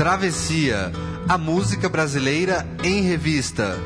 Travessia, 0.00 0.90
a 1.28 1.36
música 1.36 1.86
brasileira 1.86 2.66
em 2.82 3.02
revista. 3.02 3.78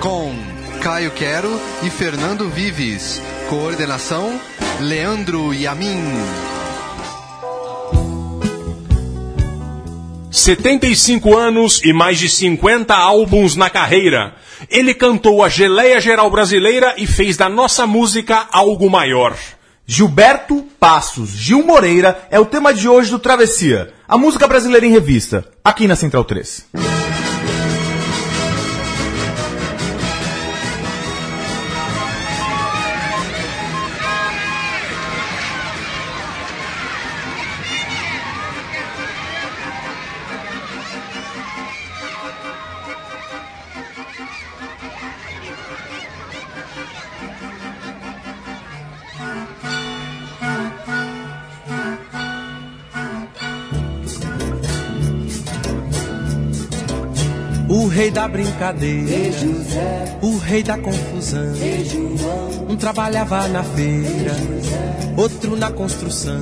Com 0.00 0.34
Caio 0.80 1.10
Quero 1.10 1.50
e 1.82 1.90
Fernando 1.90 2.48
Vives. 2.48 3.20
Coordenação: 3.50 4.40
Leandro 4.80 5.52
Yamin. 5.52 6.02
75 10.30 11.36
anos 11.36 11.82
e 11.84 11.92
mais 11.92 12.18
de 12.18 12.26
50 12.26 12.94
álbuns 12.94 13.54
na 13.54 13.68
carreira. 13.68 14.34
Ele 14.70 14.94
cantou 14.94 15.44
a 15.44 15.50
geleia 15.50 16.00
geral 16.00 16.30
brasileira 16.30 16.94
e 16.96 17.06
fez 17.06 17.36
da 17.36 17.50
nossa 17.50 17.86
música 17.86 18.48
algo 18.50 18.88
maior. 18.88 19.36
Gilberto 19.92 20.64
Passos, 20.78 21.30
Gil 21.30 21.66
Moreira, 21.66 22.16
é 22.30 22.38
o 22.38 22.46
tema 22.46 22.72
de 22.72 22.88
hoje 22.88 23.10
do 23.10 23.18
Travessia, 23.18 23.92
a 24.06 24.16
música 24.16 24.46
brasileira 24.46 24.86
em 24.86 24.92
revista, 24.92 25.44
aqui 25.64 25.88
na 25.88 25.96
Central 25.96 26.22
3. 26.22 27.09
Rei 58.10 58.12
da 58.12 58.28
brincadeira, 58.28 59.38
o 60.20 60.36
rei 60.38 60.62
da 60.62 60.76
confusão. 60.76 61.54
Um 62.68 62.76
trabalhava 62.76 63.46
na 63.48 63.62
feira, 63.62 64.34
outro 65.16 65.56
na 65.56 65.70
construção. 65.70 66.40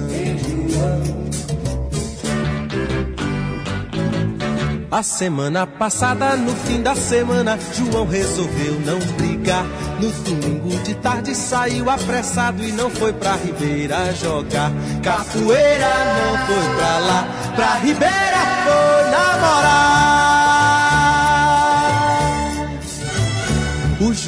A 4.90 5.02
semana 5.02 5.66
passada, 5.66 6.36
no 6.36 6.54
fim 6.56 6.80
da 6.80 6.94
semana, 6.94 7.58
João 7.74 8.06
resolveu 8.06 8.80
não 8.80 8.98
brigar. 9.16 9.66
No 10.00 10.10
domingo 10.10 10.82
de 10.82 10.94
tarde 10.94 11.34
saiu 11.34 11.90
apressado 11.90 12.64
e 12.64 12.72
não 12.72 12.88
foi 12.88 13.12
pra 13.12 13.36
Ribeira 13.36 14.12
jogar. 14.14 14.72
Capoeira 15.02 15.90
não 16.16 16.46
foi 16.46 16.74
pra 16.76 16.98
lá, 16.98 17.28
pra 17.54 17.74
Ribeira 17.74 18.38
foi 18.64 19.10
namorar. 19.10 20.47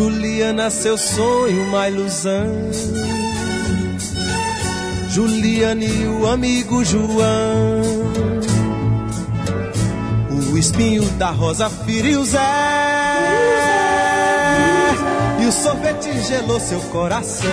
Juliana, 0.00 0.68
seu 0.68 0.98
sonho, 0.98 1.62
uma 1.68 1.88
ilusão. 1.88 2.52
Juliana 5.08 5.82
e 5.82 6.06
o 6.06 6.26
amigo 6.26 6.84
João. 6.84 7.80
O 10.52 10.58
espinho 10.58 11.02
da 11.12 11.30
rosa 11.30 11.70
feriu 11.70 12.22
Zé. 12.26 12.38
E 15.40 15.46
o 15.46 15.52
sorvete 15.52 16.12
gelou 16.28 16.60
seu 16.60 16.78
coração. 16.92 17.48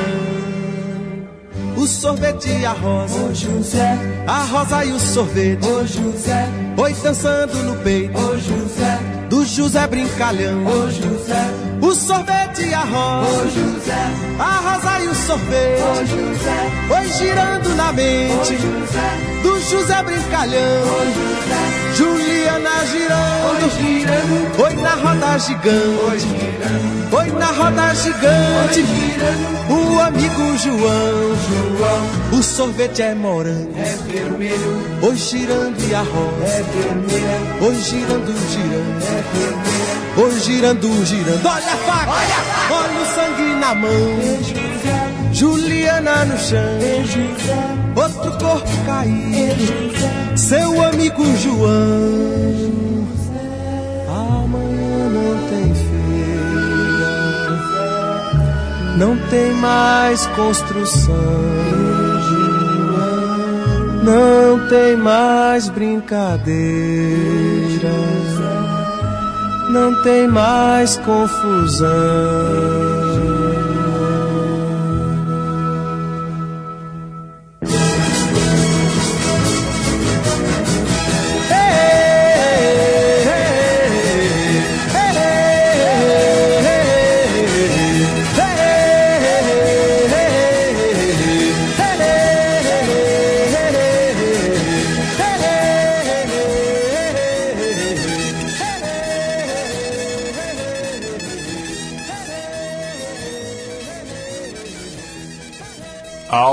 O 1.78 1.88
sorvete 1.88 2.50
e 2.50 2.66
a 2.66 2.74
rosa. 2.74 3.24
Ô 3.24 3.34
José, 3.34 3.98
A 4.28 4.44
rosa 4.44 4.84
e 4.84 4.92
o 4.92 5.00
sorvete. 5.00 5.66
ô 5.66 5.86
José, 5.88 6.46
Oi 6.76 6.94
dançando 7.02 7.56
no 7.64 7.78
peito. 7.78 8.18
ô 8.20 8.38
José, 8.38 9.00
Do 9.34 9.44
José 9.46 9.88
brincalhão. 9.88 10.64
ô 10.64 10.92
José, 10.92 11.50
O 11.82 11.96
sorvete 11.96 12.68
e 12.68 12.72
a 12.72 12.82
ô 12.82 12.86
rosa. 12.86 13.50
José, 13.50 14.12
A 14.38 14.60
rosa 14.60 15.00
e 15.00 15.08
o 15.08 15.12
ô 15.12 15.16
sorvete. 15.16 16.06
José, 16.06 17.00
Oi 17.00 17.08
girando 17.18 17.70
na 17.76 17.90
ô 17.90 17.94
mente. 17.94 18.56
José, 18.56 19.42
Do 19.42 19.60
José 19.60 20.00
ô 20.02 20.04
brincalhão. 20.04 20.84
José, 20.86 21.83
Juliana 21.96 22.70
oi 22.80 22.88
girando. 22.88 24.64
Oi 24.64 24.76
na 24.76 24.90
roda 24.96 25.34
oi 25.34 25.40
gigante. 25.40 26.20
girando, 26.20 27.16
Oi 27.18 27.32
na 27.32 27.46
roda 27.48 27.84
oi 27.90 27.96
gigante. 27.96 28.86
girando. 28.86 29.54
O 29.70 30.00
amigo 30.02 30.58
João. 30.58 31.36
João 31.48 32.40
O 32.40 32.44
sorvete 32.44 33.02
é 33.02 33.14
morango. 33.14 33.74
é 33.78 33.96
vermelho, 34.12 35.00
Oi 35.04 35.16
girando 35.16 35.80
e 35.88 35.94
a 35.96 36.00
rosa. 36.02 36.44
é 36.46 36.64
vermelha, 36.74 37.38
Oi 37.62 37.76
girando, 37.76 38.34
girando. 38.50 39.04
é 39.04 39.24
vermelha. 39.34 39.94
Oi 40.16 40.40
girando, 40.40 41.06
girando. 41.06 41.46
Olha 41.46 41.74
a 41.74 41.78
faca. 41.78 42.12
Olha 42.74 43.02
o 43.02 43.06
sangue 43.16 43.56
na 43.60 43.74
mão. 43.76 44.73
Juliana 45.34 46.26
no 46.26 46.38
chão. 46.38 46.60
Outro 47.96 48.32
corpo 48.38 48.86
caído. 48.86 50.38
Seu 50.38 50.84
amigo 50.84 51.26
João. 51.38 53.08
Amanhã 54.08 55.10
não 55.10 55.38
tem 55.50 55.74
feira. 55.74 57.14
Não 58.98 59.18
tem 59.30 59.54
mais 59.54 60.28
construção. 60.28 61.14
Não 64.04 64.68
tem 64.70 64.96
mais 64.98 65.68
brincadeira. 65.70 66.54
Não 69.72 70.04
tem 70.04 70.28
mais 70.28 70.98
confusão. 70.98 72.93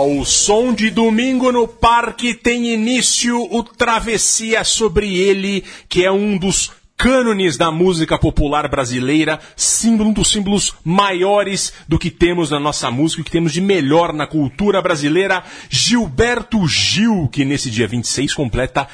Ao 0.00 0.24
som 0.24 0.72
de 0.72 0.89
domingo 0.89 1.53
no 1.53 1.69
parque 1.69 2.33
tem 2.33 2.72
início 2.72 3.39
o 3.54 3.63
Travessia 3.63 4.65
sobre 4.65 5.15
ele, 5.15 5.63
que 5.91 6.03
é 6.03 6.10
um 6.10 6.39
dos 6.39 6.72
cânones 6.97 7.59
da 7.59 7.71
música 7.71 8.19
popular 8.19 8.66
brasileira, 8.66 9.39
símbolo 9.54 10.09
um 10.09 10.13
dos 10.15 10.30
símbolos 10.30 10.74
maiores 10.83 11.74
do 11.86 11.98
que 11.98 12.10
temos 12.10 12.48
na 12.48 12.59
nossa 12.59 12.91
música, 12.91 13.21
o 13.21 13.24
que 13.27 13.30
temos 13.30 13.53
de 13.53 13.60
melhor 13.60 14.15
na 14.15 14.27
cultura 14.27 14.80
brasileira, 14.80 15.45
Gilberto 15.69 16.66
Gil, 16.66 17.28
que 17.30 17.45
nesse 17.45 17.69
dia 17.71 17.86
26 17.86 18.33
completa 18.33 18.89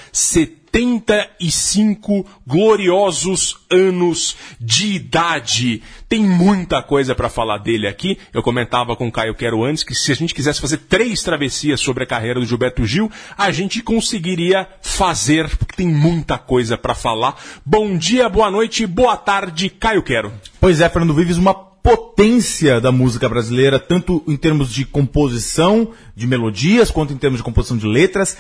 75 0.77 2.27
gloriosos 2.47 3.57
anos 3.71 4.37
de 4.61 4.95
idade. 4.97 5.83
Tem 6.07 6.23
muita 6.23 6.83
coisa 6.83 7.15
para 7.15 7.31
falar 7.31 7.57
dele 7.59 7.89
aqui. 7.89 8.19
Eu 8.31 8.43
comentava 8.43 8.95
com 8.95 9.09
o 9.09 9.13
Caio 9.13 9.35
Quero 9.35 9.65
antes 9.65 9.83
que 9.83 9.95
se 9.95 10.13
a 10.13 10.15
gente 10.15 10.35
quisesse 10.35 10.61
fazer 10.61 10.77
três 10.77 11.23
travessias 11.23 11.81
sobre 11.81 12.05
a 12.05 12.07
carreira 12.07 12.39
do 12.39 12.45
Gilberto 12.45 12.85
Gil, 12.85 13.11
a 13.39 13.51
gente 13.51 13.83
conseguiria 13.83 14.69
fazer, 14.83 15.49
porque 15.57 15.77
tem 15.77 15.89
muita 15.89 16.37
coisa 16.37 16.77
para 16.77 16.95
falar. 16.95 17.41
Bom 17.65 17.97
dia, 17.97 18.29
boa 18.29 18.51
noite, 18.51 18.87
boa 18.87 19.17
tarde, 19.17 19.71
Caio 19.71 20.03
Quero. 20.03 20.31
Pois 20.61 20.83
é, 20.83 20.89
Fernando 20.91 21.15
Vives, 21.15 21.39
uma 21.39 21.55
potência 21.55 22.83
da 22.83 22.93
música 22.93 23.31
brasileira, 23.31 23.79
tanto 23.79 24.23
em 24.29 24.37
termos 24.37 24.71
de 24.71 24.85
composição 24.85 25.93
de 26.15 26.27
melodias, 26.27 26.91
quanto 26.91 27.15
em 27.15 27.17
termos 27.17 27.39
de 27.39 27.45
composição 27.45 27.79
de 27.79 27.87
letras. 27.87 28.37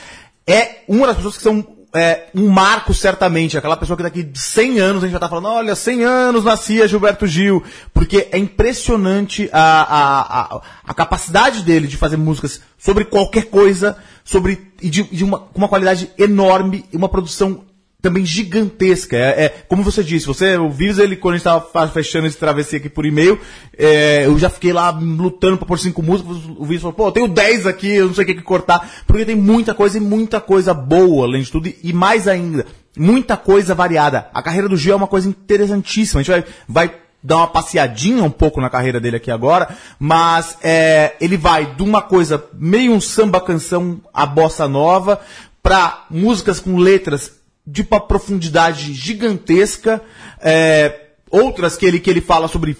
é 0.46 0.84
uma 0.86 1.06
das 1.06 1.16
pessoas 1.16 1.36
que 1.38 1.42
são 1.42 1.75
é, 1.96 2.28
um 2.34 2.48
marco, 2.48 2.92
certamente. 2.94 3.56
Aquela 3.56 3.76
pessoa 3.76 3.96
que 3.96 4.02
daqui 4.02 4.28
100 4.34 4.78
anos 4.78 5.02
a 5.02 5.06
gente 5.06 5.12
vai 5.12 5.18
estar 5.18 5.28
falando, 5.28 5.48
olha, 5.48 5.74
100 5.74 6.04
anos 6.04 6.44
nascia 6.44 6.88
Gilberto 6.88 7.26
Gil. 7.26 7.62
Porque 7.92 8.28
é 8.30 8.38
impressionante 8.38 9.48
a, 9.52 9.60
a, 9.60 10.56
a, 10.56 10.60
a 10.84 10.94
capacidade 10.94 11.62
dele 11.62 11.86
de 11.86 11.96
fazer 11.96 12.16
músicas 12.16 12.60
sobre 12.78 13.04
qualquer 13.04 13.46
coisa, 13.46 13.96
sobre 14.24 14.72
e 14.80 14.90
de, 14.90 15.02
de 15.04 15.24
uma, 15.24 15.48
uma 15.54 15.68
qualidade 15.68 16.10
enorme 16.18 16.84
e 16.92 16.96
uma 16.96 17.08
produção 17.08 17.64
também 18.00 18.24
gigantesca. 18.24 19.16
É, 19.16 19.44
é, 19.44 19.48
como 19.68 19.82
você 19.82 20.02
disse, 20.02 20.26
você, 20.26 20.56
o 20.56 20.70
vírus, 20.70 20.98
ele, 20.98 21.16
quando 21.16 21.34
a 21.34 21.38
gente 21.38 21.46
estava 21.46 21.88
fechando 21.88 22.26
esse 22.26 22.36
travessia 22.36 22.78
aqui 22.78 22.88
por 22.88 23.04
e-mail, 23.04 23.38
é, 23.76 24.26
eu 24.26 24.38
já 24.38 24.48
fiquei 24.48 24.72
lá 24.72 24.90
lutando 24.90 25.56
pra 25.56 25.66
pôr 25.66 25.78
cinco 25.78 26.02
músicas, 26.02 26.36
o 26.56 26.64
vírus 26.64 26.82
falou, 26.82 26.94
pô, 26.94 27.08
eu 27.08 27.12
tenho 27.12 27.28
10 27.28 27.66
aqui, 27.66 27.88
eu 27.88 28.06
não 28.06 28.14
sei 28.14 28.24
o 28.24 28.26
que, 28.26 28.34
que 28.34 28.42
cortar, 28.42 28.88
porque 29.06 29.24
tem 29.24 29.36
muita 29.36 29.74
coisa 29.74 29.98
e 29.98 30.00
muita 30.00 30.40
coisa 30.40 30.72
boa, 30.72 31.26
além 31.26 31.42
de 31.42 31.50
tudo, 31.50 31.68
e, 31.68 31.78
e 31.82 31.92
mais 31.92 32.28
ainda, 32.28 32.66
muita 32.96 33.36
coisa 33.36 33.74
variada. 33.74 34.28
A 34.32 34.42
carreira 34.42 34.68
do 34.68 34.76
Gil 34.76 34.92
é 34.92 34.96
uma 34.96 35.06
coisa 35.06 35.28
interessantíssima, 35.28 36.20
a 36.20 36.22
gente 36.22 36.32
vai, 36.32 36.44
vai 36.68 36.94
dar 37.22 37.38
uma 37.38 37.48
passeadinha 37.48 38.22
um 38.22 38.30
pouco 38.30 38.60
na 38.60 38.70
carreira 38.70 39.00
dele 39.00 39.16
aqui 39.16 39.32
agora, 39.32 39.76
mas 39.98 40.56
é, 40.62 41.14
ele 41.20 41.36
vai 41.36 41.74
de 41.74 41.82
uma 41.82 42.00
coisa 42.00 42.44
meio 42.54 42.92
um 42.92 43.00
samba 43.00 43.40
canção 43.40 44.00
a 44.14 44.24
bossa 44.24 44.68
nova 44.68 45.20
para 45.60 46.04
músicas 46.08 46.60
com 46.60 46.76
letras 46.76 47.32
de 47.66 47.82
uma 47.82 48.00
profundidade 48.00 48.92
gigantesca, 48.94 50.00
é, 50.40 51.00
outras 51.30 51.76
que 51.76 51.84
ele, 51.84 51.98
que 52.00 52.08
ele 52.08 52.20
fala 52.20 52.46
sobre 52.48 52.76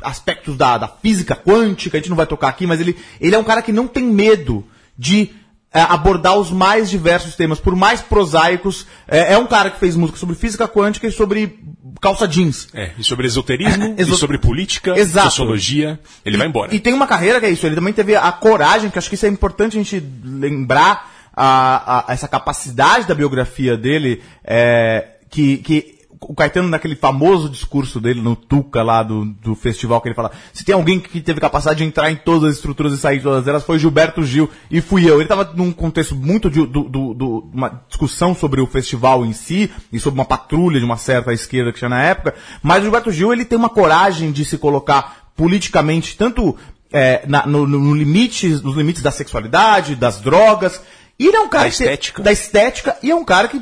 aspectos 0.00 0.56
da, 0.56 0.78
da 0.78 0.88
física 0.88 1.34
quântica, 1.34 1.96
a 1.96 2.00
gente 2.00 2.10
não 2.10 2.16
vai 2.16 2.26
tocar 2.26 2.48
aqui, 2.48 2.66
mas 2.66 2.80
ele, 2.80 2.96
ele 3.20 3.34
é 3.34 3.38
um 3.38 3.44
cara 3.44 3.62
que 3.62 3.72
não 3.72 3.86
tem 3.86 4.04
medo 4.04 4.66
de 4.98 5.30
é, 5.72 5.80
abordar 5.80 6.36
os 6.38 6.50
mais 6.50 6.88
diversos 6.88 7.34
temas, 7.34 7.58
por 7.58 7.74
mais 7.74 8.00
prosaicos. 8.00 8.86
É, 9.08 9.32
é 9.32 9.38
um 9.38 9.46
cara 9.46 9.70
que 9.70 9.78
fez 9.80 9.96
música 9.96 10.18
sobre 10.18 10.36
física 10.36 10.68
quântica 10.68 11.06
e 11.06 11.12
sobre 11.12 11.58
calça 12.00 12.28
jeans. 12.28 12.68
É, 12.74 12.92
e 12.98 13.02
sobre 13.04 13.26
esoterismo, 13.26 13.94
Exo- 13.98 14.14
e 14.14 14.16
sobre 14.16 14.38
política, 14.38 14.96
Exato. 14.96 15.30
sociologia. 15.30 15.98
Ele 16.24 16.36
vai 16.36 16.46
embora. 16.46 16.74
E 16.74 16.78
tem 16.78 16.92
uma 16.92 17.06
carreira 17.06 17.40
que 17.40 17.46
é 17.46 17.50
isso, 17.50 17.66
ele 17.66 17.74
também 17.74 17.92
teve 17.92 18.14
a 18.14 18.30
coragem, 18.30 18.88
que 18.90 18.98
acho 18.98 19.08
que 19.08 19.14
isso 19.16 19.26
é 19.26 19.28
importante 19.28 19.76
a 19.76 19.82
gente 19.82 20.02
lembrar, 20.22 21.12
a, 21.36 22.00
a- 22.08 22.12
essa 22.12 22.28
capacidade 22.28 23.06
da 23.06 23.14
biografia 23.14 23.76
dele, 23.76 24.22
é, 24.44 25.08
que, 25.30 25.58
que 25.58 25.94
o 26.26 26.34
Caetano, 26.34 26.68
naquele 26.70 26.96
famoso 26.96 27.50
discurso 27.50 28.00
dele 28.00 28.22
no 28.22 28.34
Tuca 28.34 28.82
lá 28.82 29.02
do, 29.02 29.26
do 29.26 29.54
festival, 29.54 30.00
que 30.00 30.08
ele 30.08 30.14
fala, 30.14 30.30
se 30.54 30.64
tem 30.64 30.74
alguém 30.74 30.98
que 30.98 31.20
teve 31.20 31.38
capacidade 31.38 31.78
de 31.80 31.84
entrar 31.84 32.10
em 32.10 32.16
todas 32.16 32.48
as 32.48 32.56
estruturas 32.56 32.94
e 32.94 32.96
sair 32.96 33.18
de 33.18 33.24
todas 33.24 33.46
elas, 33.46 33.62
foi 33.62 33.78
Gilberto 33.78 34.22
Gil, 34.24 34.48
e 34.70 34.80
fui 34.80 35.04
eu. 35.04 35.16
Ele 35.16 35.24
estava 35.24 35.52
num 35.54 35.70
contexto 35.70 36.14
muito 36.16 36.48
de 36.48 36.64
do, 36.66 36.84
do- 36.84 37.12
do- 37.12 37.50
uma 37.52 37.82
discussão 37.88 38.34
sobre 38.34 38.60
o 38.62 38.66
festival 38.66 39.22
em 39.26 39.34
si, 39.34 39.70
e 39.92 40.00
sobre 40.00 40.18
uma 40.18 40.24
patrulha 40.24 40.78
de 40.78 40.84
uma 40.86 40.96
certa 40.96 41.30
esquerda 41.32 41.72
que 41.72 41.78
tinha 41.78 41.90
na 41.90 42.02
época, 42.02 42.34
mas 42.62 42.78
o 42.78 42.82
Gilberto 42.84 43.10
Gil, 43.12 43.30
ele 43.30 43.44
tem 43.44 43.58
uma 43.58 43.68
coragem 43.68 44.32
de 44.32 44.46
se 44.46 44.56
colocar 44.56 45.28
politicamente, 45.36 46.16
tanto 46.16 46.56
é, 46.90 47.24
na- 47.26 47.44
no, 47.44 47.66
no 47.66 47.94
limite, 47.94 48.48
nos 48.48 48.76
limites 48.76 49.02
da 49.02 49.10
sexualidade, 49.10 49.94
das 49.96 50.20
drogas, 50.22 50.80
e 51.18 51.26
ele 51.26 51.36
é 51.36 51.40
um 51.40 51.48
cara 51.48 51.64
Da 51.64 51.70
que- 51.70 51.82
estética. 51.82 52.22
da 52.22 52.32
estética, 52.32 52.96
e 53.02 53.10
é 53.10 53.14
um 53.14 53.24
cara 53.24 53.48
que, 53.48 53.60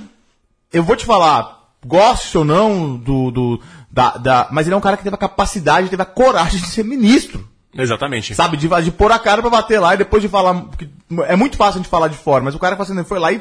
eu 0.72 0.82
vou 0.82 0.96
te 0.96 1.04
falar, 1.04 1.60
goste 1.84 2.36
ou 2.38 2.44
não 2.44 2.96
do, 2.96 3.30
do 3.30 3.60
da, 3.90 4.16
da, 4.16 4.48
mas 4.50 4.66
ele 4.66 4.74
é 4.74 4.76
um 4.76 4.80
cara 4.80 4.96
que 4.96 5.02
teve 5.02 5.14
a 5.14 5.18
capacidade, 5.18 5.88
teve 5.88 6.02
a 6.02 6.06
coragem 6.06 6.60
de 6.60 6.66
ser 6.66 6.84
ministro. 6.84 7.48
Exatamente. 7.74 8.34
Sabe, 8.34 8.56
de, 8.58 8.68
de 8.68 8.90
pôr 8.90 9.10
a 9.10 9.18
cara 9.18 9.40
pra 9.40 9.50
bater 9.50 9.78
lá 9.80 9.94
e 9.94 9.98
depois 9.98 10.22
de 10.22 10.28
falar. 10.28 10.66
É 11.26 11.34
muito 11.36 11.56
fácil 11.56 11.80
a 11.80 11.82
gente 11.82 11.90
falar 11.90 12.08
de 12.08 12.16
fora, 12.18 12.44
mas 12.44 12.54
o 12.54 12.58
cara 12.58 12.76
fazendo, 12.76 13.02
foi 13.04 13.18
lá 13.18 13.32
e 13.32 13.40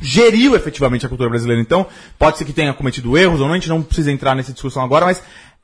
geriu 0.00 0.54
efetivamente 0.56 1.06
a 1.06 1.08
cultura 1.08 1.30
brasileira. 1.30 1.62
Então, 1.62 1.86
pode 2.18 2.38
ser 2.38 2.44
que 2.44 2.52
tenha 2.52 2.74
cometido 2.74 3.16
erros 3.16 3.40
ou 3.40 3.46
não, 3.46 3.54
a 3.54 3.56
gente 3.56 3.68
não 3.68 3.80
precisa 3.82 4.10
entrar 4.12 4.34
nessa 4.34 4.52
discussão 4.52 4.82
agora, 4.82 5.06
mas 5.06 5.22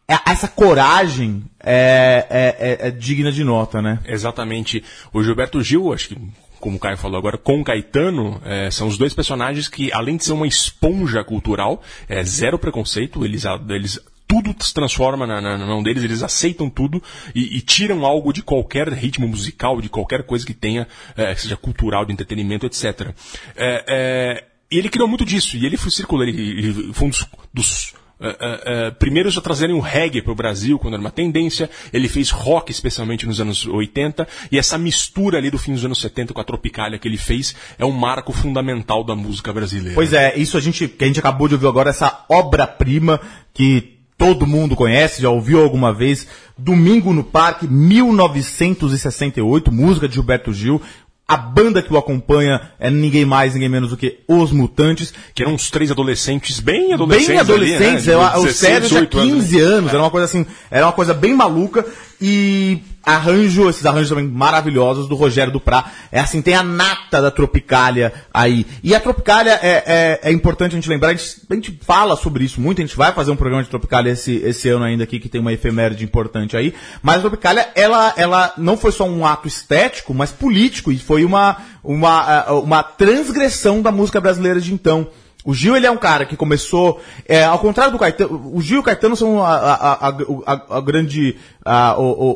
é- 0.08 0.18
essa 0.30 0.46
coragem 0.46 1.44
é, 1.60 2.26
é- 2.30 2.86
é- 2.86 2.88
é 2.88 2.90
digna 2.92 3.32
de 3.32 3.42
nota, 3.44 3.82
né? 3.82 3.98
Exatamente. 4.06 4.84
O 5.12 5.22
Gilberto 5.22 5.60
Gil, 5.62 5.92
acho 5.92 6.08
que, 6.10 6.18
como 6.60 6.76
o 6.76 6.80
Caio 6.80 6.96
falou 6.96 7.18
agora, 7.18 7.36
com 7.36 7.60
o 7.60 7.64
Caetano, 7.64 8.40
eh, 8.44 8.70
são 8.70 8.88
os 8.88 8.96
dois 8.96 9.12
personagens 9.12 9.68
que, 9.68 9.92
além 9.92 10.16
de 10.16 10.24
ser 10.24 10.32
uma 10.32 10.46
esponja 10.46 11.22
cultural, 11.22 11.82
é 12.08 12.22
zero 12.24 12.58
preconceito, 12.58 13.24
eles, 13.24 13.44
eles 13.68 14.00
tudo 14.26 14.54
se 14.64 14.72
transforma 14.72 15.26
na, 15.26 15.40
na- 15.40 15.58
na 15.58 15.66
mão 15.66 15.82
deles, 15.82 16.02
eles 16.02 16.22
aceitam 16.22 16.70
tudo 16.70 17.02
e, 17.34 17.56
e 17.58 17.60
tiram 17.60 18.04
algo 18.06 18.32
de 18.32 18.42
qualquer 18.42 18.88
ritmo 18.92 19.28
musical, 19.28 19.80
de 19.80 19.88
qualquer 19.90 20.22
coisa 20.24 20.46
que 20.46 20.54
tenha, 20.54 20.88
eh, 21.16 21.34
que 21.34 21.42
seja 21.42 21.56
cultural, 21.56 22.04
de 22.06 22.12
entretenimento, 22.12 22.64
etc. 22.66 23.10
É, 23.54 23.84
é, 23.86 24.44
e 24.70 24.78
ele 24.78 24.88
criou 24.88 25.06
muito 25.06 25.24
disso, 25.24 25.56
e 25.56 25.66
ele 25.66 25.76
foi 25.76 25.90
circular, 25.90 26.26
ele, 26.26 26.40
ele 26.40 26.92
foi 26.94 27.06
um 27.08 27.10
dos, 27.10 27.26
dos 27.52 27.94
eh, 28.28 28.62
eh, 28.66 28.90
primeiros 28.92 29.36
a 29.36 29.40
trazerem 29.40 29.74
o 29.74 29.80
reggae 29.80 30.22
para 30.22 30.32
o 30.32 30.34
Brasil, 30.34 30.78
quando 30.78 30.94
era 30.94 31.00
uma 31.00 31.10
tendência. 31.10 31.68
Ele 31.92 32.08
fez 32.08 32.30
rock, 32.30 32.70
especialmente 32.70 33.26
nos 33.26 33.40
anos 33.40 33.66
80. 33.66 34.26
E 34.50 34.58
essa 34.58 34.78
mistura 34.78 35.38
ali 35.38 35.50
do 35.50 35.58
fim 35.58 35.72
dos 35.72 35.84
anos 35.84 36.00
70 36.00 36.32
com 36.32 36.40
a 36.40 36.44
Tropicália 36.44 36.98
que 36.98 37.08
ele 37.08 37.18
fez 37.18 37.54
é 37.78 37.84
um 37.84 37.92
marco 37.92 38.32
fundamental 38.32 39.04
da 39.04 39.14
música 39.14 39.52
brasileira. 39.52 39.94
Pois 39.94 40.12
é, 40.12 40.36
isso 40.36 40.56
a 40.56 40.60
gente, 40.60 40.88
que 40.88 41.04
a 41.04 41.06
gente 41.06 41.18
acabou 41.18 41.48
de 41.48 41.54
ouvir 41.54 41.66
agora, 41.66 41.90
essa 41.90 42.24
obra-prima 42.28 43.20
que 43.52 43.94
todo 44.16 44.46
mundo 44.46 44.76
conhece, 44.76 45.22
já 45.22 45.28
ouviu 45.28 45.60
alguma 45.60 45.92
vez, 45.92 46.26
Domingo 46.56 47.12
no 47.12 47.24
Parque, 47.24 47.66
1968, 47.66 49.72
música 49.72 50.08
de 50.08 50.14
Gilberto 50.14 50.52
Gil. 50.52 50.80
A 51.26 51.36
banda 51.38 51.80
que 51.82 51.92
o 51.92 51.96
acompanha 51.96 52.60
é 52.78 52.90
ninguém 52.90 53.24
mais, 53.24 53.54
ninguém 53.54 53.68
menos 53.68 53.90
do 53.90 53.96
que 53.96 54.18
Os 54.28 54.52
Mutantes. 54.52 55.12
Que 55.34 55.42
eram 55.42 55.54
uns 55.54 55.70
três 55.70 55.90
adolescentes, 55.90 56.60
bem 56.60 56.92
adolescentes. 56.92 57.28
Bem 57.28 57.38
adolescentes, 57.38 58.08
ali, 58.08 58.16
né? 58.18 58.24
eu- 58.34 58.40
o 58.40 58.44
16, 58.44 58.56
Sérgio 58.56 58.88
tinha 58.88 59.00
18 59.06 59.18
anos, 59.18 59.30
né? 59.32 59.40
15 59.40 59.58
anos, 59.60 59.90
era 59.90 60.02
uma 60.02 60.10
coisa 60.10 60.24
assim, 60.26 60.46
era 60.70 60.86
uma 60.86 60.92
coisa 60.92 61.14
bem 61.14 61.32
maluca 61.34 61.84
e 62.20 62.78
arranjo, 63.04 63.68
esses 63.68 63.84
arranjos 63.84 64.08
também 64.08 64.26
maravilhosos 64.26 65.08
do 65.08 65.14
Rogério 65.14 65.52
Duprá. 65.52 65.92
É 66.10 66.20
assim, 66.20 66.40
tem 66.42 66.54
a 66.54 66.62
nata 66.62 67.20
da 67.20 67.30
Tropicália 67.30 68.12
aí. 68.32 68.66
E 68.82 68.94
a 68.94 69.00
Tropicália 69.00 69.58
é, 69.62 69.82
é, 69.86 70.20
é 70.30 70.32
importante 70.32 70.72
a 70.72 70.74
gente 70.76 70.88
lembrar, 70.88 71.10
a 71.10 71.14
gente, 71.14 71.42
a 71.48 71.54
gente 71.54 71.78
fala 71.82 72.16
sobre 72.16 72.44
isso 72.44 72.60
muito, 72.60 72.80
a 72.80 72.84
gente 72.84 72.96
vai 72.96 73.12
fazer 73.12 73.30
um 73.30 73.36
programa 73.36 73.62
de 73.62 73.68
Tropicália 73.68 74.10
esse, 74.10 74.36
esse 74.36 74.68
ano 74.68 74.84
ainda 74.84 75.04
aqui, 75.04 75.20
que 75.20 75.28
tem 75.28 75.40
uma 75.40 75.52
efeméride 75.52 76.04
importante 76.04 76.56
aí. 76.56 76.74
Mas 77.02 77.16
a 77.16 77.20
Tropicália, 77.20 77.68
ela, 77.74 78.14
ela 78.16 78.52
não 78.56 78.76
foi 78.76 78.92
só 78.92 79.04
um 79.04 79.26
ato 79.26 79.48
estético, 79.48 80.14
mas 80.14 80.32
político, 80.32 80.90
e 80.90 80.98
foi 80.98 81.24
uma, 81.24 81.58
uma, 81.82 82.52
uma 82.52 82.82
transgressão 82.82 83.82
da 83.82 83.92
música 83.92 84.20
brasileira 84.20 84.60
de 84.60 84.72
então. 84.72 85.08
O 85.44 85.52
Gil, 85.52 85.76
ele 85.76 85.86
é 85.86 85.90
um 85.90 85.96
cara 85.96 86.24
que 86.24 86.36
começou, 86.36 87.00
é, 87.26 87.44
ao 87.44 87.58
contrário 87.58 87.92
do 87.92 87.98
Caetano, 87.98 88.50
o 88.54 88.62
Gil 88.62 88.78
e 88.78 88.80
o 88.80 88.82
Caetano 88.82 89.14
são 89.14 89.44
a, 89.44 89.54
a, 89.54 90.08
a, 90.08 90.76
a- 90.76 90.80
grande, 90.80 91.36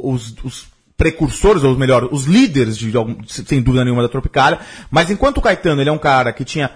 os, 0.03 0.35
os 0.45 0.67
precursores, 0.97 1.65
ou 1.65 1.77
melhor, 1.79 2.09
os 2.13 2.25
líderes, 2.25 2.77
de, 2.77 2.93
sem 3.45 3.63
dúvida 3.63 3.85
nenhuma, 3.85 4.03
da 4.03 4.09
Tropicália, 4.09 4.59
mas 4.91 5.11
enquanto 5.11 5.39
o 5.39 5.41
Caetano, 5.43 5.81
ele 5.81 5.89
é 5.89 5.93
um 5.93 5.99
cara 5.99 6.33
que 6.33 6.45
tinha 6.45 6.71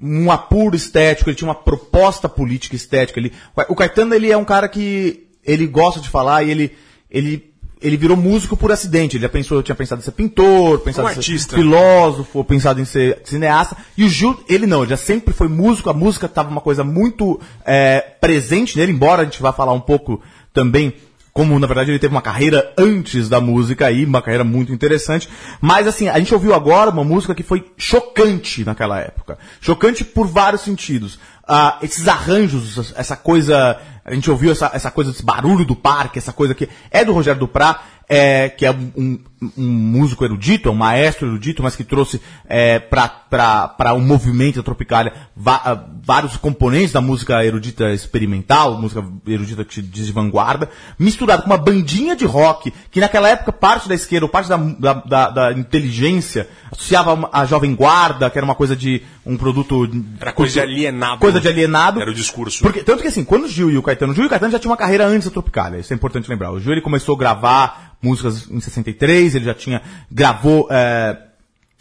um 0.00 0.30
apuro 0.30 0.76
estético, 0.76 1.30
ele 1.30 1.36
tinha 1.36 1.48
uma 1.48 1.54
proposta 1.54 2.28
política 2.28 2.76
estética, 2.76 3.18
ele, 3.18 3.32
o 3.68 3.74
Caetano, 3.74 4.14
ele 4.14 4.30
é 4.30 4.36
um 4.36 4.44
cara 4.44 4.68
que, 4.68 5.26
ele 5.44 5.66
gosta 5.66 6.00
de 6.00 6.08
falar 6.08 6.42
e 6.44 6.50
ele, 6.50 6.76
ele, 7.10 7.51
ele 7.82 7.96
virou 7.96 8.16
músico 8.16 8.56
por 8.56 8.72
acidente, 8.72 9.16
ele 9.16 9.22
já 9.22 9.28
pensou, 9.28 9.62
tinha 9.62 9.74
pensado 9.74 10.00
em 10.00 10.04
ser 10.04 10.12
pintor, 10.12 10.78
pensado 10.80 11.08
Um 11.08 11.10
em 11.10 11.14
ser 11.14 11.18
artista. 11.20 11.56
filósofo, 11.56 12.44
pensado 12.44 12.80
em 12.80 12.84
ser 12.84 13.20
cineasta. 13.24 13.76
E 13.96 14.04
o 14.04 14.08
Gil, 14.08 14.38
ele 14.48 14.66
não, 14.66 14.82
ele 14.82 14.90
já 14.90 14.96
sempre 14.96 15.34
foi 15.34 15.48
músico, 15.48 15.90
a 15.90 15.94
música 15.94 16.26
estava 16.26 16.50
uma 16.50 16.60
coisa 16.60 16.84
muito 16.84 17.40
é, 17.64 18.00
presente 18.20 18.78
nele, 18.78 18.92
embora 18.92 19.22
a 19.22 19.24
gente 19.24 19.42
vá 19.42 19.52
falar 19.52 19.72
um 19.72 19.80
pouco 19.80 20.20
também 20.52 20.94
como 21.32 21.58
na 21.58 21.66
verdade 21.66 21.90
ele 21.90 21.98
teve 21.98 22.14
uma 22.14 22.20
carreira 22.20 22.72
antes 22.76 23.28
da 23.28 23.40
música 23.40 23.86
aí, 23.86 24.04
uma 24.04 24.20
carreira 24.20 24.44
muito 24.44 24.72
interessante. 24.72 25.28
Mas 25.60 25.86
assim, 25.86 26.08
a 26.08 26.18
gente 26.18 26.34
ouviu 26.34 26.54
agora 26.54 26.90
uma 26.90 27.04
música 27.04 27.34
que 27.34 27.42
foi 27.42 27.72
chocante 27.76 28.64
naquela 28.64 29.00
época. 29.00 29.38
Chocante 29.60 30.04
por 30.04 30.26
vários 30.26 30.60
sentidos. 30.62 31.18
Ah, 31.46 31.78
esses 31.82 32.06
arranjos, 32.06 32.92
essa 32.96 33.16
coisa. 33.16 33.80
A 34.04 34.14
gente 34.14 34.30
ouviu 34.30 34.52
essa, 34.52 34.70
essa 34.74 34.90
coisa 34.90 35.10
desse 35.10 35.24
barulho 35.24 35.64
do 35.64 35.76
parque, 35.76 36.18
essa 36.18 36.32
coisa 36.32 36.54
que 36.54 36.68
é 36.90 37.04
do 37.04 37.12
Rogério 37.12 37.38
Duprá, 37.38 37.82
é, 38.08 38.48
que 38.48 38.66
é 38.66 38.70
um, 38.70 39.18
um 39.56 39.68
músico 39.68 40.24
erudito, 40.24 40.68
é 40.68 40.72
um 40.72 40.76
maestro 40.76 41.26
erudito, 41.28 41.62
mas 41.62 41.74
que 41.74 41.84
trouxe 41.84 42.20
é, 42.48 42.78
para 42.78 43.92
o 43.92 43.96
um 43.96 44.00
movimento 44.00 44.56
da 44.56 44.62
Tropicália 44.62 45.12
ah, 45.46 45.84
vários 46.04 46.36
componentes 46.36 46.92
da 46.92 47.00
música 47.00 47.44
erudita 47.44 47.92
experimental, 47.92 48.80
música 48.80 49.04
erudita 49.26 49.64
que 49.64 49.80
diz 49.80 50.06
de 50.06 50.12
vanguarda, 50.12 50.68
misturado 50.98 51.42
com 51.42 51.50
uma 51.50 51.58
bandinha 51.58 52.14
de 52.14 52.24
rock, 52.24 52.72
que 52.90 53.00
naquela 53.00 53.28
época 53.28 53.52
parte 53.52 53.88
da 53.88 53.94
esquerda, 53.94 54.26
ou 54.26 54.30
parte 54.30 54.48
da, 54.48 54.56
da, 54.56 54.94
da- 54.94 55.30
da 55.30 55.52
inteligência, 55.52 56.48
associava 56.70 57.28
a 57.32 57.44
Jovem 57.44 57.74
Guarda, 57.74 58.30
que 58.30 58.38
era 58.38 58.44
uma 58.44 58.54
coisa 58.54 58.76
de 58.76 59.02
um 59.24 59.36
produto... 59.36 59.88
Era 60.20 60.32
coisa 60.32 60.52
de 60.52 60.60
alienado. 60.60 61.18
Coisa 61.18 61.40
de 61.40 61.48
alienado. 61.48 62.00
Era 62.00 62.10
o 62.10 62.14
discurso. 62.14 62.62
Porque, 62.62 62.82
tanto 62.82 63.02
que 63.02 63.08
assim, 63.08 63.24
quando 63.24 63.44
o 63.44 63.48
Gil 63.48 63.70
e 63.70 63.78
o 63.78 63.82
Caetano, 63.82 64.12
o 64.12 64.14
Gil 64.14 64.24
e 64.24 64.26
o 64.26 64.30
Caetano 64.30 64.52
já 64.52 64.58
tinham 64.58 64.70
uma 64.70 64.76
carreira 64.76 65.06
antes 65.06 65.26
da 65.26 65.32
Tropicália, 65.32 65.78
isso 65.78 65.92
é 65.92 65.96
importante 65.96 66.28
lembrar. 66.28 66.52
O 66.52 66.60
Gil 66.60 66.72
ele 66.72 66.80
começou 66.80 67.14
a 67.14 67.18
gravar 67.18 67.92
músicas 68.02 68.50
em 68.50 68.58
63, 68.58 69.31
ele 69.34 69.44
já 69.44 69.54
tinha, 69.54 69.82
gravou, 70.10 70.68
é, 70.70 71.16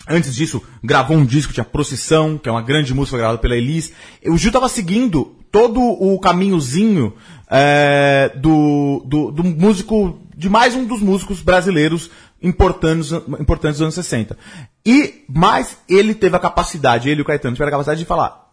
Antes 0.08 0.34
disso, 0.36 0.62
gravou 0.84 1.16
um 1.16 1.26
disco, 1.26 1.54
tinha 1.54 1.64
Procissão, 1.64 2.38
que 2.38 2.50
é 2.50 2.52
uma 2.52 2.62
grande 2.62 2.94
música 2.94 3.18
gravada 3.18 3.38
pela 3.38 3.56
Elis. 3.56 3.94
O 4.26 4.38
Gil 4.38 4.52
tava 4.52 4.68
seguindo 4.68 5.36
todo 5.52 5.80
o 5.80 6.20
caminhozinho 6.20 7.14
é, 7.48 8.32
do, 8.36 9.04
do, 9.06 9.32
do 9.32 9.44
músico, 9.44 10.20
de 10.36 10.50
mais 10.50 10.76
um 10.76 10.86
dos 10.86 11.02
músicos 11.02 11.42
brasileiros 11.42 12.10
importantes, 12.42 13.12
importantes 13.12 13.78
dos 13.78 13.82
anos 13.82 13.96
60. 13.96 14.38
E, 14.86 15.24
mas 15.30 15.78
ele 15.88 16.16
teve 16.16 16.36
a 16.36 16.40
capacidade, 16.40 17.10
ele 17.10 17.20
e 17.20 17.22
o 17.22 17.26
Caetano 17.26 17.56
tiveram 17.56 17.70
a 17.70 17.72
capacidade 17.72 18.00
de 18.00 18.06
falar, 18.06 18.50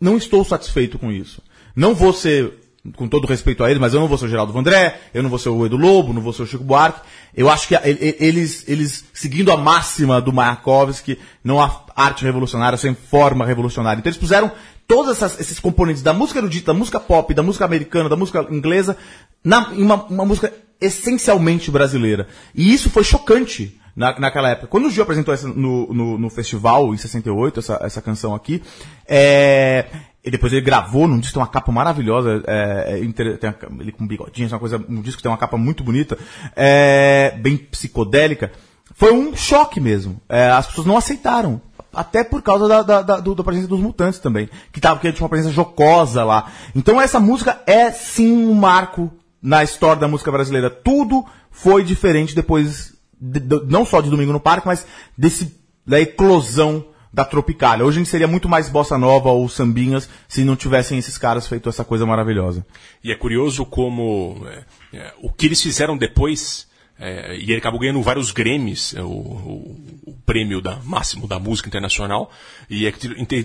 não 0.00 0.16
estou 0.16 0.44
satisfeito 0.44 0.98
com 0.98 1.10
isso. 1.10 1.42
Não 1.74 1.94
vou 1.94 2.12
ser, 2.12 2.54
com 2.96 3.08
todo 3.08 3.26
respeito 3.26 3.64
a 3.64 3.70
ele, 3.70 3.80
mas 3.80 3.94
eu 3.94 4.00
não 4.00 4.08
vou 4.08 4.18
ser 4.18 4.26
o 4.26 4.28
Geraldo 4.28 4.52
Vandré, 4.52 5.00
eu 5.14 5.22
não 5.22 5.30
vou 5.30 5.38
ser 5.38 5.48
o 5.48 5.64
Edu 5.64 5.76
Lobo, 5.76 6.12
não 6.12 6.20
vou 6.20 6.32
ser 6.32 6.42
o 6.42 6.46
Chico 6.46 6.62
Buarque. 6.62 7.00
Eu 7.34 7.48
acho 7.48 7.66
que 7.66 7.74
eles, 7.82 8.64
eles 8.68 9.04
seguindo 9.12 9.50
a 9.50 9.56
máxima 9.56 10.20
do 10.20 10.32
Mayakovsky, 10.32 11.18
não 11.42 11.60
há 11.60 11.84
arte 11.96 12.24
revolucionária 12.24 12.76
sem 12.76 12.94
forma 12.94 13.46
revolucionária. 13.46 13.98
Então 13.98 14.10
eles 14.10 14.20
puseram 14.20 14.52
todos 14.86 15.20
esses 15.40 15.58
componentes 15.58 16.02
da 16.02 16.12
música 16.12 16.40
erudita, 16.40 16.72
da 16.72 16.78
música 16.78 17.00
pop, 17.00 17.32
da 17.32 17.42
música 17.42 17.64
americana, 17.64 18.08
da 18.08 18.16
música 18.16 18.46
inglesa, 18.50 18.96
na, 19.42 19.72
em 19.72 19.82
uma, 19.82 20.04
uma 20.04 20.24
música 20.26 20.52
essencialmente 20.80 21.70
brasileira. 21.70 22.28
E 22.54 22.72
isso 22.72 22.90
foi 22.90 23.02
chocante 23.02 23.80
na, 23.96 24.18
naquela 24.18 24.50
época. 24.50 24.66
Quando 24.66 24.86
o 24.86 24.90
Gil 24.90 25.02
apresentou 25.02 25.32
essa 25.32 25.48
no, 25.48 25.92
no, 25.92 26.18
no 26.18 26.30
festival, 26.30 26.92
em 26.92 26.96
68, 26.96 27.60
essa, 27.60 27.80
essa 27.82 28.02
canção 28.02 28.34
aqui, 28.34 28.62
é, 29.06 29.86
e 30.24 30.30
depois 30.30 30.52
ele 30.52 30.62
gravou 30.62 31.06
num 31.06 31.18
disco, 31.18 31.34
tem 31.34 31.42
uma 31.42 31.48
capa 31.48 31.70
maravilhosa, 31.70 32.42
é, 32.46 32.98
é 33.00 33.36
tem 33.36 33.50
a- 33.50 33.56
ele 33.80 33.92
com 33.92 34.06
bigodinhos, 34.06 34.52
uma 34.52 34.58
coisa, 34.58 34.82
um 34.88 35.02
disco 35.02 35.20
tem 35.22 35.30
uma 35.30 35.36
capa 35.36 35.56
muito 35.58 35.84
bonita, 35.84 36.16
é, 36.56 37.36
bem 37.40 37.56
psicodélica. 37.56 38.50
Foi 38.94 39.12
um 39.12 39.34
choque 39.36 39.80
mesmo. 39.80 40.20
É, 40.28 40.48
as 40.50 40.66
pessoas 40.66 40.86
não 40.86 40.96
aceitaram. 40.96 41.60
Até 41.92 42.24
por 42.24 42.42
causa 42.42 42.66
da, 42.66 42.82
da, 42.82 43.02
da, 43.02 43.20
da 43.20 43.44
presença 43.44 43.68
dos 43.68 43.80
mutantes 43.80 44.18
também. 44.18 44.48
Que, 44.72 44.80
tava, 44.80 44.98
que 44.98 45.12
tinha 45.12 45.22
uma 45.22 45.28
presença 45.28 45.52
jocosa 45.54 46.24
lá. 46.24 46.50
Então 46.74 47.00
essa 47.00 47.20
música 47.20 47.60
é 47.66 47.90
sim 47.90 48.46
um 48.46 48.54
marco 48.54 49.12
na 49.42 49.62
história 49.62 50.00
da 50.00 50.08
música 50.08 50.30
brasileira. 50.32 50.70
Tudo 50.70 51.24
foi 51.50 51.84
diferente 51.84 52.34
depois, 52.34 52.94
de- 53.20 53.40
de- 53.40 53.64
não 53.66 53.84
só 53.84 54.00
de 54.00 54.10
Domingo 54.10 54.32
no 54.32 54.40
Parque, 54.40 54.66
mas 54.66 54.86
desse, 55.16 55.54
da 55.86 56.00
eclosão 56.00 56.84
da 57.14 57.24
Tropicália. 57.24 57.84
Hoje 57.84 57.98
a 57.98 58.00
gente 58.00 58.10
seria 58.10 58.26
muito 58.26 58.48
mais 58.48 58.68
bossa 58.68 58.98
nova 58.98 59.30
ou 59.30 59.48
sambinhas 59.48 60.08
se 60.26 60.42
não 60.44 60.56
tivessem 60.56 60.98
esses 60.98 61.16
caras 61.16 61.46
feito 61.46 61.68
essa 61.68 61.84
coisa 61.84 62.04
maravilhosa. 62.04 62.66
E 63.04 63.12
é 63.12 63.14
curioso 63.14 63.64
como 63.64 64.44
é, 64.48 64.64
é, 64.92 65.14
o 65.22 65.30
que 65.30 65.46
eles 65.46 65.62
fizeram 65.62 65.96
depois, 65.96 66.66
é, 66.98 67.36
e 67.36 67.42
ele 67.50 67.56
acabou 67.56 67.80
ganhando 67.80 68.00
vários 68.02 68.30
Grêmios, 68.30 68.94
é, 68.94 69.02
o, 69.02 69.06
o- 69.08 69.94
o 70.06 70.14
prêmio 70.24 70.60
da, 70.60 70.76
máximo 70.84 71.26
da 71.26 71.38
música 71.38 71.68
internacional, 71.68 72.30
e 72.70 72.86
é, 72.86 72.92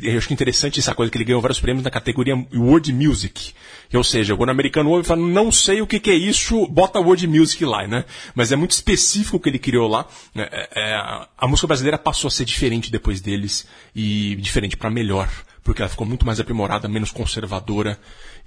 eu 0.04 0.18
acho 0.18 0.28
que 0.28 0.34
interessante 0.34 0.80
essa 0.80 0.94
coisa 0.96 1.12
que 1.12 1.18
ele 1.18 1.26
ganhou 1.26 1.42
vários 1.42 1.60
prêmios 1.60 1.84
na 1.84 1.90
categoria 1.92 2.36
World 2.54 2.94
Music. 2.94 3.54
Ou 3.94 4.04
seja, 4.04 4.36
quando 4.36 4.50
o 4.50 4.52
americano 4.52 4.90
ouve 4.92 5.06
fala, 5.08 5.22
não 5.22 5.52
sei 5.52 5.82
o 5.82 5.88
que, 5.88 6.00
que 6.00 6.12
é 6.12 6.16
isso, 6.16 6.68
bota 6.68 7.00
World 7.00 7.28
Music 7.28 7.66
lá, 7.66 7.86
né? 7.88 8.06
Mas 8.36 8.52
é 8.52 8.56
muito 8.56 8.72
específico 8.72 9.38
o 9.38 9.40
que 9.40 9.50
ele 9.50 9.60
criou 9.60 9.88
lá. 9.88 10.06
né? 10.34 10.48
É, 10.52 10.70
é, 10.76 10.94
a 11.38 11.48
música 11.48 11.68
brasileira 11.68 11.98
passou 11.98 12.28
a 12.28 12.32
ser 12.32 12.46
diferente 12.46 12.92
depois 12.92 13.20
deles, 13.20 13.66
e 13.96 14.36
diferente 14.36 14.78
para 14.78 14.90
melhor 14.90 15.30
porque 15.62 15.84
ela 15.84 15.90
ficou 15.90 16.08
muito 16.08 16.26
mais 16.26 16.40
aprimorada, 16.40 16.88
menos 16.88 17.12
conservadora. 17.12 18.00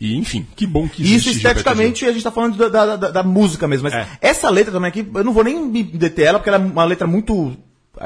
E, 0.04 0.16
enfim, 0.16 0.44
que 0.56 0.66
bom 0.66 0.88
que 0.88 1.00
isso 1.00 1.30
Gilberto 1.32 1.60
esteticamente 1.60 2.04
a 2.06 2.12
gente 2.12 2.24
tá 2.24 2.32
falando 2.32 2.56
da, 2.56 2.68
da, 2.68 2.96
da- 2.96 3.10
da 3.12 3.22
música 3.22 3.68
mesmo. 3.68 3.84
Mas 3.84 3.94
É. 3.94 4.08
essa 4.20 4.50
letra 4.50 4.72
também 4.72 4.88
aqui, 4.88 5.06
eu 5.14 5.22
não 5.22 5.32
vou 5.32 5.44
nem 5.44 5.64
me 5.64 5.80
deter 5.84 6.26
ela, 6.26 6.38
porque 6.40 6.48
ela 6.50 6.58
é 6.58 6.66
uma 6.66 6.84
letra 6.84 7.06
muito. 7.06 7.56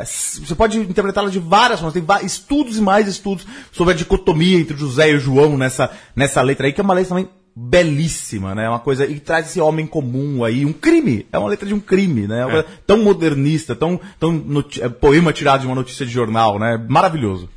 Você 0.04 0.54
pode 0.54 0.78
interpretá-la 0.78 1.30
de 1.30 1.38
várias 1.38 1.80
formas. 1.80 1.94
Tem 1.94 2.04
estudos 2.26 2.76
e 2.76 2.82
mais 2.82 3.08
estudos 3.08 3.46
sobre 3.72 3.94
a 3.94 3.96
dicotomia 3.96 4.58
entre 4.58 4.76
José 4.76 5.10
e 5.10 5.18
João 5.18 5.56
nessa, 5.56 5.90
nessa 6.14 6.42
letra 6.42 6.66
aí, 6.66 6.72
que 6.74 6.82
é 6.82 6.84
uma 6.84 6.92
letra 6.92 7.08
também 7.16 7.28
belíssima, 7.56 8.54
né? 8.54 8.68
Uma 8.68 8.78
coisa. 8.80 9.06
E 9.06 9.18
traz 9.18 9.46
esse 9.46 9.58
homem 9.60 9.86
comum 9.86 10.44
aí, 10.44 10.66
um 10.66 10.74
crime. 10.74 11.24
É 11.32 11.38
uma 11.38 11.48
letra 11.48 11.66
de 11.66 11.72
um 11.72 11.80
crime, 11.80 12.26
né? 12.26 12.44
Uma 12.44 12.50
coisa 12.62 12.66
Tão 12.86 12.98
modernista, 13.02 13.74
tão, 13.74 13.98
tão 14.20 14.44
é, 14.82 14.88
poema 14.90 15.32
tirado 15.32 15.62
de 15.62 15.66
uma 15.66 15.74
notícia 15.74 16.04
de 16.04 16.12
jornal, 16.12 16.58
né? 16.58 16.76
Maravilhoso. 16.88 17.48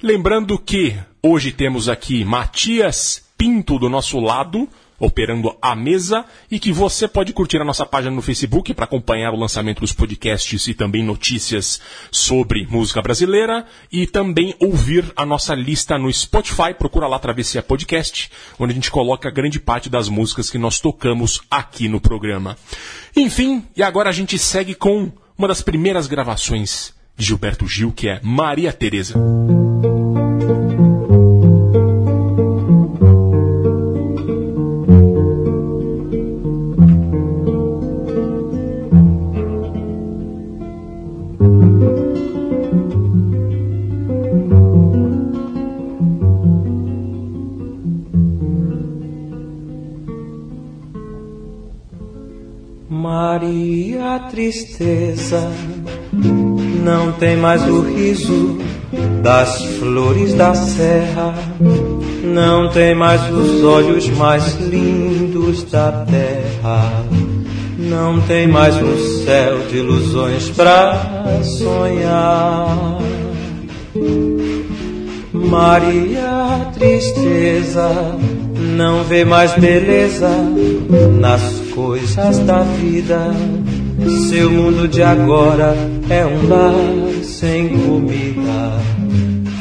Lembrando 0.00 0.56
que 0.56 0.96
hoje 1.20 1.50
temos 1.50 1.88
aqui 1.88 2.24
Matias 2.24 3.25
Pinto 3.36 3.78
do 3.78 3.88
nosso 3.88 4.18
lado, 4.18 4.68
operando 4.98 5.54
a 5.60 5.74
mesa, 5.74 6.24
e 6.50 6.58
que 6.58 6.72
você 6.72 7.06
pode 7.06 7.32
curtir 7.32 7.60
a 7.60 7.64
nossa 7.64 7.84
página 7.84 8.14
no 8.14 8.22
Facebook 8.22 8.72
para 8.72 8.84
acompanhar 8.84 9.32
o 9.32 9.38
lançamento 9.38 9.80
dos 9.80 9.92
podcasts 9.92 10.66
e 10.66 10.74
também 10.74 11.04
notícias 11.04 11.80
sobre 12.10 12.66
música 12.66 13.02
brasileira, 13.02 13.66
e 13.92 14.06
também 14.06 14.54
ouvir 14.58 15.12
a 15.14 15.26
nossa 15.26 15.54
lista 15.54 15.98
no 15.98 16.12
Spotify, 16.12 16.74
procura 16.76 17.06
lá 17.06 17.18
Travessia 17.18 17.62
Podcast, 17.62 18.30
onde 18.58 18.72
a 18.72 18.74
gente 18.74 18.90
coloca 18.90 19.30
grande 19.30 19.60
parte 19.60 19.90
das 19.90 20.08
músicas 20.08 20.50
que 20.50 20.58
nós 20.58 20.80
tocamos 20.80 21.42
aqui 21.50 21.88
no 21.88 22.00
programa. 22.00 22.56
Enfim, 23.14 23.64
e 23.76 23.82
agora 23.82 24.08
a 24.08 24.12
gente 24.12 24.38
segue 24.38 24.74
com 24.74 25.12
uma 25.36 25.48
das 25.48 25.60
primeiras 25.60 26.06
gravações 26.06 26.94
de 27.16 27.24
Gilberto 27.24 27.66
Gil, 27.66 27.92
que 27.92 28.08
é 28.08 28.20
Maria 28.22 28.72
Tereza. 28.72 29.14
Maria 53.06 54.18
tristeza 54.28 55.48
não 56.82 57.12
tem 57.12 57.36
mais 57.36 57.62
o 57.62 57.82
riso 57.82 58.58
das 59.22 59.62
flores 59.78 60.34
da 60.34 60.52
serra, 60.52 61.32
não 62.24 62.68
tem 62.68 62.96
mais 62.96 63.22
os 63.32 63.62
olhos 63.62 64.08
mais 64.10 64.56
lindos 64.56 65.62
da 65.70 66.04
terra, 66.04 67.04
não 67.78 68.20
tem 68.22 68.48
mais 68.48 68.74
um 68.74 69.24
céu 69.24 69.60
de 69.70 69.76
ilusões 69.76 70.50
pra 70.50 71.40
sonhar. 71.44 72.98
Maria 75.32 76.72
tristeza 76.74 77.88
não 78.76 79.04
vê 79.04 79.24
mais 79.24 79.54
beleza 79.54 80.28
nas 81.20 81.65
coisas 81.76 82.38
da 82.38 82.62
vida. 82.62 83.20
Seu 84.30 84.50
mundo 84.50 84.88
de 84.88 85.02
agora 85.02 85.76
é 86.08 86.24
um 86.24 86.48
lar 86.48 86.72
sem 87.22 87.68
comida. 87.68 88.80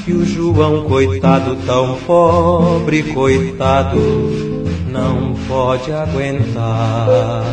Que 0.05 0.13
o 0.13 0.25
João, 0.25 0.85
coitado, 0.85 1.57
tão 1.65 1.97
pobre, 2.07 3.03
coitado, 3.03 3.99
não 4.89 5.33
pode 5.47 5.91
aguentar. 5.91 7.43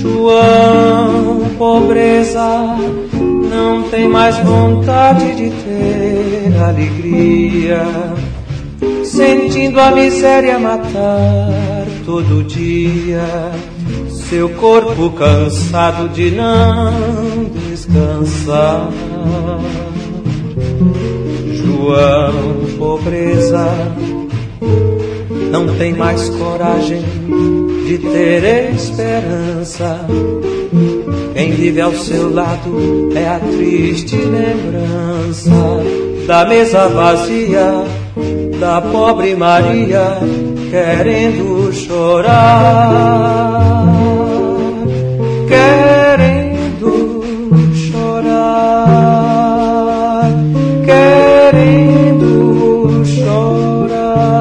João, 0.00 1.42
pobreza, 1.58 2.78
não 3.50 3.82
tem 3.90 4.08
mais 4.08 4.38
vontade 4.38 5.34
de 5.34 5.50
ter 5.50 6.62
alegria, 6.62 7.82
sentindo 9.04 9.78
a 9.80 9.90
miséria 9.90 10.58
matar 10.58 11.77
todo 12.08 12.42
dia, 12.42 13.52
seu 14.08 14.48
corpo 14.48 15.10
cansado 15.10 16.08
de 16.08 16.30
não 16.30 17.44
descansar. 17.68 18.88
João, 21.52 22.64
pobreza, 22.78 23.68
não 25.50 25.76
tem 25.76 25.92
mais 25.92 26.30
coragem 26.30 27.04
de 27.86 27.98
ter 27.98 28.72
esperança. 28.74 30.06
Quem 31.34 31.50
vive 31.50 31.82
ao 31.82 31.92
seu 31.92 32.32
lado 32.32 33.10
é 33.14 33.28
a 33.28 33.38
triste 33.38 34.16
lembrança 34.16 35.50
da 36.26 36.46
mesa 36.46 36.88
vazia, 36.88 37.84
da 38.58 38.80
pobre 38.80 39.36
Maria 39.36 40.18
querendo 40.70 41.57
chorar, 41.72 43.14
querendo 45.48 47.22
chorar, 47.74 49.10
querendo 50.84 52.24
chorar. 53.04 54.38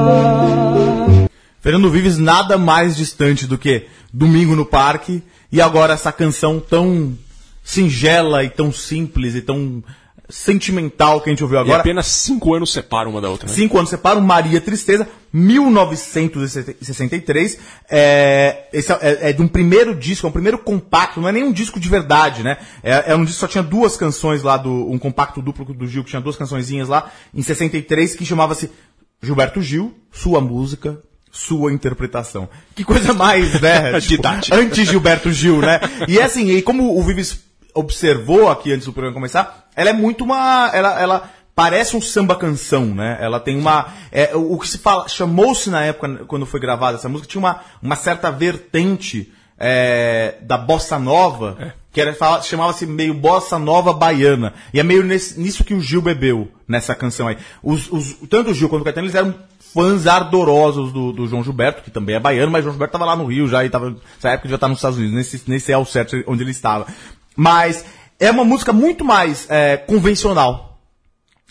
Fernando 1.61 1.89
Vives 1.89 2.17
nada 2.17 2.57
mais 2.57 2.95
distante 2.95 3.45
do 3.45 3.57
que 3.57 3.87
Domingo 4.13 4.55
no 4.55 4.65
Parque 4.65 5.21
e 5.51 5.61
agora 5.61 5.93
essa 5.93 6.11
canção 6.11 6.59
tão 6.59 7.17
singela 7.63 8.43
e 8.43 8.49
tão 8.49 8.71
simples 8.71 9.35
e 9.35 9.41
tão 9.41 9.83
sentimental 10.29 11.21
que 11.21 11.29
a 11.29 11.31
gente 11.31 11.41
ouviu 11.43 11.59
E 11.59 11.61
agora. 11.61 11.79
apenas 11.79 12.07
cinco 12.07 12.53
anos 12.53 12.71
separam 12.73 13.11
uma 13.11 13.21
da 13.21 13.29
outra, 13.29 13.47
né? 13.47 13.53
Cinco 13.53 13.77
anos 13.77 13.89
separam, 13.89 14.19
Maria 14.21 14.59
Tristeza, 14.59 15.07
1963. 15.31 17.57
É, 17.89 18.65
esse 18.73 18.91
é, 18.91 19.29
é 19.29 19.33
de 19.33 19.41
um 19.41 19.47
primeiro 19.47 19.95
disco, 19.95 20.27
é 20.27 20.29
um 20.29 20.33
primeiro 20.33 20.57
compacto, 20.57 21.21
não 21.21 21.29
é 21.29 21.31
nem 21.31 21.43
um 21.43 21.51
disco 21.51 21.79
de 21.79 21.87
verdade, 21.87 22.43
né? 22.43 22.57
É, 22.83 23.11
é 23.11 23.15
um 23.15 23.23
disco 23.23 23.35
que 23.35 23.39
só 23.41 23.47
tinha 23.47 23.63
duas 23.63 23.95
canções 23.95 24.43
lá, 24.43 24.57
do, 24.57 24.91
um 24.91 24.97
compacto 24.97 25.41
duplo 25.41 25.65
do 25.73 25.87
Gil, 25.87 26.03
que 26.03 26.09
tinha 26.09 26.21
duas 26.21 26.35
cançõezinhas 26.35 26.89
lá, 26.89 27.09
em 27.33 27.41
63, 27.41 28.15
que 28.15 28.25
chamava-se 28.25 28.69
Gilberto 29.21 29.61
Gil, 29.61 29.93
Sua 30.11 30.41
Música, 30.41 30.99
Sua 31.31 31.71
Interpretação. 31.71 32.49
Que 32.75 32.83
coisa 32.83 33.13
mais, 33.13 33.61
né? 33.61 33.97
Didática. 34.01 34.57
antes 34.57 34.87
Gilberto 34.87 35.31
Gil, 35.31 35.61
né? 35.61 35.79
E 36.07 36.19
é 36.19 36.23
assim, 36.23 36.49
e 36.51 36.61
como 36.61 36.97
o 36.97 37.03
Vives 37.03 37.39
observou 37.73 38.49
aqui 38.49 38.71
antes 38.73 38.85
do 38.85 38.93
programa 38.93 39.13
começar, 39.13 39.66
ela 39.77 39.91
é 39.91 39.93
muito 39.93 40.25
uma. 40.25 40.69
Ela, 40.73 40.99
ela 41.01 41.29
parece 41.55 41.95
um 41.95 42.01
samba 42.01 42.35
canção, 42.35 42.85
né? 42.87 43.17
Ela 43.21 43.39
tem 43.39 43.57
uma. 43.57 43.87
é, 44.11 44.35
o 44.35 44.57
que 44.59 44.67
se 44.67 44.77
fala. 44.79 45.07
Chamou-se 45.07 45.69
na 45.69 45.83
época, 45.85 46.25
quando 46.27 46.45
foi 46.45 46.59
gravada 46.59 46.97
essa 46.97 47.07
música, 47.07 47.29
tinha 47.29 47.39
uma, 47.39 47.61
uma 47.81 47.95
certa 47.95 48.29
vertente 48.29 49.31
é, 49.57 50.35
da 50.41 50.57
bossa 50.57 50.99
nova. 50.99 51.73
Que 51.91 52.01
era, 52.01 52.15
chamava-se 52.43 52.85
meio 52.85 53.13
bossa 53.15 53.57
nova 53.57 53.91
baiana. 53.91 54.53
E 54.71 54.79
é 54.79 54.83
meio 54.83 55.03
nesse- 55.03 55.39
nisso 55.39 55.63
que 55.63 55.73
o 55.73 55.81
Gil 55.81 55.99
bebeu, 55.99 56.51
nessa 56.67 56.93
canção 56.93 57.27
aí. 57.27 57.37
Os, 57.63 57.91
os- 57.91 58.13
tanto 58.29 58.51
o 58.51 58.53
Gil 58.53 58.69
quanto 58.69 58.81
o 58.81 58.83
Caetano, 58.83 59.05
eles 59.07 59.15
eram 59.15 59.33
fãs 59.73 60.05
ardorosos 60.05 60.91
do, 60.93 61.11
do 61.11 61.27
João 61.27 61.43
Gilberto, 61.43 61.81
que 61.81 61.89
também 61.89 62.15
é 62.15 62.19
baiano, 62.19 62.51
mas 62.51 62.61
João 62.63 62.73
Gilberto 62.73 62.95
estava 62.95 63.05
lá 63.11 63.15
no 63.15 63.25
Rio 63.25 63.47
já, 63.47 63.65
e 63.65 63.69
tava, 63.69 63.89
nessa 64.15 64.29
época 64.29 64.47
já 64.47 64.55
estava 64.55 64.69
nos 64.69 64.77
Estados 64.77 64.97
Unidos, 64.99 65.15
nesse, 65.15 65.41
nesse 65.49 65.71
é 65.71 65.77
o 65.77 65.85
certo 65.85 66.23
onde 66.27 66.43
ele 66.43 66.51
estava. 66.51 66.85
Mas 67.35 67.83
é 68.19 68.31
uma 68.31 68.43
música 68.43 68.73
muito 68.73 69.05
mais 69.05 69.45
é, 69.49 69.77
convencional, 69.77 70.79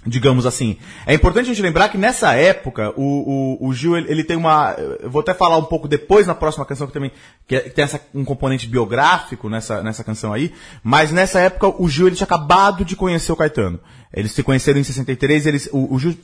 digamos 0.05 0.47
assim. 0.47 0.79
É 1.07 1.15
importante 1.15 1.45
a 1.45 1.49
gente 1.49 1.63
lembrar 1.63 1.89
que 1.89 1.99
nessa 1.99 2.35
época, 2.35 2.93
o, 2.97 3.59
o, 3.61 3.69
o 3.69 3.73
Gil, 3.75 3.97
ele, 3.97 4.11
ele 4.11 4.25
tem 4.25 4.37
uma... 4.37 4.75
Eu 5.01 5.11
vou 5.11 5.21
até 5.21 5.35
falar 5.35 5.57
um 5.57 5.65
pouco 5.65 5.89
depois 5.89 6.27
na 6.27 6.35
próxima 6.35 6.65
canção, 6.65 6.87
que 6.87 6.93
também 6.93 7.13
que, 7.47 7.57
é- 7.57 7.61
tem 7.61 7.85
essa, 7.85 8.01
um 8.15 8.25
componente 8.25 8.67
biográfico 8.67 9.49
nessa, 9.49 9.83
nessa 9.83 10.03
canção 10.05 10.33
aí, 10.33 10.53
mas 10.83 11.11
nessa 11.11 11.41
época 11.41 11.69
o 11.83 11.89
Gil, 11.89 12.07
ele 12.07 12.17
tinha 12.17 12.27
acabado 12.27 12.85
de 12.85 12.97
conhecer 12.97 13.33
o 13.33 13.37
Caetano. 13.37 13.81
Eles 14.13 14.33
se 14.33 14.43
conheceram 14.43 14.81
em 14.81 14.85
63, 14.85 15.47
eles, 15.47 15.69
o, 15.73 15.95
o 15.95 15.99
Gil 15.99 16.17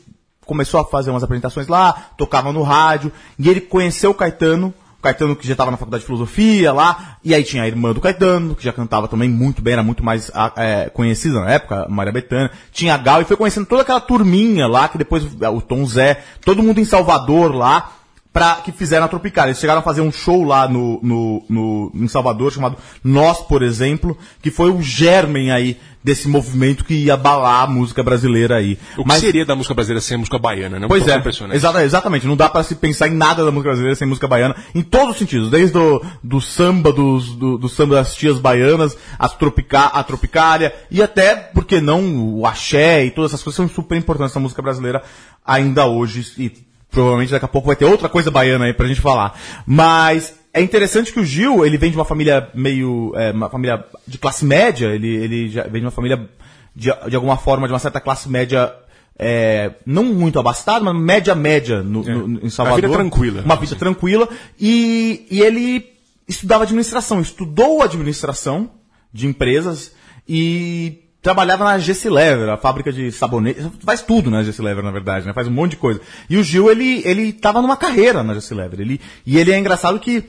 começou 0.45 0.81
a 0.81 0.85
fazer 0.85 1.11
umas 1.11 1.23
apresentações 1.23 1.69
lá, 1.69 1.93
tocava 2.17 2.53
no 2.53 2.63
rádio, 2.63 3.13
e 3.39 3.49
ele 3.49 3.61
conheceu 3.61 4.11
o 4.11 4.15
Caetano, 4.15 4.75
Caetano 5.03 5.37
que 5.37 5.47
já 5.47 5.53
estava 5.53 5.71
na 5.71 5.77
faculdade 5.77 6.03
de 6.03 6.07
filosofia 6.07 6.73
lá, 6.73 7.17
e 7.25 7.35
aí 7.35 7.43
tinha 7.43 7.65
a 7.65 7.67
irmã 7.67 7.93
do 7.93 8.01
Caetano, 8.01 8.55
que 8.55 8.65
já 8.65 8.73
cantava 8.73 9.09
também 9.09 9.29
muito 9.29 9.61
bem, 9.61 9.75
era 9.75 9.83
muito 9.83 10.05
mais 10.05 10.31
ah, 10.33 10.53
é, 10.57 10.89
conhecida 10.89 11.41
na 11.41 11.51
época, 11.51 11.87
Maria 11.89 12.13
Bethânia, 12.13 12.51
tinha 12.73 12.95
a 12.95 12.99
Gal, 12.99 13.21
e 13.21 13.25
foi 13.25 13.37
conhecendo 13.37 13.67
toda 13.67 13.83
aquela 13.83 14.01
turminha 14.01 14.67
lá, 14.67 14.89
que 14.89 14.97
depois 14.97 15.25
o 15.25 15.61
Tom 15.61 15.85
Zé, 15.85 16.23
todo 16.45 16.63
mundo 16.63 16.81
em 16.81 16.85
Salvador 16.85 17.55
lá, 17.55 17.91
pra, 18.33 18.57
que 18.57 18.73
fizeram 18.73 19.05
a 19.05 19.09
Tropicália. 19.09 19.51
Eles 19.51 19.61
chegaram 19.61 19.81
a 19.81 19.85
fazer 19.85 20.01
um 20.01 20.11
show 20.13 20.43
lá 20.45 20.67
no, 20.67 20.99
no, 21.03 21.45
no, 21.49 21.93
em 21.95 22.09
Salvador, 22.09 22.53
chamado 22.53 22.77
Nós, 23.05 23.41
por 23.41 23.63
exemplo, 23.63 24.17
que 24.41 24.51
foi 24.51 24.71
o 24.71 24.81
germen 24.83 25.51
aí 25.53 25.79
desse 26.05 26.27
movimento 26.27 26.85
que 26.85 26.95
ia 26.95 27.15
abalar 27.15 27.63
a 27.63 27.67
música 27.69 28.03
brasileira 28.03 28.57
aí. 28.57 28.77
O 28.97 29.05
que 29.05 29.21
seria 29.21 29.47
da 29.47 29.55
música 29.55 29.73
brasileira 29.73 30.01
sem 30.01 30.17
a 30.17 30.19
música 30.19 30.37
baiana, 30.37 30.81
né? 30.81 30.89
Pois 30.89 31.07
é, 31.07 31.17
impressionante. 31.17 31.57
exata- 31.57 31.85
exatamente. 31.85 32.27
Não 32.27 32.35
dá 32.37 32.49
pra 32.49 32.65
se 32.65 32.75
pensar 32.75 33.07
em 33.07 33.15
nada 33.15 33.45
da 33.45 33.53
música 33.53 33.69
brasileira 33.69 33.95
sem 33.95 34.09
música 34.09 34.27
baiana, 34.27 34.57
em 34.75 34.83
todos 34.83 35.11
os 35.11 35.17
sentidos. 35.19 35.49
Desde 35.51 35.79
o 35.79 36.03
do 36.21 36.41
samba, 36.41 36.93
dos, 36.93 37.37
do, 37.37 37.57
do 37.57 37.69
samba 37.69 37.97
das 37.97 38.17
tias 38.17 38.39
baianas, 38.41 38.97
as 39.17 39.33
tropica, 39.37 39.83
a 39.87 40.03
tropicália, 40.03 40.75
e 40.91 41.01
até, 41.01 41.37
por 41.37 41.65
que 41.65 41.81
não, 41.81 42.01
o 42.39 42.47
axé 42.47 43.05
e 43.05 43.11
todas 43.13 43.31
essas 43.31 43.43
coisas 43.45 43.57
são 43.57 43.69
super 43.69 43.97
importantes 43.97 44.35
na 44.35 44.41
música 44.41 44.61
brasileira 44.61 45.05
ainda 45.47 45.87
hoje. 45.87 46.27
E 46.37 46.72
provavelmente 46.93 47.33
daqui 47.33 47.45
a 47.45 47.49
pouco 47.49 47.67
vai 47.67 47.75
ter 47.77 47.85
outra 47.87 48.09
coisa 48.09 48.31
baiana 48.31 48.67
aí 48.67 48.73
pra 48.73 48.87
gente 48.87 49.01
falar. 49.01 49.37
Mas 49.67 50.39
é 50.55 50.61
interessante 50.61 51.13
que 51.13 51.19
o 51.19 51.25
Gil, 51.25 51.65
ele 51.67 51.77
vem 51.79 51.91
de 51.91 51.97
uma 51.97 52.05
família 52.05 52.49
meio, 52.55 53.13
é, 53.17 53.33
uma 53.33 53.51
família 53.51 53.85
de 54.07 54.19
classe 54.19 54.45
média, 54.45 54.89
ele, 54.89 55.09
ele 55.09 55.49
já 55.49 55.63
vem 55.65 55.81
de 55.81 55.87
uma 55.87 55.91
família 55.91 56.29
de, 56.77 56.91
de 57.09 57.17
alguma 57.17 57.37
forma, 57.37 57.67
de 57.67 57.73
uma 57.73 57.79
certa 57.81 58.01
classe 58.01 58.29
média 58.29 58.73
é, 59.19 59.73
não 59.87 60.05
muito 60.05 60.39
abastada, 60.39 60.85
mas 60.85 60.95
média 60.95 61.35
média 61.35 61.83
no, 61.83 62.03
no- 62.03 62.47
em 62.47 62.51
Salvador. 62.51 62.81
vida 62.83 62.93
tranquila. 62.95 63.43
Uma 63.43 63.57
vida 63.57 63.77
tranquila. 63.77 64.29
E, 64.61 65.27
e 65.31 65.41
ele 65.41 65.87
estudava 66.29 66.65
administração, 66.65 67.21
estudou 67.21 67.83
administração 67.83 68.71
de 69.13 69.27
empresas 69.27 69.93
e 70.29 71.02
trabalhava 71.23 71.65
na 71.65 71.79
Gessilever, 71.79 72.49
a 72.49 72.57
fábrica 72.57 72.93
de 72.93 73.13
sabonete, 73.13 73.65
faz 73.85 74.03
tudo 74.03 74.29
na 74.29 74.43
Gessilever, 74.43 74.83
na 74.83 74.91
verdade, 74.91 75.25
né? 75.25 75.33
Faz 75.33 75.47
um 75.47 75.53
monte 75.53 75.73
de 75.73 75.77
coisa. 75.77 76.01
E 76.29 76.37
o 76.37 76.43
Gil, 76.43 76.69
ele, 76.69 77.01
ele 77.05 77.33
tava 77.33 77.63
numa 77.63 77.77
carreira 77.77 78.25
na 78.25 78.35
Gessilever. 78.35 78.81
Ele, 78.81 79.01
e 79.25 79.39
ele 79.39 79.53
é 79.53 79.59
engraçado 79.59 80.01
que 80.01 80.25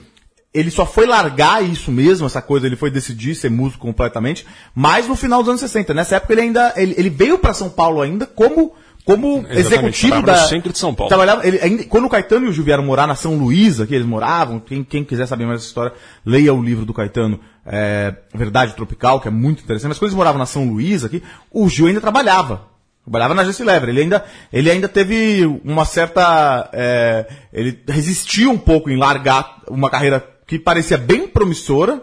ele 0.54 0.70
só 0.70 0.86
foi 0.86 1.08
largar 1.08 1.64
isso 1.64 1.92
mesmo, 1.92 2.28
essa 2.28 2.42
coisa, 2.42 2.68
ele 2.68 2.76
foi 2.76 2.92
decidir 2.92 3.34
ser 3.34 3.50
músico 3.50 3.88
completamente, 3.88 4.46
mas 4.76 5.08
no 5.08 5.16
final 5.16 5.40
dos 5.40 5.50
anos 5.50 5.62
60. 5.62 5.96
Nessa 5.96 6.18
época 6.18 6.34
ele 6.34 6.42
ainda, 6.42 6.74
ele, 6.78 6.94
ele 6.96 7.10
veio 7.10 7.40
para 7.40 7.56
São 7.56 7.70
Paulo 7.70 8.00
ainda 8.00 8.28
como, 8.28 8.76
como 9.06 9.46
executivo 9.50 10.14
trabalhava 10.14 10.38
da... 10.38 10.42
no 10.44 10.50
centro 10.50 10.72
de 10.72 10.78
São 10.78 10.94
Paulo. 10.94 11.10
Trabalhava, 11.10 11.46
ele, 11.46 11.60
ainda, 11.60 11.84
quando 11.86 12.06
o 12.06 12.10
Caetano 12.10 12.46
e 12.46 12.50
o 12.50 12.54
Gil 12.54 12.64
vieram 12.64 12.84
morar 12.84 13.06
na 13.06 13.16
São 13.16 13.36
Luísa, 13.36 13.86
que 13.86 13.94
eles 13.94 14.08
moravam, 14.08 14.60
quem, 14.60 14.84
quem 14.84 15.04
quiser 15.04 15.26
saber 15.26 15.46
mais 15.46 15.60
essa 15.60 15.68
história, 15.68 15.94
leia 16.26 16.54
o 16.54 16.64
livro 16.64 16.86
do 16.86 16.94
Caetano, 16.94 17.40
é, 17.66 18.16
Verdade 18.34 18.76
Tropical, 18.76 19.20
que 19.20 19.28
é 19.28 19.32
muito 19.32 19.62
interessante, 19.62 19.90
mas 19.90 20.00
quando 20.00 20.10
eles 20.10 20.18
moravam 20.18 20.40
na 20.40 20.46
São 20.46 20.70
Luísa 20.70 21.08
aqui, 21.08 21.22
o 21.52 21.68
Gil 21.68 21.88
ainda 21.88 22.00
trabalhava. 22.00 22.74
Trabalhava 23.04 23.34
na 23.34 23.44
Jesse 23.44 23.64
Lever. 23.66 23.90
Ele 23.90 24.02
ainda, 24.02 24.24
ele 24.52 24.72
ainda 24.72 24.88
teve 24.88 25.46
uma 25.66 25.84
certa. 25.84 26.70
é, 26.72 27.28
ele 27.52 27.78
resistiu 27.86 28.50
um 28.52 28.58
pouco 28.58 28.90
em 28.90 28.98
largar 28.98 29.62
uma 29.70 29.90
carreira 29.90 30.26
que 30.48 30.58
parecia 30.58 30.98
bem 30.98 31.28
promissora 31.28 32.02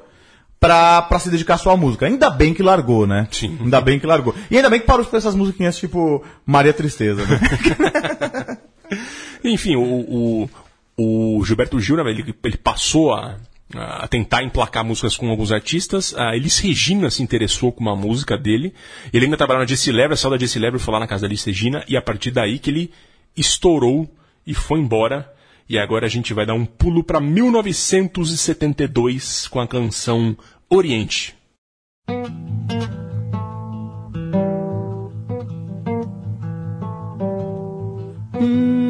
pra, 0.60 1.00
pra 1.02 1.18
se 1.18 1.30
dedicar 1.30 1.56
só 1.56 1.70
à 1.70 1.76
música. 1.76 2.06
Ainda 2.06 2.28
bem 2.28 2.52
que 2.52 2.62
largou, 2.62 3.06
né? 3.06 3.26
Sim. 3.32 3.56
Ainda 3.60 3.80
bem 3.80 3.98
que 3.98 4.06
largou. 4.06 4.34
E 4.50 4.56
ainda 4.56 4.68
bem 4.68 4.78
que 4.78 4.86
parou 4.86 5.04
com 5.04 5.16
essas 5.16 5.34
musiquinhas 5.34 5.78
tipo 5.78 6.22
Maria 6.44 6.74
Tristeza, 6.74 7.24
né? 7.26 8.58
Enfim, 9.42 9.76
o, 9.76 9.82
o, 9.82 11.38
o 11.38 11.44
Gilberto 11.44 11.80
Gil, 11.80 11.96
né, 11.96 12.10
ele, 12.10 12.34
ele 12.44 12.56
passou 12.58 13.14
a, 13.14 13.36
a 13.74 14.06
tentar 14.06 14.42
emplacar 14.42 14.84
músicas 14.84 15.16
com 15.16 15.30
alguns 15.30 15.50
artistas. 15.50 16.14
A 16.14 16.36
Elis 16.36 16.58
Regina 16.58 17.10
se 17.10 17.22
interessou 17.22 17.72
com 17.72 17.80
uma 17.80 17.96
música 17.96 18.36
dele. 18.36 18.74
Ele 19.12 19.24
ainda 19.24 19.38
trabalhava 19.38 19.64
na 19.64 19.68
Jessie 19.68 19.92
Lever, 19.92 20.16
saiu 20.16 20.32
da 20.32 20.38
Jessie 20.38 20.60
Lever, 20.60 20.78
foi 20.78 20.92
lá 20.92 21.00
na 21.00 21.06
casa 21.06 21.22
da 21.22 21.28
Elis 21.28 21.44
Regina, 21.44 21.82
e 21.88 21.96
a 21.96 22.02
partir 22.02 22.30
daí 22.32 22.58
que 22.58 22.68
ele 22.68 22.90
estourou 23.34 24.12
e 24.46 24.52
foi 24.52 24.78
embora. 24.78 25.32
E 25.70 25.78
agora 25.78 26.04
a 26.06 26.08
gente 26.08 26.34
vai 26.34 26.44
dar 26.44 26.54
um 26.54 26.66
pulo 26.66 27.04
para 27.04 27.20
1972 27.20 29.46
com 29.46 29.60
a 29.60 29.68
canção 29.68 30.36
Oriente. 30.68 31.36
Yeah. 38.40 38.89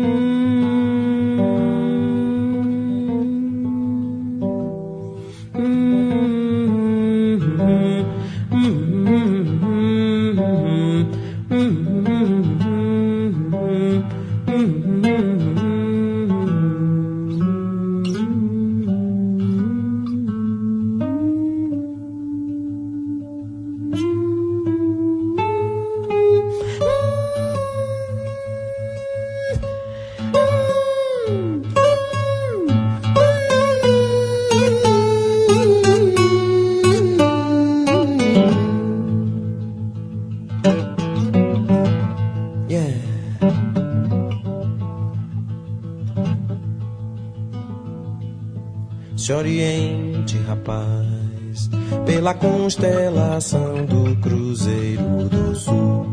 Se 49.31 49.35
oriente, 49.35 50.37
rapaz, 50.39 51.71
pela 52.05 52.35
constelação 52.35 53.87
do 53.87 54.17
Cruzeiro 54.17 55.29
do 55.29 55.55
Sul. 55.55 56.05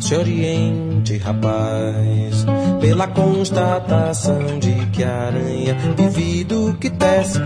Se 0.00 0.14
oriente, 0.14 1.18
rapaz, 1.18 2.46
pela 2.80 3.06
constatação 3.06 4.60
de 4.60 4.86
que 4.92 5.04
a 5.04 5.26
aranha 5.26 5.76
vive 5.94 6.44
do 6.44 6.72
que 6.78 6.88
tece, 6.88 7.40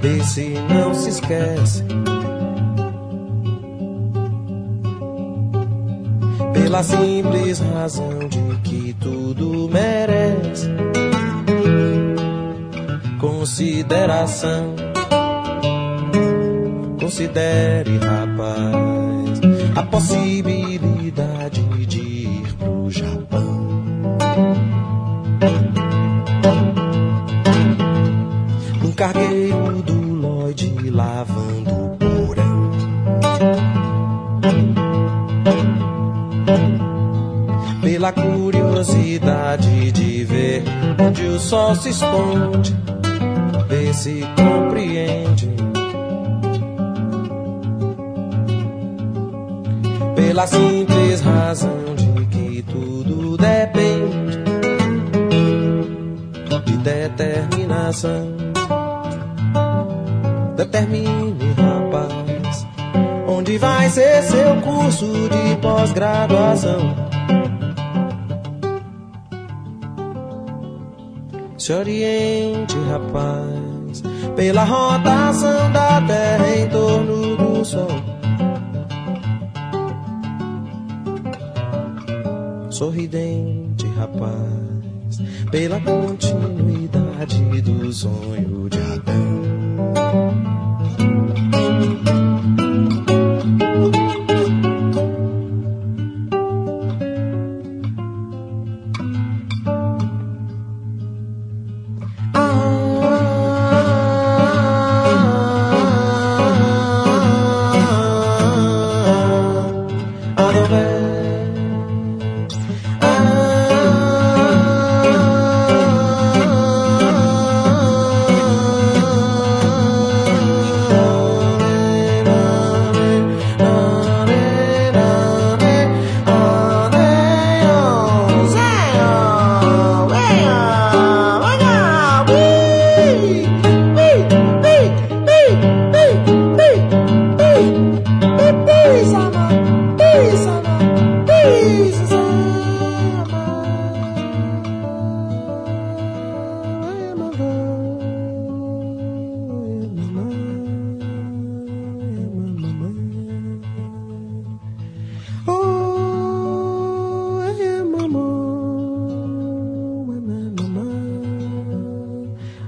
vê 0.00 0.22
se 0.22 0.54
não 0.72 0.94
se 0.94 1.08
esquece. 1.08 1.84
Pela 6.70 6.84
simples 6.84 7.58
razão 7.58 8.20
de 8.28 8.60
que 8.62 8.94
tudo 9.00 9.68
merece 9.68 10.68
consideração. 13.18 14.76
Considere, 17.00 17.98
rapaz, 17.98 19.40
a 19.74 19.82
possibilidade 19.82 21.60
de 21.86 21.98
ir 21.98 22.54
pro 22.54 22.88
Japão. 22.88 23.82
Num 28.80 28.92
cargueiro 28.92 29.82
do 29.82 30.14
Lloyd 30.14 30.88
lavando 30.88 31.69
curiosidade 38.80 39.92
de 39.92 40.24
ver 40.24 40.62
onde 40.98 41.22
o 41.26 41.38
sol 41.38 41.74
se 41.74 41.90
esconde, 41.90 42.74
ver 43.68 43.94
se 43.94 44.24
compreende. 44.36 45.50
Pela 50.16 50.46
simples 50.46 51.20
razão 51.20 51.94
de 51.94 52.26
que 52.26 52.62
tudo 52.62 53.36
depende 53.36 54.38
de 56.64 56.76
determinação. 56.78 58.34
Determine, 60.56 61.52
rapaz, 61.56 62.66
onde 63.28 63.58
vai 63.58 63.90
ser 63.90 64.22
seu 64.22 64.56
curso 64.62 65.06
de 65.06 65.56
pós-graduação. 65.60 67.09
Se 71.70 71.74
oriente, 71.74 72.76
rapaz, 72.88 74.02
pela 74.34 74.64
rotação 74.64 75.70
da 75.70 76.02
Terra 76.02 76.56
em 76.56 76.68
torno 76.68 77.36
do 77.36 77.64
Sol. 77.64 77.86
Sorridente, 82.70 83.86
rapaz, 83.96 85.22
pela 85.52 85.80
continuidade 85.80 87.62
do 87.62 87.92
sonho 87.92 88.68
de 88.68 88.89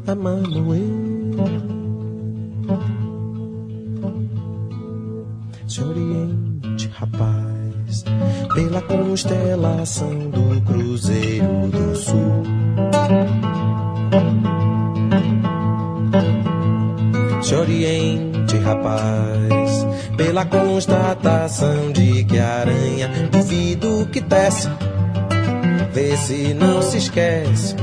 é 0.07 0.15
mamãe. 0.15 0.83
Se 5.67 5.83
oriente, 5.83 6.91
rapaz, 6.93 8.05
pela 8.55 8.83
constelação 8.83 10.31
do 10.31 10.61
Cruzeiro 10.62 11.69
do 11.69 11.97
Sul. 11.97 12.43
Se 17.41 17.55
oriente, 17.55 18.57
rapaz, 18.59 19.87
pela 20.17 20.45
constatação 20.45 21.93
de 21.93 22.25
que 22.25 22.38
a 22.38 22.61
aranha 22.61 23.11
vive 23.33 23.77
do 23.77 24.07
que 24.07 24.21
tece, 24.21 24.69
vê 25.93 26.17
se 26.17 26.55
não 26.55 26.83
se 26.83 26.99
esquece. 26.99 27.75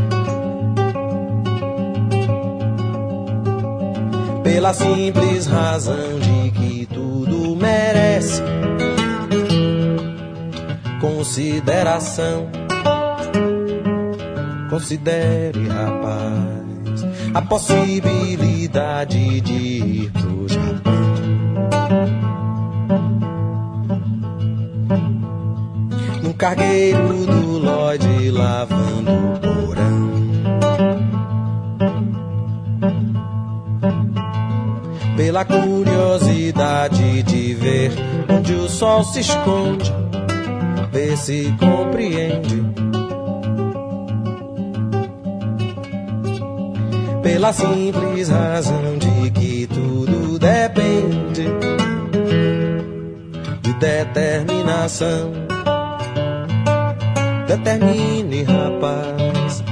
Pela 4.52 4.74
simples 4.74 5.46
razão 5.46 6.20
de 6.20 6.50
que 6.50 6.88
tudo 6.88 7.56
merece 7.56 8.42
consideração. 11.00 12.50
Considere, 14.68 15.68
rapaz, 15.68 17.06
a 17.32 17.42
possibilidade 17.44 19.40
de 19.42 19.54
ir 19.54 20.12
pro 20.14 20.48
Japão. 20.50 20.94
Num 26.24 26.34
cargueiro 26.34 27.26
do 27.28 27.60
Lloyd 27.60 28.32
lavando 28.32 29.12
o 29.59 29.59
Pela 35.40 35.46
curiosidade 35.46 37.24
de 37.24 37.54
ver 37.54 37.92
onde 38.28 38.54
o 38.56 38.68
sol 38.68 39.06
se 39.06 39.22
esconde, 39.22 39.90
ver 40.92 41.16
se 41.16 41.56
compreende. 41.58 42.62
Pela 47.24 47.54
simples 47.54 48.28
razão 48.28 48.98
de 48.98 49.32
que 49.32 49.68
tudo 49.68 50.38
depende 50.38 51.46
de 53.62 53.74
determinação. 53.80 55.32
Determine, 57.48 58.44
rapaz, 58.44 59.64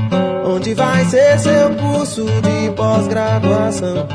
onde 0.45 0.73
vai 0.73 1.03
ser 1.05 1.37
seu 1.39 1.75
curso 1.75 2.23
de 2.23 2.71
pós-graduação. 2.71 4.07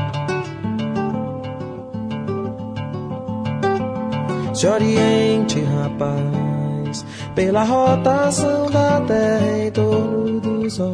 Se 4.63 4.67
oriente, 4.67 5.59
rapaz, 5.59 7.05
pela 7.35 7.65
rotação 7.65 8.71
da 8.71 9.01
Terra 9.01 9.57
em 9.57 9.69
torno 9.71 10.39
do 10.39 10.69
Sol. 10.69 10.93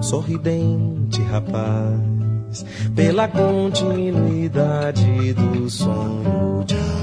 Sorridente, 0.00 1.20
rapaz, 1.24 2.64
pela 2.96 3.28
continuidade 3.28 5.34
do 5.34 5.68
sonho 5.68 6.64
de 6.64 6.97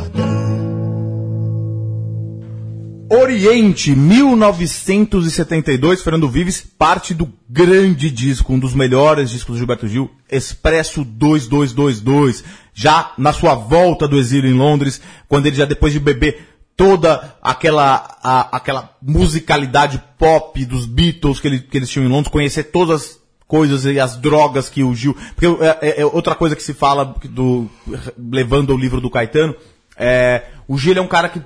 Oriente, 3.18 3.96
1972, 3.96 6.02
Fernando 6.04 6.28
Vives, 6.30 6.62
parte 6.78 7.14
do 7.14 7.32
grande 7.50 8.10
disco, 8.12 8.54
um 8.54 8.60
dos 8.60 8.74
melhores 8.74 9.30
discos 9.30 9.54
do 9.56 9.60
Gilberto 9.60 9.88
Gil, 9.88 10.12
Expresso 10.30 11.04
2222, 11.06 12.44
já 12.74 13.14
na 13.18 13.32
sua 13.32 13.56
volta 13.56 14.08
do 14.08 14.18
exílio 14.18 14.50
em 14.50 14.54
Londres, 14.58 15.02
quando 15.28 15.46
ele 15.46 15.56
já 15.56 15.66
depois 15.66 15.94
de 15.94 16.00
beber 16.00 16.50
toda 16.76 17.36
aquela, 17.42 18.18
a- 18.22 18.58
aquela 18.58 18.92
musicalidade 19.02 20.02
pop 20.18 20.66
dos 20.66 20.86
Beatles 20.86 21.40
que, 21.40 21.48
ele- 21.48 21.60
que 21.60 21.78
eles 21.78 21.90
tinham 21.90 22.06
em 22.06 22.10
Londres, 22.12 22.32
conhecer 22.32 22.64
todas 22.66 23.02
as 23.02 23.20
coisas 23.48 23.86
e 23.86 24.00
as 24.00 24.18
drogas 24.18 24.68
que 24.70 24.84
o 24.84 24.94
Gil. 24.94 25.16
Porque 25.36 25.64
é, 25.64 25.78
é- 25.82 26.02
é 26.02 26.06
outra 26.06 26.36
coisa 26.36 26.56
que 26.56 26.64
se 26.64 26.74
fala 26.74 27.16
do 27.30 27.70
levando 28.18 28.74
o 28.74 28.78
livro 28.78 29.00
do 29.00 29.10
Caetano, 29.10 29.56
é, 29.96 30.44
o 30.68 30.78
Gil 30.78 30.98
é 30.98 31.02
um 31.02 31.08
cara 31.08 31.30
que 31.30 31.42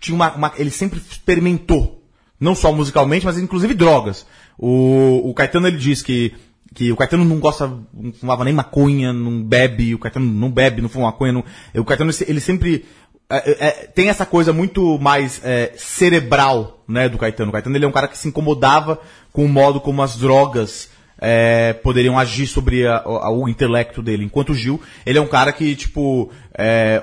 tinha 0.00 0.14
uma, 0.14 0.32
uma- 0.34 0.52
ele 0.56 0.70
sempre 0.70 1.00
experimentou, 1.10 2.02
não 2.38 2.54
só 2.54 2.72
musicalmente, 2.72 3.24
mas 3.26 3.38
inclusive 3.38 3.74
drogas. 3.74 4.26
O, 4.58 5.22
o 5.30 5.34
Caetano 5.34 5.66
ele 5.68 5.76
diz 5.78 6.02
que 6.02 6.34
que 6.74 6.92
o 6.92 6.96
Caetano 6.96 7.24
não 7.24 7.38
gosta, 7.38 7.66
não 7.94 8.12
fumava 8.12 8.44
nem 8.44 8.52
maconha, 8.52 9.10
não 9.10 9.42
bebe, 9.42 9.94
o 9.94 9.98
Caetano 9.98 10.26
não 10.26 10.50
bebe, 10.50 10.82
não 10.82 10.90
fuma 10.90 11.06
maconha, 11.06 11.32
não, 11.32 11.42
o 11.74 11.84
Caetano 11.84 12.10
ele 12.28 12.40
sempre 12.40 12.84
é, 13.30 13.66
é, 13.68 13.70
tem 13.86 14.10
essa 14.10 14.26
coisa 14.26 14.52
muito 14.52 14.98
mais 14.98 15.40
é, 15.42 15.72
cerebral, 15.76 16.84
né, 16.86 17.08
do 17.08 17.16
Caetano. 17.16 17.48
O 17.48 17.52
Caetano 17.52 17.76
ele 17.76 17.84
é 17.84 17.88
um 17.88 17.92
cara 17.92 18.08
que 18.08 18.18
se 18.18 18.28
incomodava 18.28 19.00
com 19.32 19.44
o 19.44 19.48
modo 19.48 19.80
como 19.80 20.02
as 20.02 20.16
drogas 20.16 20.90
é, 21.18 21.72
poderiam 21.72 22.18
agir 22.18 22.46
sobre 22.46 22.86
a- 22.86 22.98
a- 22.98 23.30
o 23.32 23.48
intelecto 23.48 24.02
dele. 24.02 24.24
Enquanto 24.24 24.50
o 24.50 24.54
Gil, 24.54 24.78
ele 25.06 25.18
é 25.18 25.22
um 25.22 25.26
cara 25.26 25.52
que, 25.52 25.74
tipo, 25.74 26.30
é, 26.56 27.02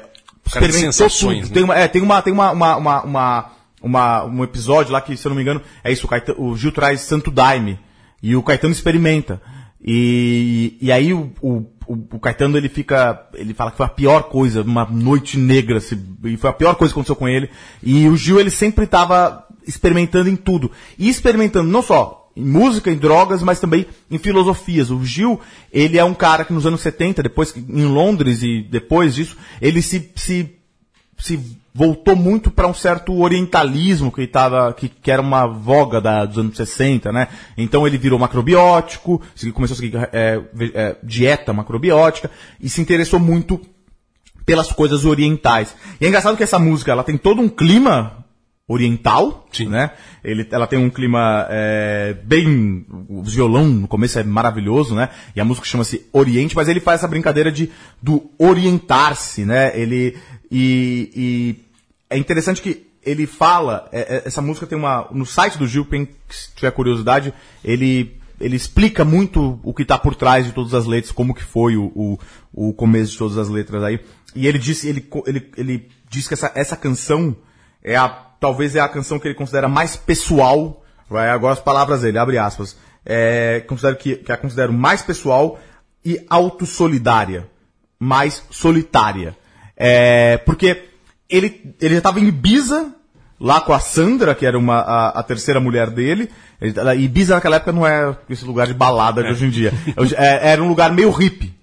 cara 0.52 0.68
de 0.68 0.74
sensações, 0.92 1.50
né? 1.50 1.54
Tem 1.54 1.64
uma, 1.64 1.76
é, 1.78 1.88
tem 1.88 2.02
uma, 2.02 2.22
tem 2.22 2.34
uma, 2.34 2.52
uma, 2.52 2.76
uma, 2.78 3.02
uma, 3.04 3.52
uma- 3.82 4.24
um 4.26 4.44
episódio 4.44 4.92
lá 4.92 5.02
que, 5.02 5.16
se 5.18 5.26
eu 5.26 5.30
não 5.30 5.36
me 5.36 5.42
engano, 5.42 5.62
é 5.84 5.92
isso, 5.92 6.06
o, 6.06 6.10
Caetano- 6.10 6.42
o 6.42 6.58
Gil 6.58 6.72
traz 6.72 7.02
Santo 7.02 7.30
Daime 7.32 7.80
e 8.22 8.36
o 8.36 8.44
Caetano 8.44 8.74
experimenta. 8.74 9.42
E, 9.86 10.78
e 10.82 10.92
aí 10.92 11.14
o, 11.14 11.32
o, 11.42 11.58
o- 11.86 12.08
o 12.14 12.20
Caetano 12.20 12.58
ele 12.58 12.70
fica, 12.70 13.28
ele 13.34 13.54
fala 13.54 13.72
que 13.72 13.78
foi 13.78 13.86
a 13.86 13.90
pior 13.90 14.24
coisa, 14.24 14.62
uma 14.62 14.86
noite 14.86 15.38
negra, 15.38 15.80
se, 15.82 15.98
e 16.24 16.38
foi 16.38 16.50
a 16.50 16.54
pior 16.54 16.76
coisa 16.76 16.94
que 16.94 16.98
aconteceu 17.00 17.16
com 17.16 17.28
ele. 17.28 17.50
E 17.82 18.08
o 18.08 18.16
Gil 18.16 18.40
ele 18.40 18.50
sempre 18.50 18.86
estava 18.86 19.46
experimentando 19.68 20.30
em 20.30 20.36
tudo. 20.38 20.72
E 20.98 21.10
experimentando 21.10 21.70
não 21.70 21.82
só 21.82 22.23
em 22.36 22.46
música, 22.46 22.90
em 22.90 22.98
drogas, 22.98 23.44
mas 23.44 23.60
também 23.60 23.86
em 24.10 24.18
filosofias. 24.18 24.90
O 24.90 25.04
Gil, 25.04 25.40
ele 25.72 25.98
é 25.98 26.04
um 26.04 26.14
cara 26.14 26.44
que 26.46 26.54
nos 26.54 26.66
anos 26.66 26.82
70, 26.82 27.24
depois 27.24 27.54
em 27.56 27.86
Londres 27.86 28.42
e 28.44 28.62
depois 28.62 29.16
disso, 29.16 29.38
ele 29.62 29.82
se, 29.82 30.12
se 30.16 30.50
se 31.18 31.40
voltou 31.74 32.16
muito 32.16 32.52
para 32.52 32.68
um 32.68 32.74
certo 32.74 33.18
orientalismo 33.20 34.12
que, 34.12 34.28
tava, 34.28 34.74
que, 34.74 34.90
que 34.90 35.10
era 35.10 35.22
uma 35.22 35.48
voga 35.48 36.00
da, 36.02 36.26
dos 36.26 36.38
anos 36.38 36.58
60, 36.58 37.12
né? 37.12 37.30
Então 37.58 37.88
ele 37.88 37.98
virou 37.98 38.20
macrobiótico, 38.20 39.22
começou 39.54 39.74
a 39.74 39.78
seguir 39.78 39.96
é, 40.12 40.42
é, 40.74 40.98
dieta 41.02 41.54
macrobiótica 41.54 42.30
e 42.60 42.70
se 42.70 42.82
interessou 42.82 43.20
muito 43.20 43.60
pelas 44.46 44.72
coisas 44.72 45.06
orientais. 45.06 45.76
E 46.00 46.06
é 46.06 46.10
engraçado 46.10 46.36
que 46.36 46.44
essa 46.44 46.60
música 46.60 46.92
ela 46.92 47.04
tem 47.04 47.18
todo 47.18 47.42
um 47.42 47.50
clima 47.50 48.23
oriental, 48.68 49.46
Sim. 49.52 49.68
né? 49.68 49.92
Ele, 50.24 50.48
ela 50.50 50.66
tem 50.66 50.80
um 50.80 50.90
clima 50.90 51.46
é, 51.50 52.16
bem, 52.24 52.86
o 53.10 53.22
violão 53.22 53.66
no 53.66 53.88
começo 53.88 54.18
é 54.18 54.24
maravilhoso, 54.24 54.96
né? 54.96 55.10
E 55.36 55.42
a 55.42 55.46
música 55.46 55.68
chama-se 55.68 56.06
Oriente, 56.14 56.56
mas 56.56 56.70
ele 56.70 56.80
faz 56.80 57.02
essa 57.02 57.08
brincadeira 57.08 57.52
de 57.52 57.70
do 58.02 58.32
orientar-se, 58.38 59.46
né? 59.46 59.78
Ele 59.78 60.18
e, 60.50 61.12
e 61.16 61.56
é 62.10 62.18
interessante 62.18 62.62
que 62.62 62.88
ele 63.06 63.28
fala, 63.28 63.90
é, 63.92 64.18
é, 64.18 64.24
essa 64.26 64.42
música 64.42 64.66
tem 64.66 64.78
uma 64.78 65.10
no 65.12 65.26
site 65.26 65.58
do 65.58 65.68
Gil, 65.68 65.86
quem 65.86 66.08
tiver 66.56 66.72
curiosidade, 66.72 67.34
ele 67.64 68.16
ele 68.40 68.56
explica 68.56 69.06
muito 69.06 69.60
o 69.64 69.74
que 69.74 69.84
está 69.84 69.98
por 69.98 70.16
trás 70.16 70.46
de 70.46 70.52
todas 70.52 70.74
as 70.74 70.86
letras, 70.86 71.12
como 71.14 71.34
que 71.34 71.44
foi 71.44 71.78
o, 71.78 71.86
o, 71.96 72.20
o 72.52 72.74
começo 72.74 73.12
de 73.12 73.18
todas 73.18 73.38
as 73.38 73.48
letras 73.48 73.84
aí. 73.84 74.00
E 74.36 74.48
ele 74.48 74.58
disse, 74.58 74.90
ele, 74.90 75.08
ele, 75.26 75.50
ele 75.56 75.90
diz 76.10 76.28
que 76.28 76.34
essa, 76.34 76.52
essa 76.56 76.76
canção 76.76 77.36
é 77.84 77.96
a, 77.96 78.08
talvez 78.08 78.76
é 78.76 78.80
a 78.80 78.88
canção 78.88 79.20
que 79.20 79.28
ele 79.28 79.36
considera 79.36 79.68
mais 79.68 79.96
pessoal, 79.96 80.84
vai, 81.10 81.30
agora 81.30 81.54
as 81.54 81.60
palavras 81.60 82.02
dele, 82.02 82.18
abre 82.18 82.38
aspas, 82.38 82.78
é, 83.06 83.64
considero 83.68 83.98
que, 83.98 84.16
que 84.16 84.32
a 84.32 84.38
considero 84.38 84.72
mais 84.72 85.02
pessoal 85.02 85.60
e 86.06 86.24
autossolidária, 86.30 87.48
mais 88.00 88.44
solitária. 88.50 89.36
É, 89.76 90.38
porque 90.38 90.90
ele, 91.30 91.76
ele 91.82 91.96
já 91.96 91.98
estava 91.98 92.20
em 92.20 92.28
Ibiza, 92.28 92.94
lá 93.40 93.60
com 93.60 93.74
a 93.74 93.80
Sandra, 93.80 94.34
que 94.34 94.46
era 94.46 94.58
uma, 94.58 94.80
a, 94.80 95.20
a 95.20 95.24
terceira 95.24 95.60
mulher 95.60 95.90
dele. 95.90 96.30
Ele, 96.62 97.04
Ibiza 97.04 97.36
naquela 97.36 97.58
época 97.58 97.72
não 97.72 97.86
é 97.86 98.16
esse 98.30 98.46
lugar 98.46 98.68
de 98.68 98.74
balada 98.74 99.24
de 99.24 99.30
hoje 99.32 99.46
em 99.46 99.50
dia. 99.50 99.74
É, 100.16 100.52
era 100.52 100.64
um 100.64 100.68
lugar 100.68 100.94
meio 100.94 101.12
hippie. 101.12 101.54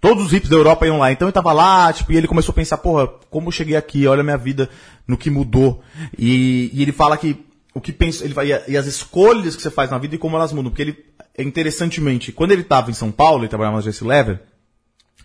Todos 0.00 0.26
os 0.26 0.32
hippies 0.32 0.50
da 0.50 0.56
Europa 0.56 0.86
iam 0.86 0.98
lá. 0.98 1.10
Então 1.10 1.26
ele 1.26 1.32
tava 1.32 1.52
lá, 1.52 1.92
tipo, 1.92 2.12
e 2.12 2.16
ele 2.16 2.28
começou 2.28 2.52
a 2.52 2.54
pensar, 2.54 2.78
porra, 2.78 3.08
como 3.30 3.48
eu 3.48 3.52
cheguei 3.52 3.76
aqui? 3.76 4.06
Olha 4.06 4.20
a 4.20 4.24
minha 4.24 4.38
vida 4.38 4.68
no 5.06 5.16
que 5.16 5.30
mudou. 5.30 5.82
E, 6.16 6.70
e 6.72 6.82
ele 6.82 6.92
fala 6.92 7.16
que 7.16 7.44
o 7.74 7.80
que 7.80 7.92
pensa, 7.92 8.24
ele 8.24 8.34
vai, 8.34 8.48
e 8.66 8.76
as 8.76 8.86
escolhas 8.86 9.54
que 9.54 9.62
você 9.62 9.70
faz 9.70 9.90
na 9.90 9.98
vida 9.98 10.14
e 10.14 10.18
como 10.18 10.36
elas 10.36 10.52
mudam. 10.52 10.70
Porque 10.70 10.82
ele, 10.82 11.04
interessantemente, 11.38 12.32
quando 12.32 12.52
ele 12.52 12.62
estava 12.62 12.90
em 12.90 12.94
São 12.94 13.10
Paulo, 13.10 13.42
ele 13.42 13.48
trabalhava 13.48 13.76
na 13.76 13.82
Jesse 13.82 14.04
Lever, 14.04 14.40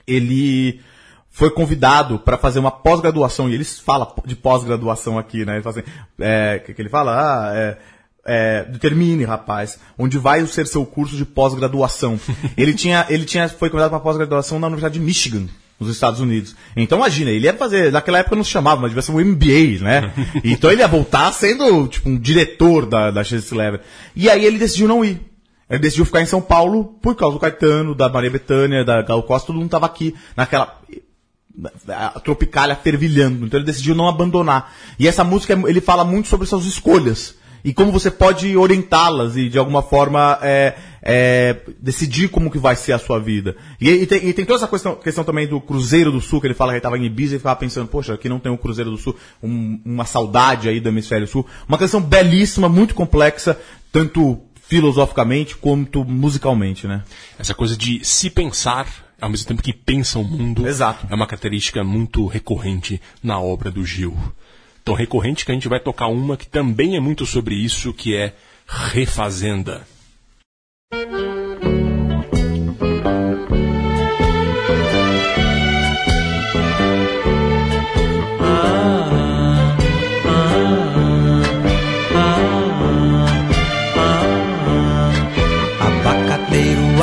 ele 0.06 0.82
foi 1.30 1.50
convidado 1.50 2.20
para 2.20 2.38
fazer 2.38 2.60
uma 2.60 2.70
pós-graduação, 2.70 3.50
e 3.50 3.56
eles 3.56 3.80
falam 3.80 4.14
de 4.24 4.36
pós-graduação 4.36 5.18
aqui, 5.18 5.44
né? 5.44 5.56
Ele 5.56 5.64
fala 5.64 5.80
assim, 5.80 5.92
é, 6.20 6.60
que, 6.60 6.74
que 6.74 6.82
ele 6.82 6.90
fala? 6.90 7.16
Ah, 7.16 7.56
é, 7.56 7.78
é, 8.26 8.64
determine, 8.64 9.24
rapaz, 9.26 9.80
onde 9.98 10.18
vai 10.18 10.46
ser 10.48 10.66
seu 10.68 10.86
curso 10.86 11.16
de 11.16 11.26
pós-graduação. 11.26 12.20
ele 12.58 12.74
tinha, 12.74 13.06
ele 13.10 13.26
tinha, 13.26 13.48
foi 13.50 13.70
convidado 13.70 13.92
para 13.92 14.00
pós-graduação 14.00 14.60
na 14.60 14.68
Universidade 14.68 15.00
de 15.00 15.06
Michigan, 15.06 15.48
nos 15.80 15.90
Estados 15.90 16.20
Unidos. 16.20 16.56
Então 16.76 16.98
imagina, 16.98 17.32
ele 17.32 17.46
ia 17.46 17.54
fazer, 17.54 17.92
naquela 17.92 18.20
época 18.20 18.36
não 18.36 18.44
se 18.44 18.52
chamava, 18.52 18.82
mas 18.82 18.92
devia 18.92 19.02
ser 19.02 19.12
um 19.12 19.20
MBA, 19.20 19.84
né? 19.84 20.14
então 20.44 20.72
ele 20.72 20.82
ia 20.82 20.88
voltar 20.88 21.32
sendo, 21.34 21.88
tipo, 21.88 22.10
um 22.10 22.18
diretor 22.18 22.86
da, 22.86 23.12
da 23.12 23.24
Chase 23.24 23.54
Lever. 23.54 23.82
E 24.16 24.30
aí 24.30 24.46
ele 24.46 24.58
decidiu 24.58 24.88
não 24.88 25.04
ir. 25.04 25.20
Ele 25.70 25.80
decidiu 25.80 26.06
ficar 26.06 26.22
em 26.22 26.26
São 26.26 26.42
Paulo 26.42 26.84
por 27.02 27.16
causa 27.16 27.36
do 27.36 27.40
Caetano, 27.40 27.96
da 27.96 28.08
Maria 28.10 28.30
Bethânia, 28.30 28.84
da 28.86 29.02
Gal 29.02 29.24
Costa, 29.24 29.48
todo 29.48 29.60
mundo 29.60 29.70
tava 29.70 29.86
aqui 29.86 30.14
naquela 30.36 30.78
a 31.88 32.20
Tropicália 32.20 32.76
fervilhando. 32.76 33.46
Então 33.46 33.60
ele 33.60 33.66
decidiu 33.66 33.96
não 33.96 34.08
abandonar. 34.08 34.74
E 34.98 35.08
essa 35.08 35.24
música, 35.24 35.54
ele 35.68 35.82
fala 35.82 36.04
muito 36.04 36.28
sobre 36.28 36.48
suas 36.48 36.66
escolhas. 36.66 37.36
E 37.64 37.74
como 37.74 37.92
você 37.92 38.12
pode 38.12 38.58
orientá-las 38.58 39.38
e, 39.38 39.48
de 39.48 39.58
alguma 39.58 39.82
forma, 39.82 40.38
é, 40.42 40.76
é, 41.02 41.58
decidir 41.80 42.28
como 42.28 42.52
que 42.52 42.58
vai 42.58 42.76
ser 42.76 42.92
a 42.92 43.00
sua 43.00 43.20
vida. 43.20 43.56
E, 43.80 43.90
e 43.90 44.06
tem, 44.06 44.28
e 44.28 44.34
tem 44.34 44.44
toda 44.44 44.58
essa 44.60 44.68
questão, 44.68 44.96
questão 44.96 45.24
também 45.24 45.48
do 45.48 45.62
Cruzeiro 45.62 46.12
do 46.12 46.20
Sul, 46.20 46.42
que 46.42 46.48
ele 46.48 46.54
fala 46.54 46.72
que 46.72 46.76
ele 46.76 46.80
estava 46.80 46.98
em 46.98 47.06
Ibiza 47.06 47.36
e 47.36 47.40
ficava 47.40 47.56
pensando, 47.56 47.88
poxa, 47.88 48.14
aqui 48.14 48.28
não 48.28 48.40
tem 48.40 48.52
o 48.52 48.58
Cruzeiro 48.58 48.92
do 48.92 48.98
Sul, 48.98 49.16
um- 49.42 49.80
uma 49.86 50.06
saudade 50.06 50.68
aí 50.68 50.80
do 50.82 50.90
Hemisfério 50.90 51.26
Sul. 51.26 51.46
Uma 51.68 51.78
canção 51.78 52.02
belíssima, 52.02 52.68
muito 52.68 52.94
complexa, 52.94 53.58
tanto 53.92 54.40
filosoficamente 54.68 55.56
quanto 55.56 56.04
musicalmente, 56.04 56.88
né? 56.88 57.04
Essa 57.38 57.54
coisa 57.54 57.78
de 57.78 58.04
se 58.04 58.30
pensar 58.30 58.88
ao 59.22 59.30
mesmo 59.30 59.48
tempo 59.48 59.64
que 59.64 59.72
pensa 59.72 60.20
o 60.20 60.24
mundo 60.24 60.68
Exato. 60.68 61.08
é 61.10 61.16
uma 61.16 61.26
característica 61.28 61.82
muito 61.82 62.26
recorrente 62.26 63.02
na 63.24 63.40
obra 63.40 63.72
do 63.72 63.86
Gil. 63.86 64.18
Tão 64.84 64.94
recorrente 64.94 65.46
que 65.46 65.52
a 65.52 65.54
gente 65.54 65.70
vai 65.70 65.80
tocar 65.80 66.08
uma 66.08 66.36
que 66.36 66.48
também 66.48 66.96
é 66.96 67.00
muito 67.00 67.26
sobre 67.26 67.56
isso, 67.56 67.94
que 67.94 68.16
é 68.16 68.34
Refazenda. 68.68 69.88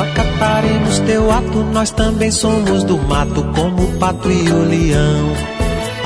Acataremos 0.00 0.98
teu 1.00 1.30
ato, 1.30 1.58
nós 1.64 1.90
também 1.90 2.30
somos 2.30 2.82
do 2.84 2.96
mato, 2.98 3.44
como 3.54 3.84
o 3.84 3.98
pato 3.98 4.30
e 4.30 4.50
o 4.50 4.64
leão. 4.64 5.59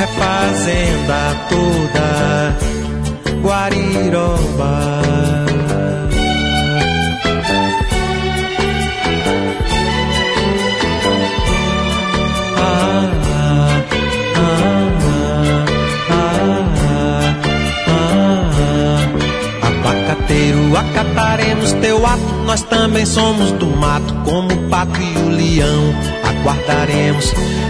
refazenda 0.00 1.36
toda, 1.50 2.56
Guariroba. 3.42 4.80
Abacateiro, 19.62 20.76
acataremos 20.78 21.72
teu 21.74 22.06
ato, 22.06 22.22
nós 22.46 22.62
também 22.62 23.04
somos 23.04 23.52
do 23.52 23.66
mato, 23.66 24.14
como 24.24 24.50
o 24.50 24.68
pato 24.70 24.98
e 24.98 25.18
o 25.18 25.28
leão. 25.28 25.94
Aguardaremos, 26.24 27.34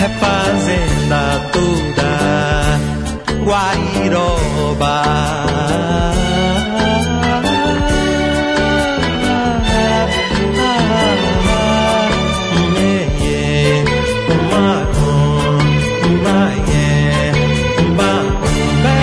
uh, 0.00 0.02
refazenda 0.02 1.20
toda, 1.52 2.10
Guairoba. 3.44 4.96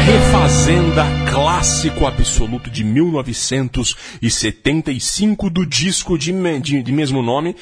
Refazenda 0.06 1.06
clássico 1.30 2.06
absoluto 2.08 2.70
de 2.70 2.84
1975 2.84 5.50
do 5.50 5.66
disco 5.66 6.18
de, 6.18 6.32
de- 6.62 6.82
de 6.82 6.92
mesmo 6.92 7.22
nome. 7.22 7.56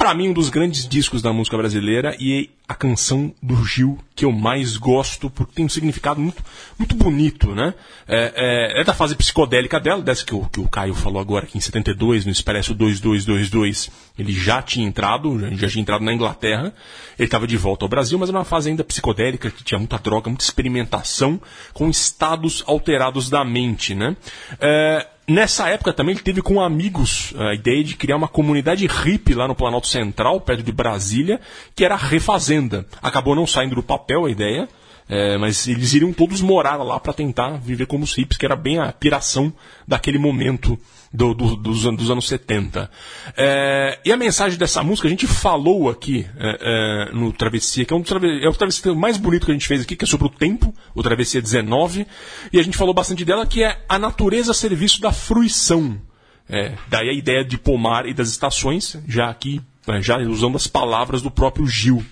Pra 0.00 0.14
mim, 0.14 0.30
um 0.30 0.32
dos 0.32 0.48
grandes 0.48 0.88
discos 0.88 1.20
da 1.20 1.30
música 1.30 1.58
brasileira 1.58 2.16
e 2.18 2.48
a 2.66 2.74
canção 2.74 3.34
do 3.42 3.62
Gil 3.66 3.98
que 4.16 4.24
eu 4.24 4.32
mais 4.32 4.78
gosto, 4.78 5.28
porque 5.28 5.52
tem 5.56 5.66
um 5.66 5.68
significado 5.68 6.18
muito, 6.18 6.42
muito 6.78 6.94
bonito, 6.96 7.54
né? 7.54 7.74
É, 8.08 8.32
é- 8.78 8.80
é 8.80 8.84
da 8.84 8.94
fase 8.94 9.14
psicodélica 9.14 9.78
dela, 9.78 10.00
dessa 10.00 10.24
que 10.24 10.34
o, 10.34 10.46
que 10.46 10.58
o 10.58 10.66
Caio 10.70 10.94
falou 10.94 11.20
agora, 11.20 11.44
que 11.44 11.58
em 11.58 11.60
72, 11.60 12.24
no 12.24 12.32
Expresso 12.32 12.72
2222, 12.72 13.90
ele 14.18 14.32
já 14.32 14.62
tinha 14.62 14.88
entrado, 14.88 15.38
já 15.58 15.68
tinha 15.68 15.82
entrado 15.82 16.02
na 16.02 16.14
Inglaterra, 16.14 16.72
ele 17.18 17.26
estava 17.26 17.46
de 17.46 17.58
volta 17.58 17.84
ao 17.84 17.88
Brasil, 17.90 18.18
mas 18.18 18.30
era 18.30 18.38
uma 18.38 18.44
fase 18.44 18.70
ainda 18.70 18.82
psicodélica, 18.82 19.50
que 19.50 19.62
tinha 19.62 19.78
muita 19.78 19.98
droga, 19.98 20.30
muita 20.30 20.44
experimentação, 20.44 21.38
com 21.74 21.90
estados 21.90 22.64
alterados 22.66 23.28
da 23.28 23.44
mente, 23.44 23.94
né? 23.94 24.16
É, 24.58 25.06
Nessa 25.30 25.68
época 25.68 25.92
também 25.92 26.16
ele 26.16 26.24
teve 26.24 26.42
com 26.42 26.60
amigos 26.60 27.32
a 27.38 27.54
ideia 27.54 27.84
de 27.84 27.94
criar 27.94 28.16
uma 28.16 28.26
comunidade 28.26 28.84
hippie 28.88 29.32
lá 29.32 29.46
no 29.46 29.54
Planalto 29.54 29.86
Central, 29.86 30.40
perto 30.40 30.64
de 30.64 30.72
Brasília, 30.72 31.40
que 31.72 31.84
era 31.84 31.94
a 31.94 31.96
Refazenda. 31.96 32.84
Acabou 33.00 33.36
não 33.36 33.46
saindo 33.46 33.76
do 33.76 33.82
papel 33.82 34.26
a 34.26 34.30
ideia, 34.30 34.68
é, 35.10 35.36
mas 35.36 35.66
eles 35.66 35.92
iriam 35.92 36.12
todos 36.12 36.40
morar 36.40 36.76
lá 36.76 37.00
para 37.00 37.12
tentar 37.12 37.58
viver 37.58 37.86
como 37.86 38.04
os 38.04 38.14
hippies, 38.14 38.38
que 38.38 38.46
era 38.46 38.54
bem 38.54 38.78
a 38.78 38.92
piração 38.92 39.52
daquele 39.86 40.18
momento 40.18 40.78
do- 41.12 41.34
do- 41.34 41.56
dos, 41.56 41.82
dos 41.82 42.10
anos 42.10 42.28
70. 42.28 42.88
É, 43.36 43.98
e 44.04 44.12
a 44.12 44.16
mensagem 44.16 44.56
dessa 44.56 44.84
música, 44.84 45.08
a 45.08 45.10
gente 45.10 45.26
falou 45.26 45.90
aqui 45.90 46.24
é, 46.38 47.08
é, 47.10 47.12
no 47.12 47.32
Travessia, 47.32 47.84
que 47.84 47.92
é, 47.92 47.96
um 47.96 48.04
é 48.40 48.48
o 48.48 48.52
travessia 48.52 48.94
mais 48.94 49.16
bonito 49.16 49.46
que 49.46 49.50
a 49.50 49.54
gente 49.54 49.66
fez 49.66 49.82
aqui, 49.82 49.96
que 49.96 50.04
é 50.04 50.08
sobre 50.08 50.28
o 50.28 50.30
tempo, 50.30 50.72
o 50.94 51.02
Travessia 51.02 51.42
19, 51.42 52.06
e 52.52 52.60
a 52.60 52.62
gente 52.62 52.76
falou 52.78 52.94
bastante 52.94 53.24
dela, 53.24 53.44
que 53.44 53.64
é 53.64 53.82
a 53.88 53.98
natureza 53.98 54.52
a 54.52 54.54
serviço 54.54 55.00
da 55.00 55.10
fruição. 55.10 56.00
É, 56.48 56.72
daí 56.88 57.08
a 57.08 57.12
ideia 57.12 57.44
de 57.44 57.58
pomar 57.58 58.06
e 58.06 58.14
das 58.14 58.28
estações, 58.28 58.96
já 59.08 59.28
aqui, 59.28 59.60
é, 59.86 60.02
já 60.02 60.18
usando 60.18 60.56
as 60.56 60.66
palavras 60.66 61.22
do 61.22 61.30
próprio 61.30 61.66
Gil. 61.66 62.04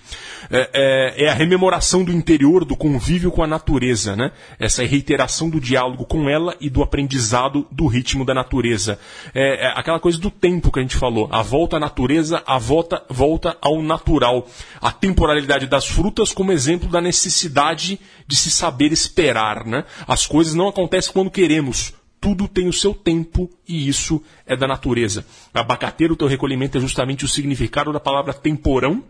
É, 0.50 0.70
é- 1.18 1.24
é 1.24 1.28
a 1.28 1.34
rememoração 1.34 2.02
do 2.02 2.12
interior, 2.12 2.64
do 2.64 2.76
convívio 2.76 3.30
com 3.30 3.42
a 3.42 3.46
natureza, 3.46 4.16
né? 4.16 4.30
Essa 4.58 4.84
reiteração 4.84 5.50
do 5.50 5.60
diálogo 5.60 6.04
com 6.06 6.28
ela 6.28 6.56
e 6.60 6.70
do 6.70 6.82
aprendizado 6.82 7.66
do 7.70 7.86
ritmo 7.86 8.24
da 8.24 8.32
natureza. 8.32 8.98
É, 9.34 9.66
é 9.66 9.72
aquela 9.76 10.00
coisa 10.00 10.18
do 10.18 10.30
tempo 10.30 10.72
que 10.72 10.78
a 10.78 10.82
gente 10.82 10.96
falou. 10.96 11.28
A 11.30 11.42
volta 11.42 11.76
à 11.76 11.80
natureza, 11.80 12.42
a 12.46 12.58
volta, 12.58 13.02
volta 13.10 13.56
ao 13.60 13.82
natural. 13.82 14.46
A 14.80 14.90
temporalidade 14.90 15.66
das 15.66 15.86
frutas 15.86 16.32
como 16.32 16.52
exemplo 16.52 16.88
da 16.88 17.00
necessidade 17.00 18.00
de 18.26 18.36
se 18.36 18.50
saber 18.50 18.92
esperar, 18.92 19.66
né? 19.66 19.84
As 20.06 20.26
coisas 20.26 20.54
não 20.54 20.68
acontecem 20.68 21.12
quando 21.12 21.30
queremos, 21.30 21.92
tudo 22.20 22.48
tem 22.48 22.68
o 22.68 22.72
seu 22.72 22.92
tempo 22.94 23.50
e 23.66 23.88
isso 23.88 24.22
é 24.46 24.56
da 24.56 24.66
natureza. 24.66 25.24
Abacateiro, 25.52 26.16
teu 26.16 26.26
recolhimento 26.28 26.78
é 26.78 26.80
justamente 26.80 27.24
o 27.24 27.28
significado 27.28 27.92
da 27.92 28.00
palavra 28.00 28.34
temporão. 28.34 29.04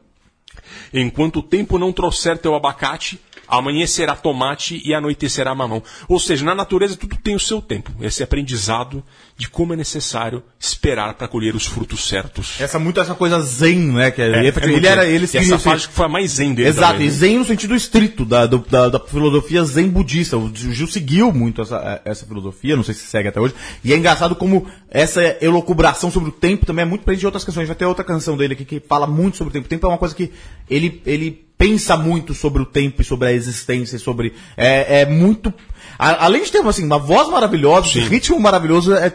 Enquanto 0.93 1.39
o 1.39 1.43
tempo 1.43 1.79
não 1.79 1.93
trouxer 1.93 2.39
teu 2.39 2.55
abacate, 2.55 3.21
amanhecerá 3.49 4.15
tomate 4.15 4.81
e 4.85 4.93
anoitecerá 4.93 5.55
mamão. 5.55 5.83
Ou 6.09 6.21
seja, 6.21 6.45
na 6.45 6.55
natureza 6.55 6.97
tudo 6.97 7.17
tem 7.17 7.35
o 7.35 7.41
seu 7.41 7.61
tempo. 7.63 7.91
Esse 8.01 8.23
aprendizado 8.23 9.03
de 9.37 9.49
como 9.49 9.73
é 9.73 9.77
necessário 9.77 10.43
esperar 10.59 11.15
para 11.15 11.29
colher 11.29 11.55
os 11.55 11.67
frutos 11.67 12.09
certos. 12.09 12.61
Essa 12.61 12.79
muito 12.79 13.01
essa 13.01 13.15
coisa 13.15 13.41
zen, 13.41 13.93
né? 13.93 14.11
Que 14.11 14.21
É, 14.21 14.27
ele, 14.27 14.49
é 14.49 14.65
ele 14.65 14.87
era 14.87 15.07
ele 15.07 15.29
e 15.33 15.37
essa 15.37 15.59
fase 15.59 15.89
que 15.89 15.95
foi 15.95 16.07
a 16.07 16.09
mais 16.09 16.33
zen 16.33 16.55
dele. 16.55 16.69
Exato, 16.69 16.93
também, 16.95 17.07
e 17.07 17.11
né? 17.11 17.17
zen 17.17 17.39
no 17.39 17.45
sentido 17.45 17.75
estrito 17.75 18.25
da, 18.25 18.47
da, 18.47 18.89
da 18.89 19.01
filosofia 19.01 19.65
zen 19.65 19.89
budista. 19.89 20.37
O 20.37 20.53
Gil 20.55 20.87
seguiu 20.87 21.33
muito 21.33 21.63
essa, 21.63 22.03
essa 22.05 22.27
filosofia, 22.27 22.77
não 22.77 22.83
sei 22.83 22.95
se 22.95 23.07
segue 23.07 23.29
até 23.29 23.41
hoje. 23.41 23.55
E 23.85 23.93
é 23.93 23.97
engraçado 23.97 24.35
como 24.35 24.67
essa 24.91 25.37
elocubração 25.41 26.11
sobre 26.11 26.31
o 26.31 26.33
tempo 26.33 26.67
também 26.67 26.83
é 26.83 26.87
muito 26.87 27.05
presente 27.05 27.23
em 27.23 27.27
outras 27.27 27.45
canções. 27.45 27.69
Vai 27.69 27.77
ter 27.77 27.87
outra 27.87 28.05
canção 28.05 28.37
dele 28.37 28.55
aqui 28.55 28.65
que 28.65 28.81
fala 28.81 29.07
muito 29.07 29.37
sobre 29.37 29.51
o 29.51 29.53
tempo. 29.53 29.67
O 29.67 29.69
tempo 29.69 29.87
é 29.87 29.89
uma 29.89 29.99
coisa 29.99 30.15
que 30.15 30.33
ele, 30.69 31.01
ele 31.07 31.48
pensa 31.59 31.97
muito 31.97 32.33
sobre 32.33 32.63
o 32.63 32.67
tempo 32.67 33.03
e 33.03 33.05
sobre 33.05 33.29
a 33.29 33.33
existência, 33.33 33.97
e 33.97 33.99
sobre. 33.99 34.33
É, 34.57 35.01
é 35.01 35.07
muito. 35.07 35.53
a- 35.99 36.25
além 36.25 36.45
de 36.45 36.53
ter 36.53 36.65
assim, 36.67 36.85
uma 36.85 36.99
voz 36.99 37.29
maravilhosa, 37.29 37.99
um 37.99 38.07
ritmo 38.07 38.39
maravilhoso, 38.41 38.95
é 38.95 39.13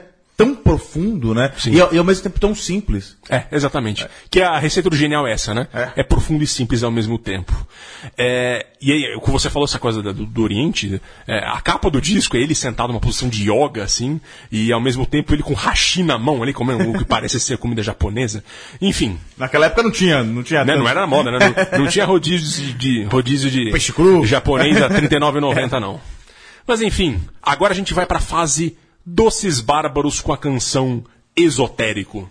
profundo, 0.77 1.33
né? 1.35 1.51
Sim. 1.57 1.71
E, 1.73 1.81
ao- 1.81 1.93
e 1.93 1.97
ao 1.97 2.03
mesmo 2.03 2.23
tempo 2.23 2.39
tão 2.39 2.55
simples. 2.55 3.15
É, 3.29 3.43
exatamente. 3.51 4.05
Que 4.29 4.41
a 4.41 4.57
receita 4.57 4.89
do 4.89 4.95
genial 4.95 5.27
é 5.27 5.31
essa, 5.33 5.53
né? 5.53 5.67
É. 5.73 5.91
É, 5.97 6.03
profundo 6.03 6.43
e 6.43 6.47
simples 6.47 6.83
ao 6.83 6.91
mesmo 6.91 7.17
tempo. 7.17 7.53
É, 8.17 8.65
e 8.81 8.91
aí, 8.91 9.17
como 9.21 9.39
você 9.39 9.49
falou 9.49 9.65
essa 9.65 9.79
coisa 9.79 10.01
do, 10.01 10.13
do 10.13 10.41
Oriente, 10.43 11.01
é, 11.27 11.39
a 11.39 11.61
capa 11.61 11.89
do 11.89 12.01
disco 12.01 12.35
é 12.35 12.39
ele 12.41 12.55
sentado 12.55 12.89
numa 12.91 12.99
posição 12.99 13.29
de 13.29 13.49
yoga, 13.49 13.83
assim, 13.83 14.19
e 14.51 14.71
ao 14.73 14.81
mesmo 14.81 15.05
tempo 15.05 15.33
ele 15.33 15.43
com 15.43 15.53
hashi 15.53 16.03
na 16.03 16.17
mão 16.17 16.41
ali, 16.43 16.53
comendo 16.53 16.89
o 16.89 16.97
que 16.97 17.05
parece 17.05 17.39
ser 17.39 17.57
comida 17.57 17.81
japonesa. 17.83 18.43
Enfim, 18.81 19.17
Naquela 19.37 19.67
época 19.67 19.83
não 19.83 19.91
tinha. 19.91 20.23
Não, 20.23 20.43
tinha 20.43 20.65
né, 20.65 20.75
não 20.75 20.87
era 20.87 21.01
na 21.01 21.07
moda, 21.07 21.31
né? 21.31 21.39
Não, 21.71 21.79
não 21.79 21.87
tinha 21.87 22.05
rodízio 22.05 22.65
de, 22.65 22.73
de- 22.73 23.03
rodízio 23.05 23.49
de 23.49 23.71
Peixe 23.71 23.91
cru. 23.93 24.25
japonês 24.25 24.81
a 24.81 24.87
R$ 24.89 25.07
39,90 25.07 25.79
não. 25.79 25.99
Mas 26.65 26.81
enfim, 26.81 27.19
agora 27.41 27.73
a 27.73 27.75
gente 27.75 27.93
vai 27.93 28.05
para 28.05 28.17
a 28.19 28.21
fase 28.21 28.77
Doces 29.05 29.59
Bárbaros 29.59 30.21
com 30.21 30.31
a 30.31 30.37
canção 30.37 31.03
Esotérico. 31.35 32.29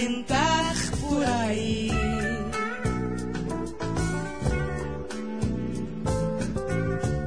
Pintar 0.00 0.74
por 0.98 1.22
aí. 1.22 1.90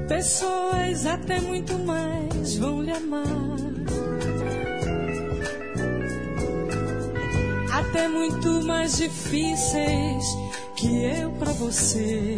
Pessoas 0.07 1.05
até 1.05 1.39
muito 1.39 1.78
mais 1.80 2.55
vão 2.57 2.82
lhe 2.82 2.91
amar. 2.91 3.28
Até 7.71 8.07
muito 8.07 8.63
mais 8.63 8.97
difíceis 8.97 10.26
que 10.76 11.03
eu 11.05 11.32
pra 11.34 11.51
você. 11.51 12.38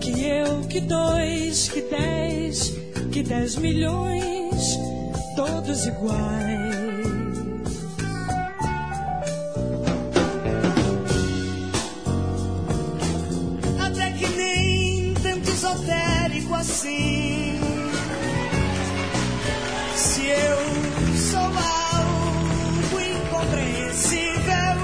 Que 0.00 0.24
eu, 0.24 0.62
que 0.68 0.80
dois, 0.80 1.68
que 1.68 1.82
dez, 1.82 2.72
que 3.12 3.22
dez 3.22 3.54
milhões, 3.54 4.78
todos 5.36 5.86
iguais. 5.86 6.89
Esotérico 15.70 16.54
assim. 16.54 17.60
Se 19.94 20.26
eu 20.26 20.58
sou 21.16 21.40
algo 21.40 23.00
incompreensível, 23.00 24.76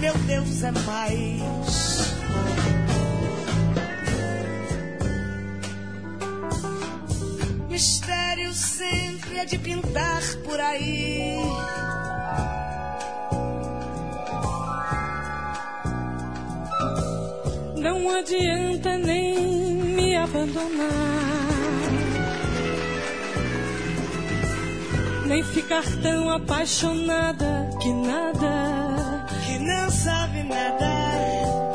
meu 0.00 0.14
Deus 0.26 0.62
é 0.62 0.72
mais. 0.72 1.42
Mistério 7.68 8.54
sempre 8.54 9.38
é 9.38 9.44
de 9.44 9.58
pintar 9.58 10.22
por 10.44 10.60
aí. 10.60 11.38
Não 17.76 18.10
adianta 18.10 18.96
nem 18.98 19.61
abandonar. 20.22 21.42
Nem 25.26 25.42
ficar 25.44 25.84
tão 26.02 26.30
apaixonada 26.30 27.70
que 27.80 27.92
nada, 27.92 29.26
que 29.46 29.58
não 29.58 29.90
sabe 29.90 30.42
nadar, 30.42 31.71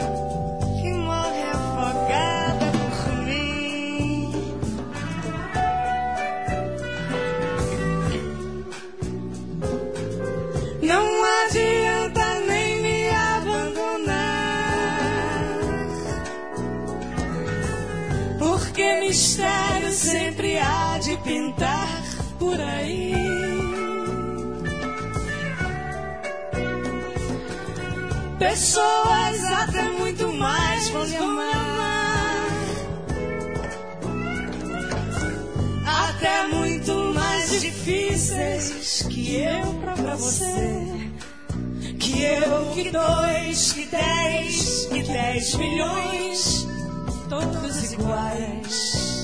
de 21.07 21.15
pintar 21.19 21.87
por 22.37 22.59
aí. 22.59 23.13
Pessoas 28.37 29.43
até 29.45 29.83
muito 29.93 30.33
mais 30.33 30.89
vão 30.89 31.05
lhe 31.05 31.15
amar. 31.15 32.47
Até 35.85 36.47
muito 36.47 36.93
mais 37.13 37.61
difíceis 37.61 39.07
que 39.09 39.43
eu 39.43 39.73
pra 39.75 39.95
você. 40.17 41.09
Que 42.01 42.21
eu, 42.21 42.71
que 42.73 42.91
dois, 42.91 43.71
que 43.71 43.85
dez, 43.85 44.85
que 44.87 45.03
dez 45.03 45.55
milhões, 45.55 46.67
todos 47.29 47.93
iguais. 47.93 49.16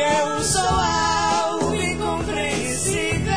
Eu 0.00 0.42
sou 0.42 0.62
algo 0.62 1.74
incompreensível, 1.74 3.30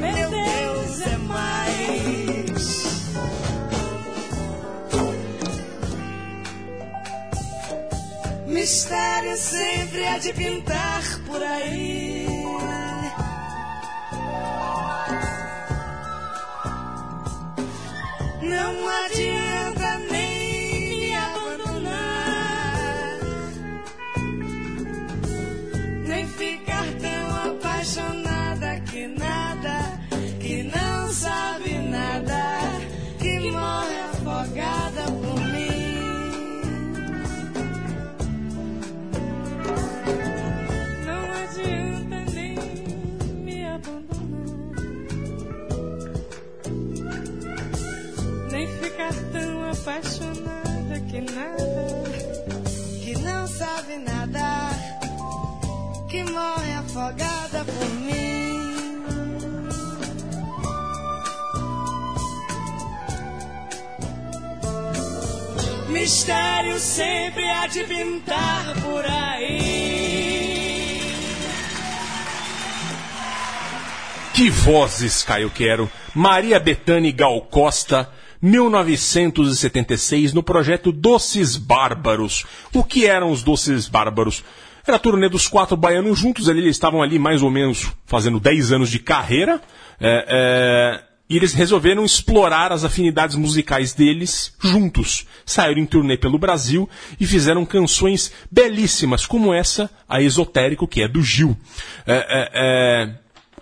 meu 0.00 0.30
Deus 0.30 1.00
é 1.00 1.16
mais. 1.18 3.10
Mistério 8.46 9.36
sempre 9.36 10.06
há 10.06 10.18
de 10.18 10.32
pintar 10.32 11.02
por 11.26 11.42
aí. 11.42 12.09
Apaixonada 49.80 51.00
que 51.08 51.20
nada, 51.22 52.04
que 53.02 53.18
não 53.18 53.46
sabe 53.46 53.96
nadar, 53.96 54.74
que 56.08 56.22
morre 56.24 56.72
afogada 56.74 57.64
por 57.64 57.88
mim. 58.00 58.20
Mistério 65.88 66.78
sempre 66.78 67.50
há 67.50 67.66
de 67.66 67.84
pintar 67.84 68.74
por 68.82 69.04
aí. 69.06 69.80
Que 74.34 74.50
vozes, 74.50 75.22
Caio 75.22 75.50
Quero. 75.50 75.90
Maria 76.14 76.60
Bethânia 76.60 77.12
Gal 77.12 77.40
Costa, 77.42 78.10
1976, 78.42 80.32
no 80.32 80.42
projeto 80.42 80.92
Doces 80.92 81.56
Bárbaros. 81.56 82.46
O 82.72 82.82
que 82.82 83.06
eram 83.06 83.30
os 83.30 83.42
Doces 83.42 83.88
Bárbaros? 83.88 84.44
Era 84.86 84.96
a 84.96 85.00
turnê 85.00 85.28
dos 85.28 85.46
quatro 85.46 85.76
baianos 85.76 86.18
juntos, 86.18 86.48
ali, 86.48 86.60
eles 86.60 86.76
estavam 86.76 87.02
ali 87.02 87.18
mais 87.18 87.42
ou 87.42 87.50
menos 87.50 87.92
fazendo 88.06 88.40
10 88.40 88.72
anos 88.72 88.90
de 88.90 88.98
carreira. 88.98 89.60
é, 90.00 90.24
é, 90.28 91.10
e 91.30 91.36
eles 91.36 91.54
resolveram 91.54 92.04
explorar 92.04 92.72
as 92.72 92.82
afinidades 92.82 93.36
musicais 93.36 93.94
deles 93.94 94.52
juntos. 94.58 95.24
Saíram 95.46 95.80
em 95.80 95.86
turnê 95.86 96.16
pelo 96.16 96.40
Brasil 96.40 96.90
e 97.20 97.24
fizeram 97.24 97.64
canções 97.64 98.32
belíssimas, 98.50 99.26
como 99.26 99.54
essa, 99.54 99.88
a 100.08 100.20
Esotérico, 100.20 100.88
que 100.88 101.02
é 101.02 101.06
do 101.06 101.22
Gil. 101.22 101.56
É, 102.04 102.14
é, 102.14 102.50
é, 102.52 103.14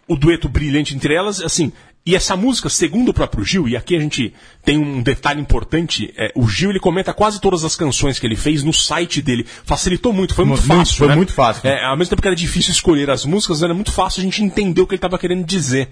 o 0.09 0.16
dueto 0.16 0.49
brilhante 0.49 0.97
entre 0.97 1.12
elas, 1.12 1.43
assim, 1.43 1.70
e 2.09 2.16
essa 2.16 2.34
música, 2.34 2.70
segundo 2.70 3.11
o 3.11 3.12
próprio 3.12 3.44
Gil, 3.44 3.68
e 3.68 3.76
aqui 3.76 3.94
a 3.94 4.00
gente 4.00 4.32
tem 4.64 4.78
um 4.78 5.02
detalhe 5.02 5.42
importante, 5.42 6.11
é, 6.16 6.32
o 6.34 6.48
Gil 6.48 6.70
ele 6.70 6.80
comenta 6.80 7.12
quase 7.12 7.38
todas 7.38 7.64
as 7.64 7.76
canções 7.76 8.18
que 8.18 8.26
ele 8.26 8.34
fez 8.34 8.64
no 8.64 8.72
site 8.72 9.20
dele. 9.20 9.44
Facilitou 9.62 10.11
muito, 10.11 10.34
foi 10.34 10.46
muito, 10.46 10.66
Muito, 10.66 10.78
fácil. 10.78 10.96
foi 10.96 11.09
né? 11.09 11.16
muito 11.16 11.34
fácil. 11.34 11.68
É, 11.68 11.84
ao 11.84 11.98
mesmo 11.98 12.09
tempo 12.09 12.22
que 12.22 12.28
era 12.28 12.34
difícil 12.34 12.72
escolher 12.72 13.11
as 13.11 13.26
músicas, 13.26 13.62
era 13.62 13.74
muito 13.74 13.92
fácil 13.92 14.22
a 14.22 14.24
gente 14.24 14.42
entender 14.42 14.80
o 14.80 14.86
que 14.86 14.94
ele 14.94 14.98
estava 14.98 15.18
querendo 15.18 15.44
dizer. 15.44 15.90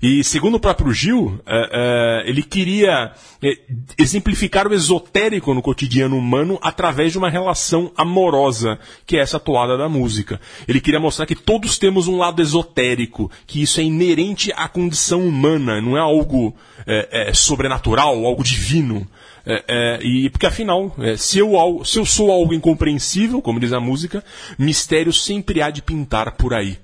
E 0.00 0.24
segundo 0.24 0.54
o 0.54 0.60
próprio 0.60 0.90
Gil, 0.90 1.38
é, 1.46 2.22
é, 2.24 2.30
ele 2.30 2.42
queria 2.42 3.12
é, 3.42 3.58
exemplificar 3.98 4.66
o 4.66 4.72
esotérico 4.72 5.52
no 5.52 5.60
cotidiano 5.60 6.16
humano 6.16 6.58
através 6.62 7.12
de 7.12 7.18
uma 7.18 7.28
relação 7.28 7.92
amorosa, 7.94 8.78
que 9.06 9.18
é 9.18 9.20
essa 9.20 9.38
toada 9.38 9.76
da 9.76 9.86
música. 9.86 10.40
Ele 10.66 10.80
queria 10.80 10.98
mostrar 10.98 11.26
que 11.26 11.34
todos 11.34 11.78
temos 11.78 12.08
um 12.08 12.16
lado 12.16 12.40
esotérico, 12.40 13.30
que 13.46 13.60
isso 13.60 13.80
é 13.80 13.84
inerente 13.84 14.50
à 14.56 14.66
condição 14.66 15.26
humana, 15.26 15.57
não 15.58 15.96
é 15.96 16.00
algo 16.00 16.54
é, 16.86 17.28
é, 17.28 17.34
sobrenatural, 17.34 18.24
algo 18.24 18.42
divino. 18.42 19.06
É, 19.44 19.64
é, 19.68 20.06
e 20.06 20.28
porque 20.30 20.46
afinal, 20.46 20.94
é, 20.98 21.16
se, 21.16 21.38
eu, 21.38 21.52
se 21.84 21.98
eu 21.98 22.04
sou 22.04 22.30
algo 22.30 22.52
incompreensível, 22.52 23.40
como 23.40 23.60
diz 23.60 23.72
a 23.72 23.80
música, 23.80 24.22
mistério 24.58 25.12
sempre 25.12 25.62
há 25.62 25.70
de 25.70 25.82
pintar 25.82 26.32
por 26.32 26.54
aí. 26.54 26.78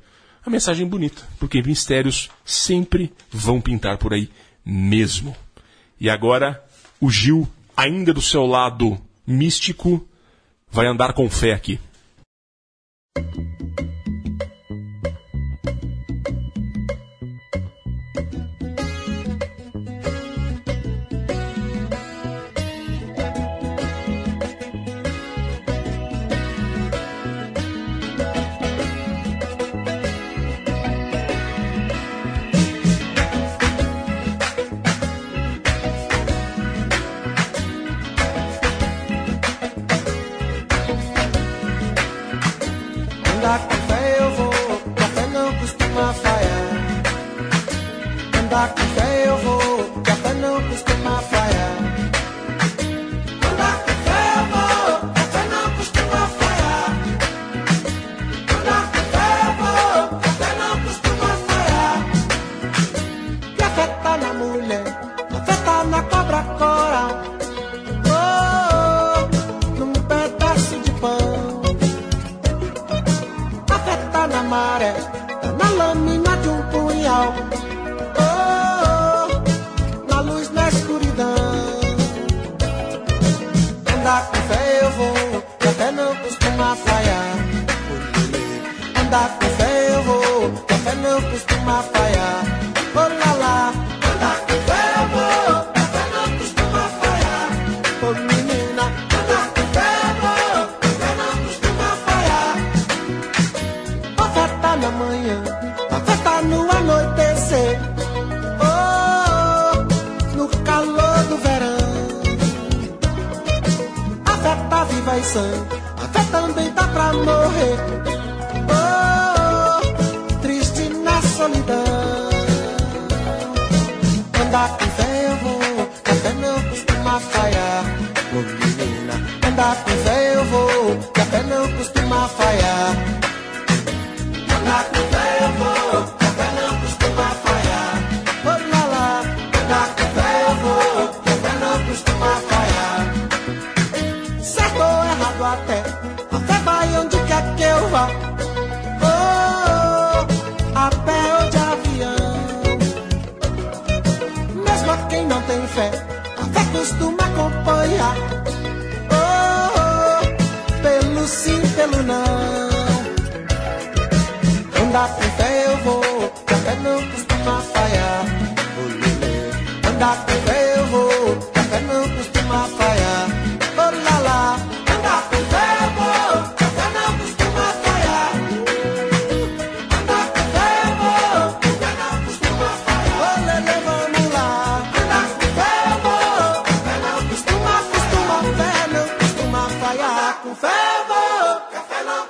A 0.45 0.51
mensagem 0.51 0.87
bonita, 0.87 1.22
porque 1.39 1.62
mistérios 1.62 2.31
sempre 2.45 3.12
vão 3.31 3.61
pintar 3.61 3.97
por 3.97 4.12
aí 4.12 4.29
mesmo. 4.64 5.35
E 6.01 6.11
agora, 6.11 6.62
o 7.01 7.11
Gil, 7.11 7.49
ainda 7.77 8.12
do 8.12 8.20
seu 8.20 8.45
lado 8.45 8.99
místico, 9.27 10.07
vai 10.70 10.87
andar 10.87 11.12
com 11.12 11.29
fé 11.31 11.53
aqui. 11.53 11.79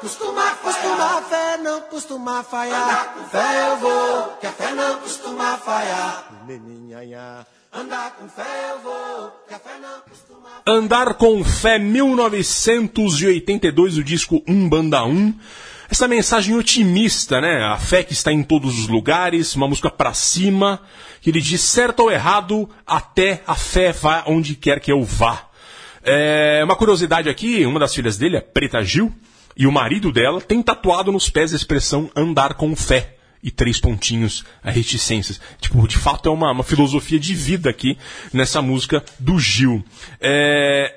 Costuma, 0.04 0.50
costuma, 0.56 1.22
fé 1.22 1.56
não 1.62 1.80
costuma 1.80 2.44
falhar. 2.44 3.14
Com 3.14 3.24
fé 3.24 3.70
eu 3.70 3.78
vou, 3.78 4.36
café 4.42 4.74
não 4.74 4.98
costuma 4.98 5.56
falhar. 5.56 6.44
Meninha, 6.46 7.46
andar 7.72 8.10
com 8.10 8.28
fé 8.28 8.72
eu 8.72 8.80
vou, 8.80 9.32
café 9.48 9.78
não 9.80 10.00
costuma 10.00 10.50
Andar 10.66 11.14
com 11.14 11.42
Fé 11.42 11.78
1982, 11.78 13.96
o 13.98 14.04
disco 14.04 14.42
Um 14.46 14.68
Banda 14.68 15.02
1. 15.04 15.34
Essa 15.90 16.06
mensagem 16.06 16.54
otimista, 16.54 17.40
né? 17.40 17.64
A 17.64 17.78
fé 17.78 18.02
que 18.02 18.12
está 18.12 18.30
em 18.32 18.42
todos 18.42 18.78
os 18.78 18.88
lugares, 18.88 19.54
uma 19.54 19.68
música 19.68 19.90
pra 19.90 20.12
cima, 20.12 20.82
que 21.22 21.30
ele 21.30 21.40
diz 21.40 21.62
certo 21.62 22.00
ou 22.00 22.10
errado, 22.10 22.68
até 22.86 23.42
a 23.46 23.54
fé 23.54 23.90
vá 23.92 24.24
onde 24.26 24.54
quer 24.54 24.80
que 24.80 24.92
eu 24.92 25.02
vá. 25.02 25.48
É, 26.02 26.60
uma 26.64 26.76
curiosidade 26.76 27.30
aqui, 27.30 27.64
uma 27.64 27.80
das 27.80 27.94
filhas 27.94 28.18
dele, 28.18 28.36
a 28.36 28.42
Preta 28.42 28.82
Gil, 28.82 29.10
e 29.56 29.66
o 29.66 29.72
marido 29.72 30.12
dela 30.12 30.40
tem 30.40 30.62
tatuado 30.62 31.12
nos 31.12 31.30
pés 31.30 31.52
a 31.52 31.56
expressão 31.56 32.10
andar 32.14 32.54
com 32.54 32.74
fé. 32.74 33.16
E 33.42 33.50
três 33.50 33.78
pontinhos, 33.78 34.42
a 34.62 34.70
reticências. 34.70 35.38
Tipo, 35.60 35.86
de 35.86 35.98
fato 35.98 36.30
é 36.30 36.32
uma, 36.32 36.50
uma 36.50 36.64
filosofia 36.64 37.18
de 37.18 37.34
vida 37.34 37.68
aqui 37.68 37.98
nessa 38.32 38.62
música 38.62 39.04
do 39.18 39.38
Gil. 39.38 39.84
É, 40.18 40.94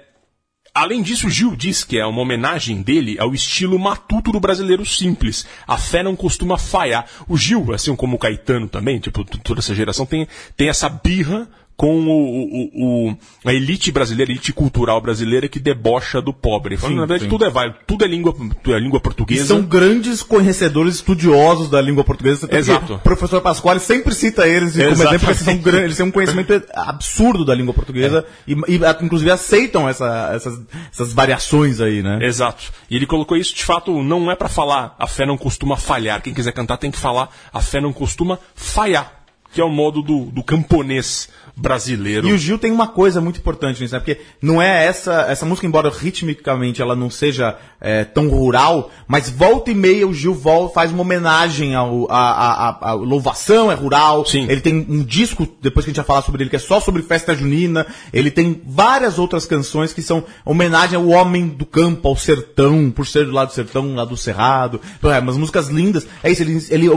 Além 0.77 1.01
disso, 1.01 1.27
Gil 1.27 1.55
diz 1.55 1.83
que 1.83 1.97
é 1.97 2.05
uma 2.05 2.21
homenagem 2.21 2.83
dele 2.83 3.17
ao 3.19 3.33
estilo 3.33 3.79
matuto 3.79 4.31
do 4.31 4.39
brasileiro 4.39 4.85
simples. 4.85 5.43
A 5.67 5.75
fé 5.75 6.03
não 6.03 6.15
costuma 6.15 6.55
falhar. 6.55 7.07
O 7.27 7.35
Gil, 7.35 7.73
assim 7.73 7.95
como 7.95 8.15
o 8.15 8.19
Caetano 8.19 8.69
também, 8.69 8.99
tipo, 8.99 9.25
toda 9.25 9.59
essa 9.59 9.73
geração 9.73 10.05
tem, 10.05 10.27
tem 10.55 10.69
essa 10.69 10.87
birra 10.87 11.49
com 11.77 11.95
o, 12.07 12.09
o- 12.11 13.09
o- 13.11 13.17
a 13.45 13.53
elite 13.53 13.91
brasileira, 13.91 14.31
a 14.31 14.33
elite 14.33 14.51
cultural 14.51 14.99
brasileira 14.99 15.47
que 15.47 15.59
debocha 15.59 16.19
do 16.19 16.33
pobre. 16.33 16.75
Falando, 16.75 16.95
Sim, 16.95 16.99
na 17.01 17.05
verdade, 17.05 17.23
sim. 17.25 17.29
tudo 17.29 17.45
é 17.45 17.49
vai, 17.51 17.71
tudo 17.85 18.03
é 18.03 18.07
língua, 18.07 18.33
tudo 18.33 18.75
é 18.75 18.79
língua 18.79 18.97
E 18.97 19.01
portuguesa. 19.01 19.45
são 19.45 19.61
grandes 19.61 20.23
conhecedores, 20.23 20.95
estudiosos 20.95 21.69
da 21.69 21.79
língua 21.79 22.03
portuguesa. 22.03 22.49
Exato. 22.51 22.95
O 22.95 22.99
professor 22.99 23.39
Pasquale 23.41 23.79
sempre 23.79 24.13
cita 24.15 24.47
eles 24.47 24.73
como 24.73 24.85
exemplo, 24.87 25.19
porque 25.19 25.25
eles, 25.27 25.39
são 25.39 25.53
eles 25.83 25.97
têm 25.97 26.05
um 26.07 26.11
conhecimento 26.11 26.63
absurdo 26.73 27.45
da 27.45 27.53
língua 27.53 27.73
portuguesa 27.75 28.25
e, 28.47 28.53
e, 28.67 28.83
a- 28.83 28.97
inclusive 29.01 29.29
aceitam 29.29 29.87
essa- 29.87 30.31
essas, 30.33 30.59
essas 30.91 31.13
variações 31.13 31.79
aí, 31.79 32.01
né? 32.01 32.17
Exato. 32.23 32.71
E 32.89 32.95
ele 32.95 33.05
colocou 33.05 33.37
isso, 33.37 33.53
de 33.53 33.63
fato, 33.63 34.01
não 34.01 34.31
é 34.31 34.35
pra 34.35 34.49
falar 34.49 34.95
a 34.97 35.05
fé 35.05 35.27
não 35.27 35.37
costuma 35.37 35.77
falhar. 35.77 36.21
Quem 36.23 36.33
quiser 36.33 36.53
cantar 36.53 36.77
tem 36.77 36.89
que 36.89 36.97
falar 36.97 37.29
a 37.53 37.61
fé 37.61 37.79
não 37.79 37.93
costuma 37.93 38.39
falhar. 38.55 39.16
Que 39.53 39.61
é 39.61 39.63
o 39.63 39.69
modo 39.69 40.01
do, 40.01 40.25
do 40.25 40.43
camponês 40.43 41.29
brasileiro. 41.59 42.27
E 42.27 42.33
o 42.33 42.37
Gil 42.37 42.59
tem 42.59 42.71
uma 42.71 42.87
coisa 42.87 43.19
muito 43.19 43.39
importante 43.39 43.81
nisso, 43.81 43.93
né? 43.95 43.99
Porque 43.99 44.21
não 44.39 44.61
é 44.61 44.85
essa, 44.85 45.25
essa 45.27 45.43
música, 45.43 45.65
embora 45.65 45.89
ritmicamente 45.89 46.83
ela 46.83 46.95
não 46.95 47.09
seja 47.09 47.57
é, 47.81 48.03
tão 48.03 48.29
rural, 48.29 48.91
mas 49.07 49.27
volta 49.27 49.71
e 49.71 49.73
meia 49.73 50.07
o 50.07 50.13
Gil 50.13 50.35
vol, 50.35 50.69
faz 50.69 50.91
uma 50.91 51.01
homenagem 51.01 51.73
ao, 51.73 52.05
a, 52.11 52.19
a, 52.19 52.89
a- 52.89 52.93
louvação, 52.93 53.71
é 53.71 53.75
rural. 53.75 54.23
Sim. 54.25 54.45
Ele 54.47 54.61
tem 54.61 54.85
um 54.87 55.03
disco, 55.03 55.47
depois 55.59 55.83
que 55.83 55.89
a 55.89 55.91
gente 55.91 55.97
vai 55.97 56.05
falar 56.05 56.21
sobre 56.21 56.43
ele, 56.43 56.49
que 56.51 56.55
é 56.55 56.59
só 56.59 56.79
sobre 56.79 57.01
festa 57.01 57.35
junina. 57.35 57.87
Ele 58.13 58.29
tem 58.29 58.61
várias 58.63 59.17
outras 59.17 59.45
canções 59.47 59.91
que 59.93 60.03
são 60.03 60.23
homenagem 60.45 60.95
ao 60.95 61.07
homem 61.07 61.47
do 61.47 61.65
campo, 61.65 62.07
ao 62.07 62.15
sertão, 62.15 62.91
por 62.91 63.07
ser 63.07 63.25
do 63.25 63.31
lado 63.31 63.47
do 63.47 63.53
sertão, 63.55 63.95
lá 63.95 64.05
do 64.05 64.15
cerrado. 64.15 64.79
Então, 64.99 65.11
é, 65.11 65.19
umas 65.19 65.37
músicas 65.37 65.69
lindas. 65.69 66.05
É 66.21 66.29
isso, 66.31 66.43
ele, 66.43 66.63
ele, 66.69 66.87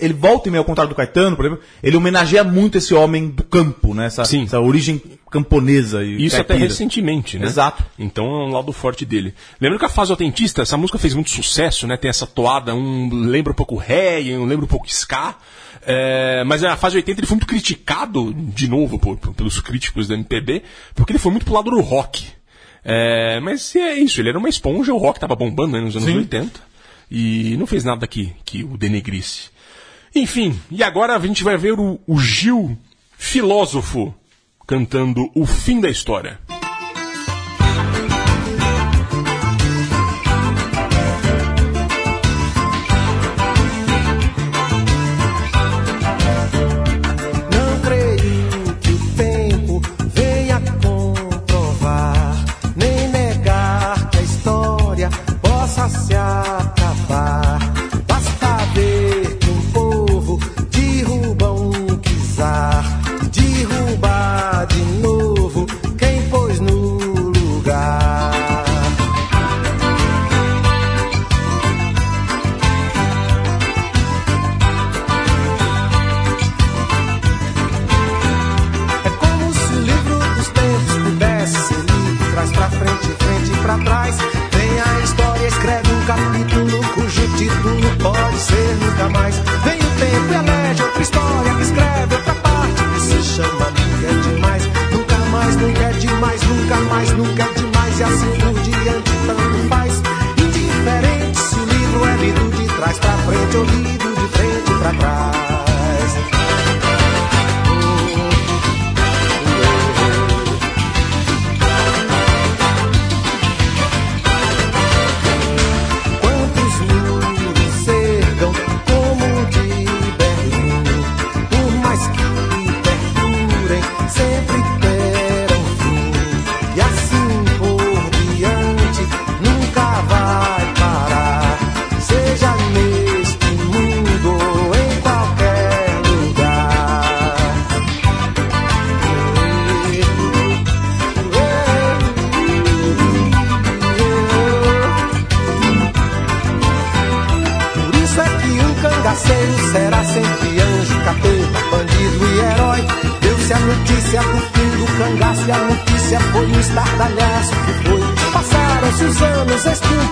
ele 0.00 0.14
volta 0.14 0.48
e 0.48 0.50
meia 0.50 0.60
ao 0.60 0.64
contrário 0.64 0.88
do 0.88 0.96
Caetano, 0.96 1.36
por 1.36 1.44
exemplo, 1.44 1.62
ele 1.82 1.95
homenageia 1.96 2.44
muito 2.44 2.78
esse 2.78 2.94
homem 2.94 3.28
do 3.28 3.42
campo, 3.42 3.94
né? 3.94 4.06
Essa, 4.06 4.24
Sim. 4.24 4.44
essa 4.44 4.60
origem 4.60 5.00
camponesa 5.30 6.02
e 6.04 6.24
Isso 6.24 6.36
até 6.36 6.48
caipira. 6.54 6.68
recentemente, 6.68 7.38
né? 7.38 7.46
Exato. 7.46 7.84
Então 7.98 8.24
é 8.26 8.44
um 8.46 8.52
lado 8.52 8.72
forte 8.72 9.04
dele. 9.04 9.34
Lembra 9.60 9.78
que 9.78 9.84
a 9.84 9.88
fase 9.88 10.10
autentista, 10.10 10.62
essa 10.62 10.76
música 10.76 10.98
fez 10.98 11.14
muito 11.14 11.30
sucesso, 11.30 11.86
né? 11.86 11.96
Tem 11.96 12.08
essa 12.08 12.26
toada, 12.26 12.74
um 12.74 13.08
lembra 13.12 13.52
um 13.52 13.56
pouco 13.56 13.76
reggae, 13.76 14.36
um 14.36 14.44
lembra 14.46 14.64
um 14.64 14.68
pouco 14.68 14.86
ska. 14.88 15.34
É, 15.88 16.42
mas 16.44 16.62
na 16.62 16.76
fase 16.76 16.96
80 16.96 17.20
ele 17.20 17.26
foi 17.26 17.36
muito 17.36 17.46
criticado, 17.46 18.32
de 18.34 18.66
novo, 18.68 18.98
por- 18.98 19.16
por- 19.18 19.34
pelos 19.34 19.60
críticos 19.60 20.08
da 20.08 20.14
MPB, 20.14 20.62
porque 20.94 21.12
ele 21.12 21.18
foi 21.18 21.30
muito 21.30 21.44
pro 21.44 21.54
lado 21.54 21.70
do 21.70 21.80
rock. 21.80 22.26
É, 22.84 23.40
mas 23.40 23.74
é 23.76 23.94
isso, 23.94 24.20
ele 24.20 24.28
era 24.30 24.38
uma 24.38 24.48
esponja, 24.48 24.92
o 24.94 24.98
rock 24.98 25.18
tava 25.20 25.34
bombando 25.36 25.72
né, 25.76 25.80
nos 25.80 25.96
anos 25.96 26.08
80. 26.08 26.60
E 27.10 27.56
não 27.56 27.66
fez 27.66 27.84
nada 27.84 28.04
que, 28.06 28.32
que 28.44 28.64
o 28.64 28.76
denegrisse. 28.76 29.50
Enfim, 30.16 30.58
e 30.70 30.82
agora 30.82 31.14
a 31.14 31.18
gente 31.18 31.44
vai 31.44 31.58
ver 31.58 31.78
o, 31.78 32.00
o 32.06 32.18
Gil, 32.18 32.74
filósofo, 33.18 34.14
cantando 34.66 35.30
O 35.34 35.44
Fim 35.44 35.78
da 35.78 35.90
História. 35.90 36.40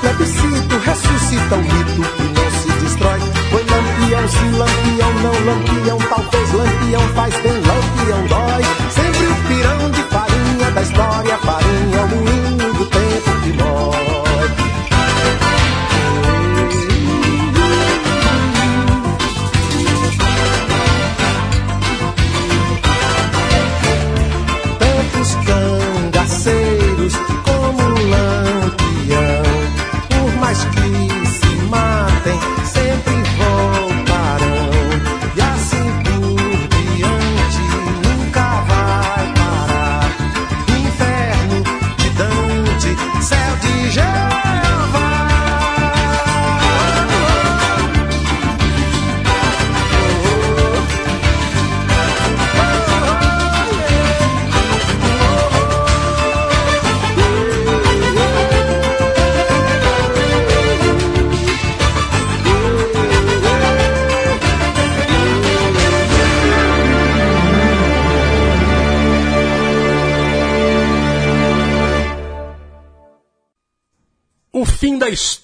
Plebiscito 0.04 0.76
ressuscita 0.84 1.54
o 1.54 1.62
mito 1.62 2.02
que 2.16 2.22
não 2.22 2.50
se 2.50 2.70
destrói. 2.84 3.20
Foi 3.50 3.64
lampião, 3.64 4.28
se 4.28 4.44
lampião, 4.58 5.14
não 5.22 5.32
lampião, 5.46 5.98
talvez 6.10 6.52
lampião 6.52 7.00
faz 7.14 7.34
bem, 7.40 7.63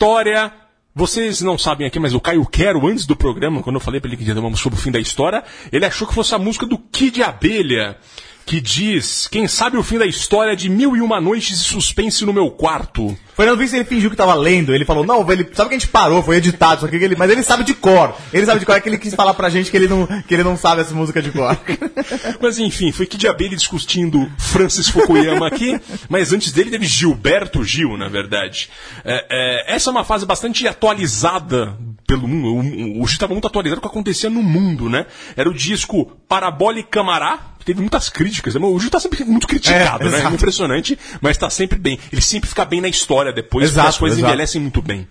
história. 0.00 0.50
Vocês 0.94 1.42
não 1.42 1.58
sabem 1.58 1.86
aqui, 1.86 1.98
mas 1.98 2.14
o 2.14 2.20
Caio 2.20 2.46
Quero, 2.46 2.86
antes 2.86 3.04
do 3.04 3.14
programa, 3.14 3.62
quando 3.62 3.76
eu 3.76 3.80
falei 3.80 4.00
pra 4.00 4.08
ele 4.08 4.16
que 4.16 4.24
música 4.24 4.56
sobre 4.56 4.78
o 4.78 4.82
fim 4.82 4.90
da 4.90 4.98
história, 4.98 5.44
ele 5.70 5.84
achou 5.84 6.08
que 6.08 6.14
fosse 6.14 6.34
a 6.34 6.38
música 6.38 6.64
do 6.64 6.78
Kid 6.78 7.22
Abelha. 7.22 7.98
Que 8.46 8.60
diz: 8.60 9.28
Quem 9.28 9.46
sabe 9.46 9.76
o 9.76 9.82
fim 9.82 9.98
da 9.98 10.06
história 10.06 10.56
de 10.56 10.68
mil 10.68 10.96
e 10.96 11.00
uma 11.00 11.20
noites 11.20 11.58
de 11.58 11.64
suspense 11.64 12.24
no 12.24 12.32
meu 12.32 12.50
quarto. 12.50 13.16
Fernando 13.40 13.58
Vice, 13.58 13.74
ele 13.74 13.86
fingiu 13.86 14.10
que 14.10 14.16
tava 14.16 14.34
lendo, 14.34 14.74
ele 14.74 14.84
falou, 14.84 15.02
não, 15.02 15.26
ele 15.32 15.48
sabe 15.54 15.70
que 15.70 15.76
a 15.76 15.78
gente 15.78 15.88
parou, 15.88 16.22
foi 16.22 16.36
editado, 16.36 16.82
só 16.82 16.86
que 16.86 16.96
ele, 16.96 17.16
mas 17.16 17.30
ele 17.30 17.42
sabe 17.42 17.64
de 17.64 17.72
cor. 17.72 18.14
Ele 18.34 18.44
sabe 18.44 18.60
de 18.60 18.66
cor, 18.66 18.76
é 18.76 18.80
que 18.82 18.88
ele 18.88 18.98
quis 18.98 19.14
falar 19.14 19.32
pra 19.32 19.48
gente 19.48 19.70
que 19.70 19.76
ele 19.78 19.88
não, 19.88 20.06
que 20.06 20.34
ele 20.34 20.44
não 20.44 20.58
sabe 20.58 20.82
essa 20.82 20.94
música 20.94 21.22
de 21.22 21.30
cor. 21.30 21.58
Mas 22.38 22.58
enfim, 22.58 22.92
foi 22.92 23.06
que 23.06 23.16
Diabelli 23.16 23.56
discutindo 23.56 24.30
Francis 24.36 24.88
Fukuyama 24.88 25.46
aqui, 25.46 25.80
mas 26.08 26.32
antes 26.32 26.52
dele 26.52 26.70
teve 26.70 26.86
Gilberto 26.86 27.64
Gil, 27.64 27.96
na 27.96 28.08
verdade. 28.08 28.68
É, 29.04 29.26
é, 29.30 29.74
essa 29.74 29.90
é 29.90 29.92
uma 29.92 30.04
fase 30.04 30.26
bastante 30.26 30.66
atualizada 30.66 31.76
pelo 32.06 32.26
mundo. 32.28 32.46
O, 32.46 33.02
o 33.02 33.06
Gil 33.06 33.14
estava 33.14 33.32
muito 33.32 33.46
atualizado 33.46 33.80
com 33.80 33.86
o 33.86 33.90
que 33.90 33.96
acontecia 33.96 34.28
no 34.28 34.42
mundo, 34.42 34.88
né? 34.88 35.06
Era 35.36 35.48
o 35.48 35.54
disco 35.54 36.06
Parabole 36.28 36.82
Camará, 36.82 37.38
que 37.58 37.59
teve 37.64 37.80
muitas 37.80 38.08
críticas. 38.08 38.54
né? 38.54 38.60
O 38.60 38.78
Gil 38.78 38.90
tá 38.90 39.00
sempre 39.00 39.24
muito 39.24 39.46
criticado, 39.46 40.04
É, 40.04 40.10
né? 40.10 40.16
exato. 40.18 40.32
É 40.32 40.36
impressionante, 40.36 40.98
mas 41.20 41.36
tá 41.36 41.48
sempre 41.50 41.78
bem. 41.78 41.98
Ele 42.12 42.20
sempre 42.22 42.48
fica 42.48 42.64
bem 42.64 42.80
na 42.80 42.88
história 42.88 43.32
depois, 43.32 43.64
Exato, 43.70 43.76
porque 43.86 43.88
as 43.88 43.98
coisas 43.98 44.18
exato. 44.18 44.32
envelhecem 44.32 44.60
muito 44.60 44.80
bem. 44.82 45.06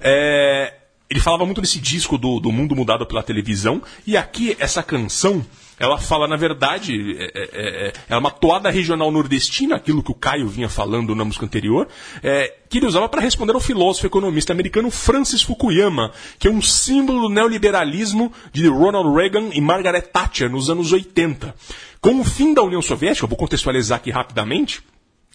É, 0.00 0.74
ele 1.10 1.20
falava 1.20 1.44
muito 1.44 1.60
desse 1.60 1.78
disco 1.78 2.16
do, 2.18 2.40
do 2.40 2.50
mundo 2.50 2.74
mudado 2.74 3.04
pela 3.06 3.22
televisão, 3.22 3.82
e 4.06 4.16
aqui 4.16 4.56
essa 4.58 4.82
canção. 4.82 5.44
Ela 5.82 5.98
fala, 5.98 6.28
na 6.28 6.36
verdade, 6.36 7.16
é, 7.18 7.24
é, 7.24 7.88
é, 7.88 7.92
é 8.10 8.16
uma 8.16 8.30
toada 8.30 8.70
regional 8.70 9.10
nordestina, 9.10 9.74
aquilo 9.74 10.00
que 10.00 10.12
o 10.12 10.14
Caio 10.14 10.46
vinha 10.46 10.68
falando 10.68 11.12
na 11.12 11.24
música 11.24 11.44
anterior, 11.44 11.88
é, 12.22 12.54
que 12.68 12.78
ele 12.78 12.86
usava 12.86 13.08
para 13.08 13.20
responder 13.20 13.52
ao 13.52 13.60
filósofo 13.60 14.06
e 14.06 14.08
economista 14.08 14.52
americano 14.52 14.92
Francis 14.92 15.42
Fukuyama, 15.42 16.12
que 16.38 16.46
é 16.46 16.50
um 16.52 16.62
símbolo 16.62 17.22
do 17.22 17.28
neoliberalismo 17.28 18.32
de 18.52 18.68
Ronald 18.68 19.12
Reagan 19.12 19.50
e 19.52 19.60
Margaret 19.60 20.02
Thatcher 20.02 20.48
nos 20.48 20.70
anos 20.70 20.92
80. 20.92 21.52
Com 22.00 22.20
o 22.20 22.24
fim 22.24 22.54
da 22.54 22.62
União 22.62 22.80
Soviética, 22.80 23.26
vou 23.26 23.36
contextualizar 23.36 23.96
aqui 23.98 24.12
rapidamente, 24.12 24.84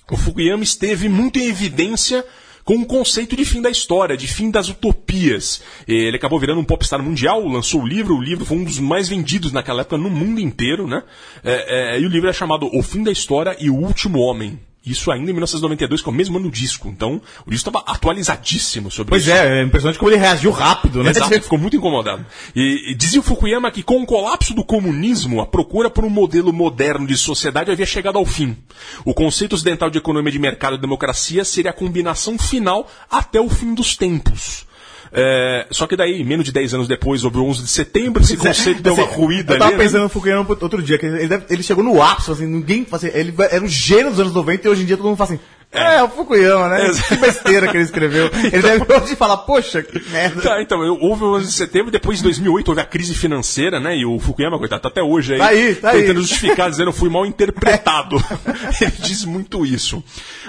o 0.10 0.16
Fukuyama 0.16 0.64
esteve 0.64 1.10
muito 1.10 1.38
em 1.40 1.50
evidência 1.50 2.24
com 2.68 2.76
o 2.80 2.86
conceito 2.86 3.34
de 3.34 3.46
fim 3.46 3.62
da 3.62 3.70
história, 3.70 4.18
de 4.18 4.28
fim 4.28 4.52
das 4.52 4.68
utopias. 4.68 5.64
Ele 5.88 6.18
acabou 6.18 6.38
virando 6.38 6.60
um 6.60 6.66
popstar 6.66 7.02
mundial, 7.02 7.48
lançou 7.48 7.82
o 7.82 7.88
livro, 7.88 8.18
o 8.18 8.22
livro 8.22 8.44
foi 8.44 8.58
um 8.58 8.64
dos 8.66 8.78
mais 8.78 9.08
vendidos 9.08 9.54
naquela 9.54 9.82
época 9.82 9.98
no 9.98 10.10
mundo 10.10 10.42
inteiro, 10.42 10.86
né? 10.86 11.02
É, 11.46 11.96
é, 11.96 12.02
e 12.02 12.06
o 12.06 12.10
livro 12.10 12.30
é 12.30 12.34
chamado 12.34 12.70
O 12.74 12.84
Fim 12.84 13.04
da 13.04 13.12
História 13.12 13.56
e 13.58 13.70
o 13.70 13.76
Último 13.76 14.20
Homem. 14.20 14.60
Isso 14.88 15.12
ainda 15.12 15.30
em 15.30 15.34
1992, 15.34 16.02
que 16.02 16.10
é 16.10 16.12
o 16.12 16.16
mesmo 16.16 16.38
ano 16.38 16.50
do 16.50 16.52
disco. 16.54 16.88
Então, 16.88 17.22
o 17.46 17.52
disco 17.52 17.70
estava 17.70 17.84
atualizadíssimo 17.88 18.90
sobre 18.90 19.10
Pois 19.12 19.24
isso. 19.24 19.32
é, 19.32 19.60
é 19.60 19.64
impressionante 19.64 20.00
como 20.00 20.10
ele 20.12 20.18
reagiu 20.18 20.52
rápido, 20.52 21.04
né? 21.04 21.12
Exato, 21.12 21.42
ficou 21.42 21.60
muito 21.60 21.76
incomodado. 21.76 22.26
E, 22.56 22.92
e 22.92 22.96
dizia 22.96 23.20
o 23.20 23.24
Fukuyama 23.24 23.70
que 23.72 23.84
com 23.84 24.02
o 24.02 24.06
colapso 24.06 24.54
do 24.54 24.64
comunismo, 24.64 25.42
a 25.42 25.46
procura 25.46 25.90
por 25.90 26.06
um 26.06 26.10
modelo 26.10 26.54
moderno 26.54 27.06
de 27.06 27.18
sociedade 27.18 27.72
havia 27.72 27.86
chegado 27.86 28.18
ao 28.18 28.26
fim. 28.26 28.56
O 29.04 29.14
conceito 29.14 29.54
ocidental 29.54 29.90
de 29.90 29.98
economia 29.98 30.32
de 30.32 30.40
mercado 30.40 30.76
e 30.76 30.80
democracia 30.80 31.44
seria 31.44 31.72
a 31.72 31.74
combinação 31.74 32.38
final 32.38 32.90
até 33.10 33.40
o 33.40 33.50
fim 33.50 33.74
dos 33.74 33.96
tempos. 33.96 34.66
É, 35.12 35.66
só 35.72 35.88
que 35.88 35.96
daí, 35.96 36.24
menos 36.24 36.46
de 36.46 36.52
10 36.52 36.74
anos 36.74 36.88
depois, 36.88 37.24
houve 37.24 37.38
o 37.38 37.46
11 37.46 37.64
de 37.64 37.70
setembro, 37.70 38.22
esse 38.22 38.36
conceito 38.38 38.82
deu 38.82 38.94
uma 38.94 39.04
Assim, 39.06 39.14
ruída 39.16 39.54
Eu 39.54 39.60
tava 39.60 39.72
ali, 39.72 39.78
né? 39.78 39.84
pensando 39.84 40.04
no 40.04 40.10
Fukuyama 40.10 40.46
outro 40.50 40.82
dia, 40.82 40.98
que 40.98 41.06
ele, 41.06 41.28
deve- 41.28 41.46
ele 41.50 41.64
chegou 41.64 41.84
no 41.84 42.02
ápice, 42.02 42.32
assim, 42.32 42.46
ninguém, 42.46 42.86
assim, 42.92 43.10
ele 43.14 43.34
era 43.52 43.64
um 43.64 43.68
gênio 43.68 44.10
dos 44.12 44.20
anos 44.20 44.34
90 44.34 44.68
e 44.68 44.72
hoje 44.72 44.84
em 44.84 44.86
dia 44.86 44.98
todo 44.98 45.06
mundo 45.08 45.18
fala 45.18 45.32
assim, 45.34 45.40
é, 45.72 46.02
o 46.02 46.10
Fukuyama, 46.10 46.70
né? 46.70 46.88
Exato. 46.88 47.10
Que 47.10 47.16
besteira 47.18 47.68
que 47.68 47.78
ele 47.78 47.84
escreveu. 47.84 48.32
Ele 48.52 48.62
deve 48.62 48.94
hoje 48.94 49.16
falar, 49.16 49.38
poxa, 49.38 49.84
que 49.84 50.00
merda. 50.10 50.42
Tá, 50.42 50.62
então, 50.62 50.80
houve 51.02 51.24
o 51.24 51.36
11 51.36 51.48
de 51.48 51.54
setembro, 51.54 51.92
depois 51.92 52.20
em 52.20 52.24
2008 52.24 52.70
houve 52.70 52.82
a 52.82 52.86
crise 52.86 53.14
financeira, 53.14 53.80
né? 53.80 53.98
E 53.98 54.06
o 54.06 54.18
Fukuyama, 54.18 54.58
coitado, 54.58 54.82
tá 54.82 54.88
até 54.88 55.04
hoje 55.04 55.34
aí. 55.34 55.40
Tá 55.40 55.48
aí, 55.48 55.76
tá 55.76 55.90
aí. 55.92 56.02
tentando 56.02 56.22
justificar, 56.22 56.70
dizendo 56.70 56.94
fui 56.94 57.10
mal 57.10 57.26
interpretado. 57.26 58.16
Ele 58.82 58.94
diz 59.00 59.26
muito 59.26 59.66
isso. 59.66 60.02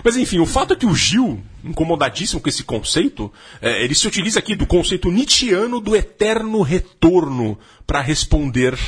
Mas 0.04 0.16
enfim, 0.16 0.38
o 0.38 0.46
fato 0.46 0.74
é 0.74 0.76
que 0.76 0.86
o 0.86 0.94
Gil, 0.94 1.40
incomodadíssimo 1.64 2.40
com 2.40 2.48
esse 2.48 2.62
conceito, 2.62 3.30
é, 3.60 3.82
ele 3.82 3.94
se 3.94 4.06
utiliza 4.06 4.38
aqui 4.38 4.54
do 4.54 4.66
conceito 4.66 5.10
nietzschiano 5.10 5.80
do 5.80 5.96
eterno 5.96 6.62
retorno 6.62 7.58
para 7.86 8.00
responder 8.00 8.78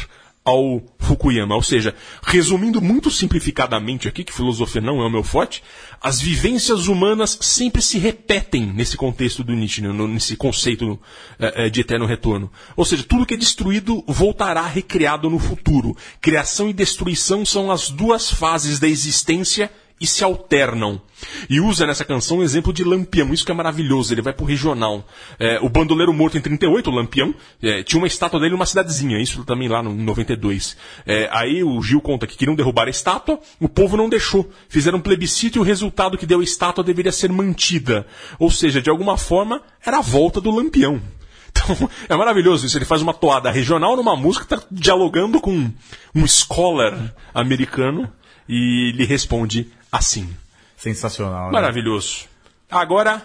ao 0.44 0.82
Fukuyama. 0.98 1.54
Ou 1.54 1.62
seja, 1.62 1.94
resumindo 2.22 2.80
muito 2.80 3.10
simplificadamente 3.10 4.08
aqui, 4.08 4.24
que 4.24 4.32
filosofia 4.32 4.80
não 4.80 5.02
é 5.02 5.06
o 5.06 5.10
meu 5.10 5.22
forte, 5.22 5.62
as 6.00 6.20
vivências 6.20 6.86
humanas 6.86 7.38
sempre 7.40 7.82
se 7.82 7.98
repetem 7.98 8.66
nesse 8.66 8.96
contexto 8.96 9.44
do 9.44 9.52
Nietzsche, 9.52 9.82
nesse 9.82 10.36
conceito 10.36 10.98
eh, 11.38 11.66
eh, 11.66 11.70
de 11.70 11.80
eterno 11.80 12.06
retorno. 12.06 12.50
Ou 12.76 12.84
seja, 12.84 13.04
tudo 13.04 13.26
que 13.26 13.34
é 13.34 13.36
destruído 13.36 14.02
voltará 14.06 14.66
recriado 14.66 15.28
no 15.28 15.38
futuro. 15.38 15.96
Criação 16.20 16.70
e 16.70 16.72
destruição 16.72 17.44
são 17.44 17.70
as 17.70 17.90
duas 17.90 18.30
fases 18.30 18.78
da 18.78 18.88
existência 18.88 19.70
e 20.00 20.06
se 20.06 20.24
alternam. 20.24 21.00
E 21.48 21.60
usa 21.60 21.86
nessa 21.86 22.04
canção 22.04 22.38
o 22.38 22.42
exemplo 22.42 22.72
de 22.72 22.82
Lampião, 22.82 23.34
isso 23.34 23.44
que 23.44 23.52
é 23.52 23.54
maravilhoso, 23.54 24.14
ele 24.14 24.22
vai 24.22 24.32
pro 24.32 24.46
regional. 24.46 25.06
É, 25.38 25.60
o 25.60 25.68
bandoleiro 25.68 26.12
morto 26.12 26.38
em 26.38 26.40
38, 26.40 26.90
o 26.90 26.94
Lampião, 26.94 27.34
é, 27.62 27.82
tinha 27.82 28.00
uma 28.00 28.06
estátua 28.06 28.40
dele 28.40 28.52
numa 28.52 28.64
cidadezinha, 28.64 29.20
isso 29.20 29.44
também 29.44 29.68
lá 29.68 29.82
no, 29.82 29.90
em 29.90 30.02
92. 30.02 30.76
É, 31.04 31.28
aí 31.30 31.62
o 31.62 31.82
Gil 31.82 32.00
conta 32.00 32.26
que 32.26 32.36
queriam 32.36 32.54
derrubar 32.54 32.86
a 32.86 32.90
estátua, 32.90 33.38
o 33.60 33.68
povo 33.68 33.96
não 33.96 34.08
deixou. 34.08 34.50
Fizeram 34.68 34.98
um 34.98 35.02
plebiscito 35.02 35.58
e 35.58 35.60
o 35.60 35.64
resultado 35.64 36.16
que 36.16 36.26
deu 36.26 36.40
a 36.40 36.44
estátua 36.44 36.82
deveria 36.82 37.12
ser 37.12 37.30
mantida. 37.30 38.06
Ou 38.38 38.50
seja, 38.50 38.80
de 38.80 38.88
alguma 38.88 39.18
forma, 39.18 39.60
era 39.84 39.98
a 39.98 40.02
volta 40.02 40.40
do 40.40 40.50
Lampião. 40.50 41.00
Então, 41.52 41.90
é 42.08 42.14
maravilhoso 42.16 42.64
isso. 42.64 42.78
Ele 42.78 42.84
faz 42.84 43.02
uma 43.02 43.12
toada 43.12 43.50
regional 43.50 43.96
numa 43.96 44.14
música, 44.14 44.44
tá 44.44 44.62
dialogando 44.70 45.40
com 45.40 45.68
um 46.14 46.26
scholar 46.26 47.12
americano 47.34 48.10
e 48.48 48.92
ele 48.94 49.04
responde 49.04 49.68
assim. 49.90 50.34
Sensacional, 50.76 51.46
né? 51.46 51.52
Maravilhoso. 51.52 52.26
Agora, 52.70 53.22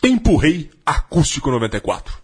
Tempo 0.00 0.36
Rei 0.36 0.70
Acústico 0.84 1.50
94. 1.50 2.18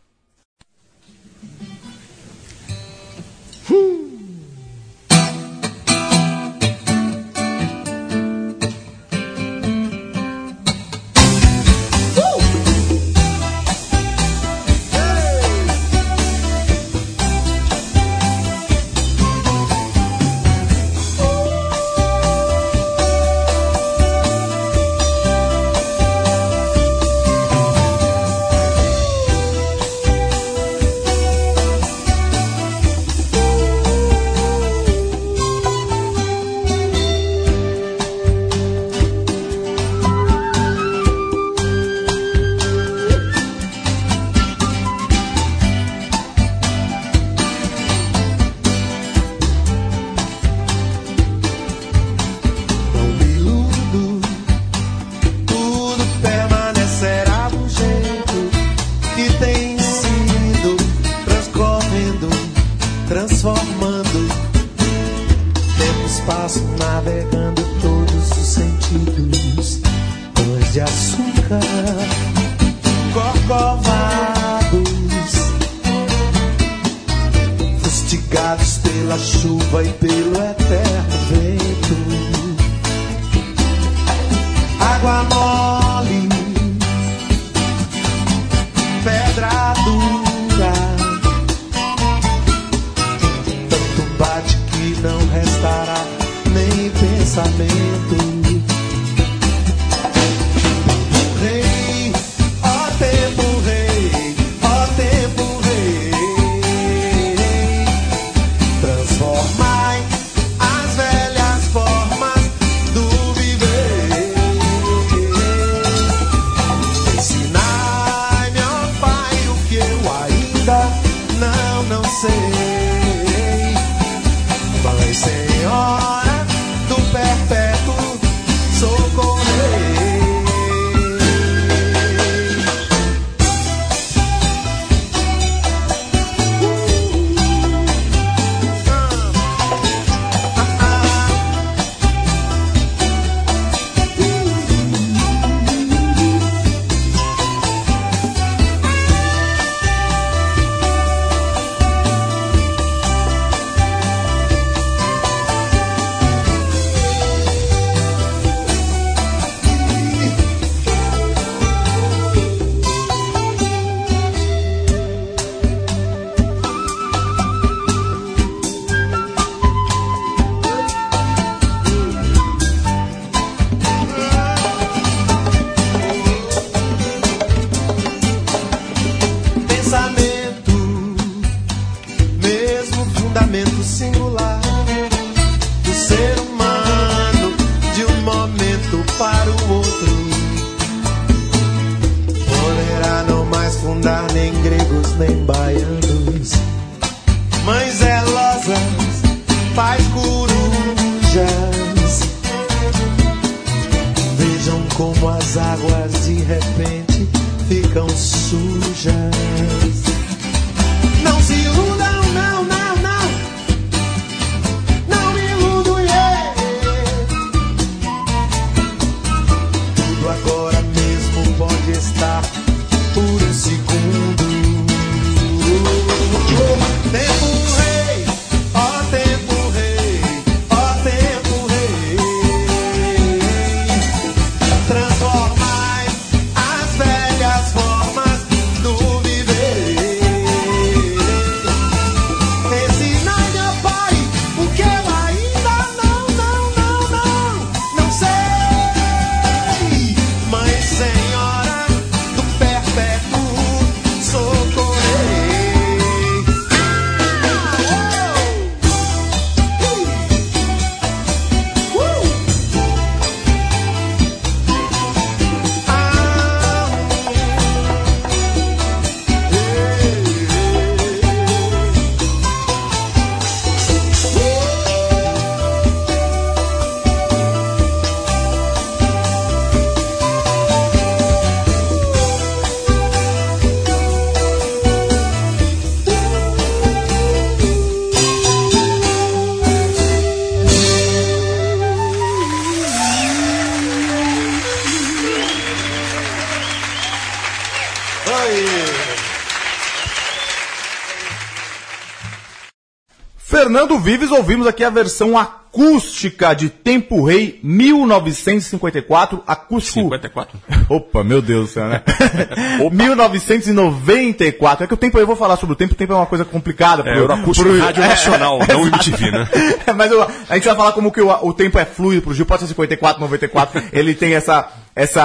Fernando 303.77 303.99
Vives, 303.99 304.31
ouvimos 304.31 304.66
aqui 304.66 304.83
a 304.83 304.89
versão 304.89 305.37
acústica 305.37 306.55
de 306.55 306.70
Tempo 306.70 307.22
Rei 307.22 307.61
1954, 307.62 309.43
acústico. 309.47 310.01
54? 310.01 310.59
Opa, 310.89 311.22
meu 311.22 311.43
Deus 311.43 311.66
do 311.68 311.72
céu, 311.74 311.87
né? 311.87 312.03
1994. 312.91 314.85
É 314.85 314.87
que 314.87 314.95
o 314.95 314.97
tempo 314.97 315.18
eu 315.18 315.27
vou 315.27 315.37
falar 315.37 315.59
sobre 315.59 315.74
o 315.74 315.77
tempo, 315.77 315.93
o 315.93 315.95
tempo 315.95 316.14
é 316.14 316.16
uma 316.16 316.24
coisa 316.24 316.43
complicada. 316.43 317.03
É, 317.07 317.18
Euroacústico 317.18 317.77
Rádio 317.77 318.01
Nacional, 318.09 318.61
não 318.66 318.87
MTV, 318.87 319.31
né? 319.31 319.47
É, 319.87 319.93
Mas 319.93 320.11
eu- 320.11 320.22
a 320.22 320.55
gente 320.55 320.64
vai 320.64 320.74
falar 320.74 320.93
como 320.93 321.12
que 321.12 321.20
o, 321.20 321.29
o 321.29 321.53
tempo 321.53 321.79
é 321.79 321.85
fluido 321.85 322.22
pro 322.22 322.33
Gil, 322.33 322.47
pode 322.47 322.62
ser 322.62 322.68
54, 322.68 323.20
94, 323.20 323.83
ele 323.93 324.14
tem 324.14 324.33
essa, 324.35 324.72
essa 324.95 325.22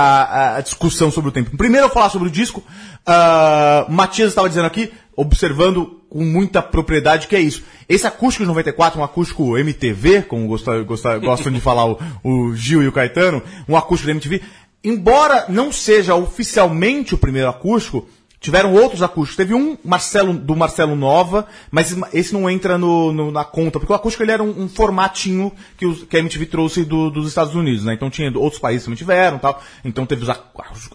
ah, 0.58 0.62
discussão 0.62 1.10
sobre 1.10 1.30
o 1.30 1.32
tempo. 1.32 1.56
Primeiro 1.56 1.86
eu 1.86 1.88
vou 1.88 1.94
falar 1.94 2.10
sobre 2.10 2.28
o 2.28 2.32
disco, 2.32 2.62
Ah, 3.08 3.86
Matias 3.88 4.28
estava 4.28 4.50
dizendo 4.50 4.66
aqui, 4.68 4.92
observando 5.16 6.02
com 6.10 6.24
muita 6.24 6.62
propriedade 6.62 7.28
que 7.28 7.36
é 7.36 7.40
isso. 7.40 7.64
Esse 7.88 8.06
acústico 8.06 8.44
de 8.44 8.50
94, 8.50 9.00
um 9.00 9.04
acústico 9.04 9.58
MTV, 9.58 10.24
como 10.24 10.48
gosta, 10.48 10.82
gosta, 10.84 11.18
gostam 11.18 11.52
de 11.52 11.62
falar 11.62 11.86
o, 11.86 12.00
o 12.24 12.56
Gil 12.56 12.84
e 12.84 12.88
o 12.88 12.92
Caetano, 12.92 13.42
um 13.68 13.78
acústico 13.78 14.08
da 14.08 14.12
MTV, 14.14 14.42
embora 14.84 15.46
não 15.48 15.72
seja 15.72 16.16
oficialmente 16.16 17.14
o 17.14 17.18
primeiro 17.18 17.50
acústico, 17.50 18.08
Tiveram 18.42 18.74
outros 18.74 19.04
acústicos. 19.04 19.38
Teve 19.38 19.54
um 19.54 19.78
Marcelo, 19.86 20.34
do 20.34 20.56
Marcelo 20.56 20.96
Nova, 20.96 21.46
mas 21.70 21.96
esse 22.12 22.34
não 22.34 22.50
entra 22.50 22.76
no, 22.76 23.14
no- 23.14 23.30
na 23.32 23.44
conta, 23.46 23.80
porque 23.80 23.94
o 23.94 23.96
acústico 23.96 24.24
ele 24.24 24.32
era 24.32 24.42
um, 24.42 24.64
um 24.64 24.68
formatinho 24.68 25.52
que, 25.78 25.86
os- 25.86 26.04
que 26.06 26.18
a 26.18 26.20
MTV 26.20 26.48
trouxe 26.48 26.84
do- 26.84 27.12
dos 27.12 27.28
Estados 27.28 27.54
Unidos, 27.54 27.86
né? 27.86 27.94
Então 27.94 28.10
tinha 28.10 28.36
outros 28.36 28.60
países 28.60 28.84
também 28.84 28.98
tiveram 28.98 29.38
tal. 29.38 29.62
Então 29.86 30.08
teve 30.08 30.24
os 30.24 30.30
ac- 30.30 30.42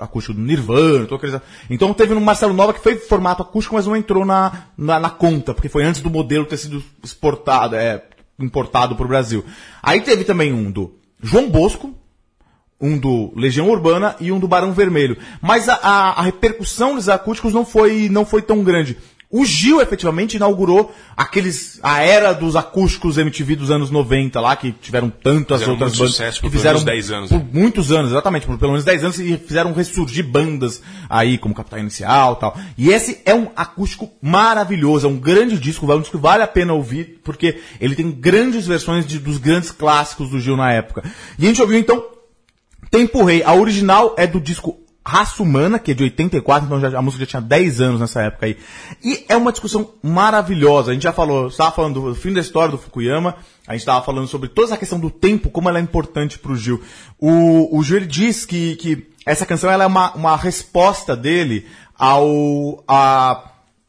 acústicos 0.01 0.35
do 0.35 0.43
Nirvana, 0.43 1.07
aqueles, 1.09 1.41
então 1.71 1.95
teve 1.95 2.15
no 2.15 2.21
Marcelo 2.21 2.53
Nova 2.53 2.75
que 2.75 2.81
foi 2.81 2.97
formato 2.97 3.43
acústico, 3.43 3.77
mas 3.77 3.87
não 3.87 3.95
entrou 3.97 4.25
na, 4.27 4.65
na, 4.77 4.99
na 4.99 5.11
conta, 5.11 5.55
porque 5.55 5.69
foi 5.69 5.85
antes 5.85 6.01
do 6.01 6.11
modelo 6.11 6.47
ter 6.47 6.57
sido 6.57 6.83
exportado, 7.05 7.77
é, 7.77 8.03
importado 8.41 8.97
para 8.97 9.05
o 9.05 9.09
Brasil. 9.09 9.45
Aí 9.81 10.01
teve 10.01 10.25
também 10.25 10.53
um 10.53 10.69
do 10.69 10.97
João 11.23 11.49
Bosco, 11.49 11.95
um 12.81 12.99
do 12.99 13.33
Legião 13.37 13.69
Urbana 13.71 14.15
e 14.21 14.31
um 14.31 14.39
do 14.39 14.47
Barão 14.49 14.73
Vermelho. 14.73 15.17
Mas 15.41 15.69
a, 15.69 15.75
a- 15.83 16.21
a 16.21 16.23
repercussão 16.23 16.95
dos 16.95 17.09
acústicos 17.09 17.53
não 17.55 17.65
foi, 17.65 18.09
não 18.11 18.25
foi 18.27 18.43
tão 18.43 18.63
grande. 18.63 18.97
O 19.29 19.45
Gil 19.45 19.81
efetivamente 19.83 20.37
inaugurou 20.37 20.95
aqueles 21.17 21.81
a 21.83 22.01
era 22.01 22.33
dos 22.33 22.55
acústicos 22.55 23.19
MTV 23.19 23.57
dos 23.57 23.71
anos 23.73 23.91
90 23.91 24.41
lá 24.41 24.55
que 24.55 24.71
tiveram 24.71 25.11
tantas 25.11 25.59
Fizeram 25.59 25.73
outras 25.73 25.97
bandas 25.99 26.13
sucesso 26.13 26.37
que 26.37 26.43
por 26.43 26.51
pelo 26.51 26.59
fizeram 26.61 26.75
menos 26.79 26.85
10 26.85 27.11
anos, 27.11 27.29
por 27.31 27.39
né? 27.41 27.47
muitos 27.53 27.91
anos, 27.91 28.13
exatamente, 28.13 28.47
por 28.47 28.57
pelo 28.57 28.71
menos 28.71 28.85
10 28.85 29.03
anos 29.05 29.19
e 29.19 29.37
fizeram 29.37 29.73
ressurgir 29.73 30.25
bandas 30.25 30.81
aí 31.11 31.39
como 31.39 31.55
Capital 31.57 31.81
Inicial, 31.81 32.37
tal. 32.37 32.57
E 32.79 32.91
esse 32.91 33.21
é 33.25 33.35
um 33.35 33.49
acústico 33.57 34.09
maravilhoso, 34.23 35.07
é 35.07 35.11
um 35.11 35.19
grande 35.19 35.59
disco, 35.59 35.91
é 35.91 35.95
um 35.97 36.01
disco 36.01 36.17
que 36.17 36.23
vale 36.23 36.45
a 36.45 36.49
pena 36.49 36.73
ouvir 36.73 37.21
porque 37.25 37.59
ele 37.81 37.97
tem 37.97 38.13
grandes 38.13 38.65
versões 38.65 39.05
de- 39.05 39.19
dos 39.19 39.39
grandes 39.39 39.73
clássicos 39.73 40.31
do 40.31 40.39
Gil 40.39 40.57
na 40.57 40.71
época. 40.73 41.03
E 41.37 41.45
a 41.45 41.49
gente 41.49 41.61
ouviu 41.61 41.79
então 41.79 42.05
Tempo 42.97 43.25
Rei, 43.25 43.43
a 43.43 43.53
original 43.53 44.15
é 44.17 44.27
do 44.27 44.41
disco 44.41 44.79
Raça 45.07 45.43
Humana, 45.43 45.79
que 45.79 45.91
é 45.91 45.95
de 45.95 46.03
84, 46.03 46.65
então 46.65 46.81
já, 46.81 46.99
a 46.99 47.03
música 47.03 47.27
já 47.27 47.29
tinha 47.29 47.43
10 47.43 47.81
anos 47.83 48.01
nessa 48.01 48.23
época 48.23 48.47
aí. 48.47 48.57
E 49.05 49.23
é 49.29 49.37
uma 49.37 49.53
discussão 49.53 49.91
maravilhosa. 50.03 50.91
A 50.91 50.95
gente 50.95 51.03
já 51.03 51.13
falou, 51.13 51.49
estava 51.49 51.73
falando 51.73 52.01
do 52.01 52.15
fim 52.15 52.33
da 52.33 52.41
história 52.41 52.71
do 52.71 52.79
Fukuyama, 52.79 53.37
a 53.69 53.73
gente 53.73 53.83
estava 53.83 54.03
falando 54.03 54.27
sobre 54.29 54.49
toda 54.49 54.69
essa 54.69 54.79
questão 54.79 54.99
do 54.99 55.11
tempo, 55.11 55.51
como 55.51 55.69
ela 55.69 55.79
é 55.79 55.83
importante 55.83 56.41
Gil. 56.55 56.83
O, 57.21 57.79
o 57.79 57.83
Gil 57.83 57.99
ele 57.99 58.07
diz 58.07 58.47
que, 58.47 58.77
que 58.77 59.07
essa 59.27 59.45
canção 59.45 59.71
ela 59.71 59.85
é 59.85 59.87
uma, 59.87 60.15
uma 60.15 60.35
resposta 60.35 61.15
dele 61.15 61.67
ao 61.99 62.83
a, 62.89 63.45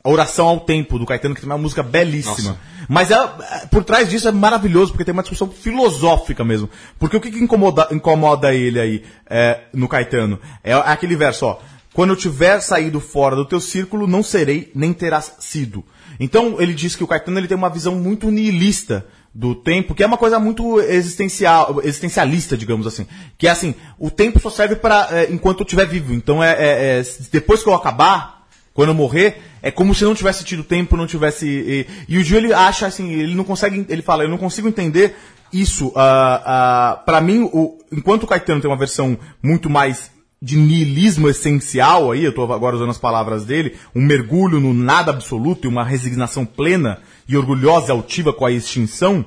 a 0.07 0.09
oração 0.09 0.47
ao 0.47 0.59
tempo 0.61 0.97
do 0.97 1.05
Caetano, 1.05 1.35
que 1.35 1.41
tem 1.41 1.49
uma 1.49 1.57
música 1.57 1.83
belíssima. 1.83 2.51
Nossa. 2.51 2.59
Mas 2.87 3.11
ela, 3.11 3.27
por 3.69 3.83
trás 3.83 4.09
disso 4.09 4.27
é 4.27 4.31
maravilhoso, 4.31 4.91
porque 4.91 5.03
tem 5.03 5.11
uma 5.11 5.21
discussão 5.21 5.49
filosófica 5.49 6.45
mesmo. 6.45 6.69
Porque 6.97 7.17
o 7.17 7.19
que, 7.21 7.29
que 7.29 7.39
incomoda, 7.39 7.89
incomoda 7.91 8.53
ele 8.53 8.79
aí 8.79 9.03
é, 9.29 9.63
no 9.73 9.87
Caetano? 9.87 10.39
É 10.63 10.73
aquele 10.73 11.15
verso, 11.17 11.45
ó. 11.45 11.59
Quando 11.93 12.11
eu 12.11 12.15
tiver 12.15 12.61
saído 12.61 13.01
fora 13.01 13.35
do 13.35 13.43
teu 13.43 13.59
círculo, 13.59 14.07
não 14.07 14.23
serei, 14.23 14.71
nem 14.73 14.93
terás 14.93 15.33
sido. 15.39 15.83
Então, 16.19 16.55
ele 16.59 16.73
diz 16.73 16.95
que 16.95 17.03
o 17.03 17.07
Caetano 17.07 17.37
ele 17.39 17.47
tem 17.47 17.57
uma 17.57 17.69
visão 17.69 17.95
muito 17.95 18.31
nihilista 18.31 19.05
do 19.33 19.53
tempo, 19.53 19.93
que 19.93 20.03
é 20.03 20.05
uma 20.07 20.17
coisa 20.17 20.39
muito 20.39 20.79
existencial, 20.79 21.81
existencialista, 21.83 22.55
digamos 22.55 22.87
assim. 22.87 23.05
Que 23.37 23.47
é 23.47 23.51
assim, 23.51 23.75
o 23.99 24.09
tempo 24.09 24.39
só 24.39 24.49
serve 24.49 24.77
para 24.77 25.25
enquanto 25.29 25.59
eu 25.59 25.63
estiver 25.63 25.85
vivo. 25.85 26.13
Então, 26.13 26.41
é, 26.41 26.51
é- 26.51 26.99
é, 26.99 27.03
depois 27.31 27.61
que 27.61 27.67
eu 27.67 27.73
acabar, 27.73 28.36
quando 28.77 28.89
eu 28.89 28.93
morrer, 28.93 29.41
é 29.63 29.71
como 29.71 29.95
se 29.95 30.03
não 30.03 30.13
tivesse 30.13 30.43
tido 30.43 30.63
tempo, 30.63 30.95
não 30.95 31.07
tivesse. 31.07 31.47
E, 31.47 31.87
e 32.07 32.19
o 32.19 32.23
Gil 32.23 32.37
ele 32.37 32.53
acha 32.53 32.85
assim, 32.85 33.11
ele 33.11 33.33
não 33.33 33.43
consegue, 33.43 33.83
ele 33.89 34.03
fala, 34.03 34.21
eu 34.21 34.29
não 34.29 34.37
consigo 34.37 34.67
entender 34.67 35.15
isso. 35.51 35.91
ah, 35.95 36.43
ah, 36.45 36.97
para 37.03 37.19
mim, 37.19 37.49
o, 37.51 37.75
enquanto 37.91 38.21
o 38.21 38.27
Caetano 38.27 38.61
tem 38.61 38.69
uma 38.69 38.77
versão 38.77 39.17
muito 39.41 39.67
mais 39.67 40.11
de 40.39 40.57
niilismo 40.57 41.27
essencial 41.27 42.11
aí, 42.11 42.23
eu 42.23 42.31
tô 42.31 42.43
agora 42.53 42.75
usando 42.75 42.91
as 42.91 42.99
palavras 42.99 43.45
dele, 43.45 43.75
um 43.95 44.05
mergulho 44.05 44.59
no 44.59 44.75
nada 44.75 45.09
absoluto 45.09 45.65
e 45.65 45.67
uma 45.67 45.83
resignação 45.83 46.45
plena 46.45 46.99
e 47.27 47.35
orgulhosa 47.35 47.87
e 47.87 47.91
altiva 47.91 48.31
com 48.31 48.45
a 48.45 48.51
extinção, 48.51 49.25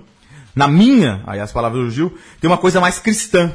na 0.54 0.68
minha, 0.68 1.24
aí 1.26 1.40
as 1.40 1.50
palavras 1.50 1.86
do 1.86 1.90
Gil, 1.90 2.16
tem 2.40 2.48
uma 2.48 2.56
coisa 2.56 2.80
mais 2.80 3.00
cristã 3.00 3.52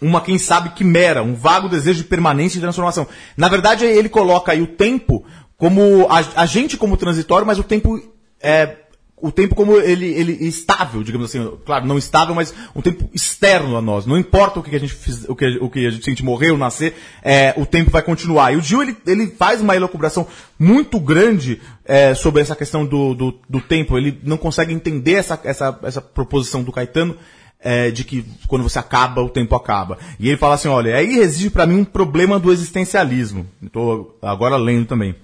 uma, 0.00 0.20
quem 0.20 0.38
sabe, 0.38 0.70
quimera, 0.70 1.22
um 1.22 1.34
vago 1.34 1.68
desejo 1.68 2.02
de 2.02 2.08
permanência 2.08 2.58
e 2.58 2.60
transformação. 2.60 3.06
Na 3.36 3.48
verdade, 3.48 3.84
ele 3.84 4.08
coloca 4.08 4.52
aí 4.52 4.62
o 4.62 4.66
tempo 4.66 5.24
como 5.56 6.06
a, 6.08 6.42
a 6.42 6.46
gente 6.46 6.76
como 6.76 6.96
transitório, 6.96 7.46
mas 7.46 7.58
o 7.58 7.64
tempo 7.64 8.00
é 8.40 8.76
o 9.20 9.32
tempo 9.32 9.54
como 9.54 9.76
ele, 9.76 10.06
ele 10.06 10.32
estável, 10.46 11.02
digamos 11.02 11.28
assim, 11.28 11.50
claro, 11.64 11.86
não 11.86 11.98
estável, 11.98 12.34
mas 12.34 12.54
um 12.74 12.80
tempo 12.80 13.08
externo 13.12 13.76
a 13.76 13.82
nós. 13.82 14.06
Não 14.06 14.16
importa 14.16 14.60
o 14.60 14.62
que 14.62 14.74
a 14.74 14.78
gente 14.78 14.94
fiz, 14.94 15.24
o 15.28 15.34
que, 15.34 15.58
o 15.60 15.68
que 15.68 15.86
a 15.86 15.90
gente, 15.90 16.04
se 16.04 16.10
a 16.10 16.12
gente 16.12 16.24
morrer 16.24 16.50
ou 16.50 16.58
nascer, 16.58 16.94
é, 17.22 17.52
o 17.56 17.66
tempo 17.66 17.90
vai 17.90 18.02
continuar. 18.02 18.52
E 18.52 18.56
o 18.56 18.62
Gil, 18.62 18.82
ele, 18.82 18.96
ele 19.06 19.26
faz 19.26 19.60
uma 19.60 19.74
elucubração 19.74 20.26
muito 20.58 21.00
grande 21.00 21.60
é, 21.84 22.14
sobre 22.14 22.42
essa 22.42 22.54
questão 22.54 22.86
do, 22.86 23.14
do, 23.14 23.40
do 23.48 23.60
tempo. 23.60 23.98
Ele 23.98 24.20
não 24.22 24.36
consegue 24.36 24.72
entender 24.72 25.14
essa, 25.14 25.38
essa, 25.42 25.78
essa 25.82 26.00
proposição 26.00 26.62
do 26.62 26.72
Caetano, 26.72 27.16
é, 27.60 27.90
de 27.90 28.04
que 28.04 28.24
quando 28.46 28.62
você 28.62 28.78
acaba, 28.78 29.22
o 29.22 29.28
tempo 29.28 29.54
acaba. 29.54 29.98
E 30.18 30.28
ele 30.28 30.36
fala 30.36 30.54
assim, 30.54 30.68
olha, 30.68 30.96
aí 30.96 31.16
reside 31.16 31.50
para 31.50 31.66
mim 31.66 31.80
um 31.80 31.84
problema 31.84 32.38
do 32.38 32.52
existencialismo. 32.52 33.46
Estou 33.62 34.16
agora 34.22 34.56
lendo 34.56 34.86
também. 34.86 35.14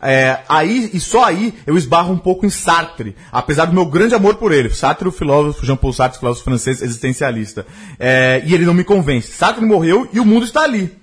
É, 0.00 0.38
aí, 0.48 0.90
e 0.94 1.00
só 1.00 1.24
aí, 1.24 1.52
eu 1.66 1.76
esbarro 1.76 2.12
um 2.12 2.18
pouco 2.18 2.46
em 2.46 2.50
Sartre, 2.50 3.16
apesar 3.32 3.64
do 3.64 3.74
meu 3.74 3.84
grande 3.84 4.14
amor 4.14 4.36
por 4.36 4.52
ele. 4.52 4.70
Sartre, 4.70 5.08
o 5.08 5.12
filósofo, 5.12 5.66
Jean-Paul 5.66 5.92
Sartre, 5.92 6.20
filósofo 6.20 6.44
francês 6.44 6.80
existencialista. 6.82 7.66
É, 7.98 8.42
e 8.46 8.54
ele 8.54 8.64
não 8.64 8.74
me 8.74 8.84
convence. 8.84 9.32
Sartre 9.32 9.64
morreu 9.64 10.08
e 10.12 10.20
o 10.20 10.24
mundo 10.24 10.44
está 10.44 10.62
ali. 10.62 10.96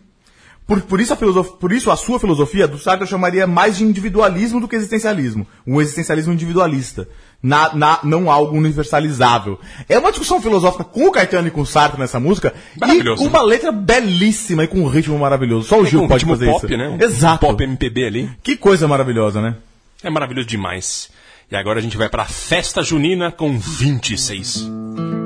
Por, 0.65 0.81
por, 0.81 0.99
isso 0.99 1.13
a 1.13 1.43
por 1.43 1.71
isso 1.71 1.91
a 1.91 1.95
sua 1.95 2.19
filosofia 2.19 2.67
do 2.67 2.79
Sartre 2.79 3.03
eu 3.03 3.07
chamaria 3.07 3.45
mais 3.45 3.77
de 3.77 3.83
individualismo 3.83 4.59
do 4.59 4.67
que 4.67 4.75
existencialismo. 4.75 5.45
Um 5.67 5.79
existencialismo 5.79 6.33
individualista. 6.33 7.07
Na, 7.41 7.75
na, 7.75 7.99
não 8.03 8.31
algo 8.31 8.57
universalizável. 8.57 9.59
É 9.87 9.99
uma 9.99 10.09
discussão 10.09 10.41
filosófica 10.41 10.83
com 10.83 11.07
o 11.07 11.11
Caetano 11.11 11.47
e 11.47 11.51
com 11.51 11.61
o 11.61 11.65
Sartre 11.65 11.99
nessa 11.99 12.19
música. 12.19 12.53
E 12.75 13.03
com 13.15 13.25
uma 13.25 13.41
letra 13.43 13.71
belíssima 13.71 14.63
e 14.63 14.67
com 14.67 14.79
um 14.79 14.87
ritmo 14.87 15.17
maravilhoso. 15.19 15.67
Só 15.67 15.79
o 15.79 15.85
Gil 15.85 15.99
Com 15.99 16.05
um 16.05 16.09
pode 16.09 16.25
fazer 16.25 16.47
pop, 16.47 16.65
isso. 16.65 16.77
né? 16.77 16.89
Um 16.89 16.99
Exato. 17.01 17.45
Pop 17.45 17.63
MPB 17.63 18.05
ali. 18.05 18.31
Que 18.41 18.55
coisa 18.55 18.87
maravilhosa, 18.87 19.41
né? 19.41 19.55
É 20.03 20.09
maravilhoso 20.09 20.47
demais. 20.47 21.09
E 21.51 21.55
agora 21.55 21.79
a 21.79 21.81
gente 21.81 21.97
vai 21.97 22.09
pra 22.09 22.25
festa 22.25 22.81
junina 22.81 23.31
com 23.31 23.57
26. 23.59 24.67
Como 24.67 25.24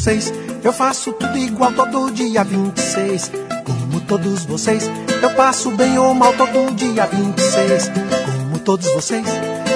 vocês, 0.00 0.32
eu 0.64 0.72
faço 0.72 1.12
tudo 1.12 1.36
igual 1.36 1.72
todo 1.72 2.10
dia 2.10 2.42
26. 2.42 3.30
Como 3.66 4.00
todos 4.00 4.46
vocês, 4.46 4.90
eu 5.20 5.30
passo 5.32 5.70
bem 5.72 5.98
ou 5.98 6.14
mal 6.14 6.32
todo 6.32 6.74
dia 6.74 7.04
26. 7.04 7.90
Como 8.24 8.58
todos 8.60 8.90
vocês, 8.94 9.26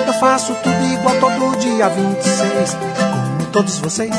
eu 0.07 0.15
faço 0.15 0.55
tudo 0.63 0.95
igual 0.95 1.15
todo 1.21 1.59
dia 1.59 1.91
26. 1.91 2.75
Como 2.75 3.51
todos 3.53 3.79
vocês, 3.81 4.15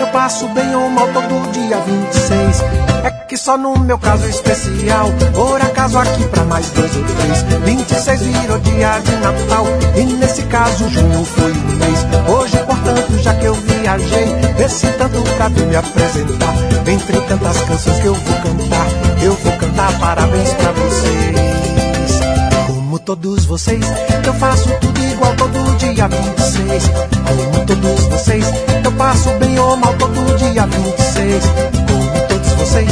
eu 0.00 0.08
passo 0.08 0.48
bem 0.48 0.74
ou 0.74 0.90
mal 0.90 1.06
todo 1.12 1.52
dia 1.52 1.78
26. 1.78 2.60
É 3.04 3.10
que 3.28 3.36
só 3.36 3.56
no 3.56 3.78
meu 3.78 3.98
caso 3.98 4.28
especial, 4.28 5.08
por 5.34 5.62
acaso 5.62 5.98
aqui 5.98 6.24
pra 6.30 6.42
mais 6.46 6.68
dois 6.70 6.96
ou 6.96 7.04
três. 7.04 7.42
26 7.64 8.22
virou 8.22 8.58
dia 8.58 8.98
de 8.98 9.12
Natal, 9.18 9.66
e 9.96 10.02
nesse 10.02 10.42
caso 10.46 10.88
junho 10.88 11.24
foi 11.24 11.52
o 11.52 11.72
mês. 11.76 12.06
Hoje, 12.28 12.56
portanto, 12.84 13.22
já 13.22 13.34
que 13.34 13.46
eu 13.46 13.54
viajei, 13.54 14.26
esse 14.64 14.86
tanto 14.98 15.22
pra 15.36 15.48
me 15.48 15.76
apresentar. 15.76 16.54
Entre 16.86 17.20
tantas 17.22 17.60
canções 17.62 18.00
que 18.00 18.06
eu 18.06 18.14
vou 18.14 18.36
cantar, 18.36 18.86
eu 19.22 19.34
vou 19.34 19.52
cantar 19.56 19.98
parabéns 19.98 20.52
pra 20.52 20.72
vocês. 20.72 22.20
Como 22.66 22.98
todos 22.98 23.44
vocês, 23.46 23.84
eu 24.26 24.34
faço 24.34 24.68
tudo 24.80 25.00
igual 25.00 25.34
todo 25.36 25.76
dia 25.78 26.08
26. 26.08 26.90
Como 27.26 27.66
todos 27.66 28.04
vocês, 28.04 28.44
eu 28.84 28.92
passo 28.92 29.30
bem 29.38 29.58
ou 29.58 29.76
mal 29.76 29.94
todo 29.94 30.36
dia 30.36 30.66
26. 30.66 31.44
Como 31.88 32.28
todos 32.28 32.52
vocês, 32.52 32.90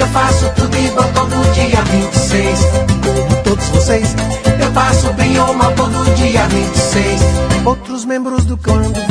eu 0.00 0.06
faço 0.08 0.50
tudo 0.56 0.76
igual 0.76 1.08
todo 1.14 1.52
dia 1.54 1.82
26. 1.82 2.58
Como 3.04 3.42
todos 3.44 3.68
vocês, 3.68 4.14
eu 4.60 4.72
passo 4.72 5.12
bem 5.12 5.38
ou 5.38 5.54
mal 5.54 5.72
todo 5.72 6.14
dia 6.16 6.46
26. 6.48 7.20
Outros 7.64 8.04
membros 8.04 8.44
do 8.44 8.56
clã 8.56 8.80
do 8.80 9.07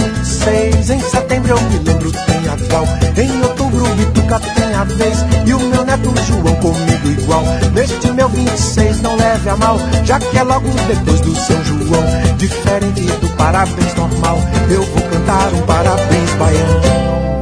26. 0.47 0.89
Em 0.89 0.99
setembro 1.01 1.51
eu 1.51 1.61
me 1.61 1.77
lembro, 1.79 2.11
tem 2.11 2.47
a 2.47 2.55
Val. 2.69 2.85
Em 3.17 3.41
outubro 3.41 3.83
o 3.83 3.95
Bituca 3.95 4.39
tem 4.39 4.73
a 4.73 4.83
vez. 4.83 5.17
E 5.45 5.53
o 5.53 5.59
meu 5.59 5.85
neto 5.85 6.13
João 6.25 6.55
comigo 6.55 7.07
igual. 7.09 7.43
Neste 7.73 8.11
meu 8.11 8.29
26 8.29 9.01
não 9.01 9.15
leve 9.15 9.49
a 9.49 9.55
mal, 9.57 9.77
já 10.05 10.19
que 10.19 10.37
é 10.37 10.43
logo 10.43 10.69
depois 10.87 11.21
do 11.21 11.35
São 11.35 11.63
João. 11.65 12.03
Diferente 12.37 13.01
do 13.01 13.29
parabéns 13.35 13.93
normal, 13.95 14.37
eu 14.69 14.83
vou 14.83 15.01
cantar 15.09 15.53
um 15.53 15.61
parabéns 15.63 16.31
baiano. 16.37 17.36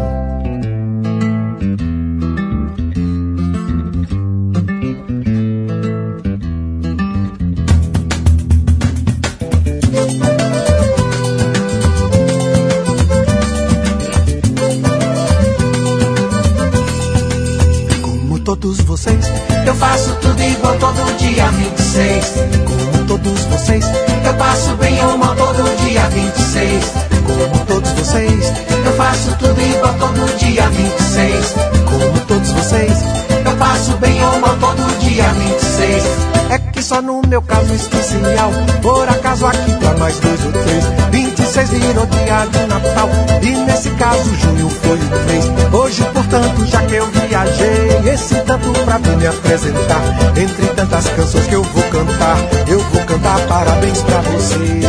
Igual 29.66 29.94
todo 29.96 30.38
dia 30.38 30.68
26. 30.70 31.56
Como 31.86 32.20
todos 32.28 32.52
vocês, 32.52 32.98
eu 33.46 33.56
passo 33.58 33.92
bem 33.98 34.24
ou 34.26 34.40
mal 34.40 34.56
todo 34.58 35.00
dia 35.00 35.28
26. 35.30 36.04
É 36.50 36.60
que 36.60 36.82
só 36.82 37.02
no 37.02 37.22
meu 37.28 37.42
caso 37.42 37.74
especial, 37.74 38.52
por 38.82 39.08
acaso 39.10 39.46
aqui 39.48 39.74
pra 39.80 39.94
nós 39.94 40.20
dois 40.20 40.46
ou 40.46 40.52
três. 40.52 40.86
26 41.12 41.70
virou 41.70 42.06
dia 42.06 42.46
de 42.46 42.68
Natal, 42.68 43.10
e 43.42 43.50
nesse 43.66 43.90
caso 43.92 44.36
junho 44.36 44.70
foi 44.70 44.98
o 44.98 45.26
mês. 45.26 45.46
Hoje, 45.74 46.04
portanto, 46.14 46.66
já 46.68 46.82
que 46.84 46.96
eu 46.96 47.08
viajei, 47.08 48.14
esse 48.14 48.36
tanto 48.42 48.72
pra 48.84 49.00
mim 49.00 49.16
me 49.16 49.28
apresentar. 49.28 50.02
Entre 50.38 50.68
tantas 50.76 51.08
canções 51.10 51.48
que 51.48 51.54
eu 51.54 51.64
vou 51.64 51.84
cantar, 51.84 52.38
eu 52.68 52.80
vou 52.80 53.04
cantar 53.06 53.40
parabéns 53.48 54.02
pra 54.04 54.20
vocês. 54.20 54.86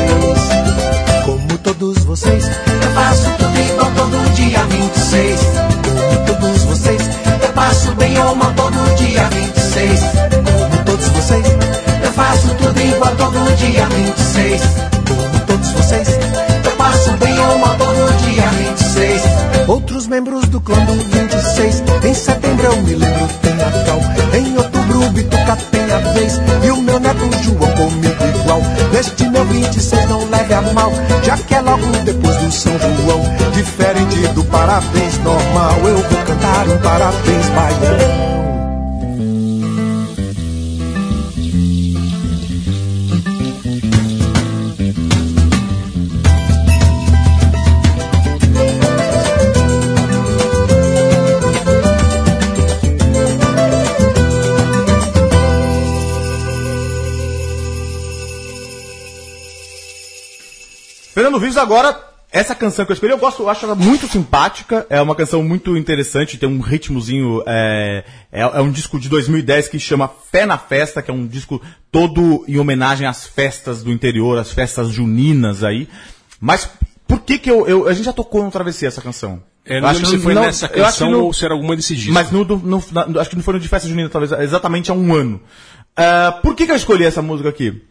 Como 1.25 1.59
todos 1.59 2.05
vocês, 2.05 2.51
26. 14.37 14.63
Como 15.09 15.41
todos 15.47 15.71
vocês, 15.73 16.09
eu 16.65 16.73
passo 16.73 17.11
bem 17.13 17.39
ou 17.39 17.59
mal 17.59 17.75
todo 17.77 18.17
dia 18.19 18.47
26. 18.49 19.23
Outros 19.67 20.07
membros 20.07 20.47
do 20.49 20.61
clã 20.61 20.79
do 20.85 20.93
26, 20.93 21.83
em 22.05 22.15
setembro 22.15 22.67
eu 22.67 22.83
me 22.83 22.95
lembro 22.95 23.29
tem 23.43 23.55
Natal. 23.55 24.01
Em 24.35 24.57
outubro 24.57 25.07
o 25.07 25.11
Bituca 25.11 25.57
tem 25.71 25.91
a 25.91 25.99
vez, 26.13 26.41
e 26.63 26.71
o 26.71 26.83
meu 26.83 27.01
neto 27.01 27.31
João 27.43 27.71
comigo 27.73 28.25
igual. 28.41 28.61
Neste 28.93 29.29
meu 29.29 29.45
26 29.45 30.09
não 30.09 30.29
leve 30.29 30.55
a 30.55 30.61
mal, 30.61 30.93
já 31.23 31.37
que 31.39 31.55
é 31.55 31.61
logo 31.61 31.87
depois 32.05 32.37
do 32.37 32.53
São 32.53 32.73
João. 32.79 33.23
Diferente 33.53 34.29
do 34.35 34.45
parabéns 34.45 35.19
normal, 35.25 35.79
eu 35.85 35.97
vou 35.97 36.23
cantar 36.25 36.69
um 36.69 36.79
parabéns 36.79 37.49
baiano. 37.49 38.26
Agora, 61.57 61.99
essa 62.33 62.55
canção 62.55 62.85
que 62.85 62.93
eu 62.93 62.95
escolhi, 62.95 63.13
eu 63.13 63.19
gosto, 63.19 63.43
eu 63.43 63.49
acho 63.49 63.65
ela 63.65 63.75
muito 63.75 64.07
simpática, 64.09 64.87
é 64.91 65.01
uma 65.01 65.15
canção 65.15 65.43
muito 65.43 65.77
interessante, 65.77 66.37
tem 66.37 66.49
um 66.49 66.61
ritmozinho, 66.61 67.43
é, 67.47 68.05
é, 68.33 68.41
é 68.43 68.61
um 68.61 68.71
disco 68.71 68.99
de 68.99 69.09
2010 69.09 69.69
que 69.69 69.79
chama 69.79 70.11
Fé 70.31 70.45
na 70.45 70.59
Festa, 70.59 71.01
que 71.03 71.11
é 71.11 71.15
um 71.15 71.27
disco 71.27 71.61
todo 71.91 72.45
em 72.47 72.59
homenagem 72.59 73.07
às 73.07 73.27
festas 73.27 73.83
do 73.83 73.91
interior, 73.91 74.39
às 74.39 74.51
festas 74.53 74.89
juninas 74.89 75.63
aí. 75.65 75.89
Mas 76.41 76.69
por 77.09 77.21
que 77.21 77.39
que 77.39 77.51
eu, 77.51 77.67
eu- 77.67 77.89
a 77.89 77.93
gente 77.95 78.05
já 78.07 78.13
tocou 78.13 78.43
no 78.45 78.51
Travessia 78.51 78.89
essa 78.89 79.01
canção? 79.01 79.43
É, 79.65 79.81
não 79.81 79.89
Acho 79.89 79.99
lembro 80.01 80.11
se 80.11 80.17
que 80.19 80.23
foi 80.23 80.35
não- 80.35 80.43
nessa 80.43 80.69
que 80.69 80.81
canção 80.81 81.11
no- 81.11 81.25
ou 81.25 81.33
se 81.33 81.45
era 81.45 81.55
alguma 81.55 81.75
desses 81.75 81.97
discos. 81.97 82.15
Mas 82.15 82.31
no, 82.31 82.45
no- 82.45 82.85
na- 82.93 83.21
acho 83.21 83.31
que 83.31 83.37
não 83.37 83.43
foi 83.43 83.55
no 83.55 83.61
de 83.61 83.69
festa 83.69 83.89
junina, 83.89 84.09
talvez 84.09 84.31
exatamente 84.33 84.91
há 84.91 84.95
um 84.95 85.13
ano. 85.15 85.41
Ah, 85.97 86.39
por 86.43 86.55
que, 86.55 86.67
que 86.67 86.73
eu 86.73 86.77
escolhi 86.77 87.05
essa 87.05 87.23
música 87.23 87.49
aqui? 87.49 87.83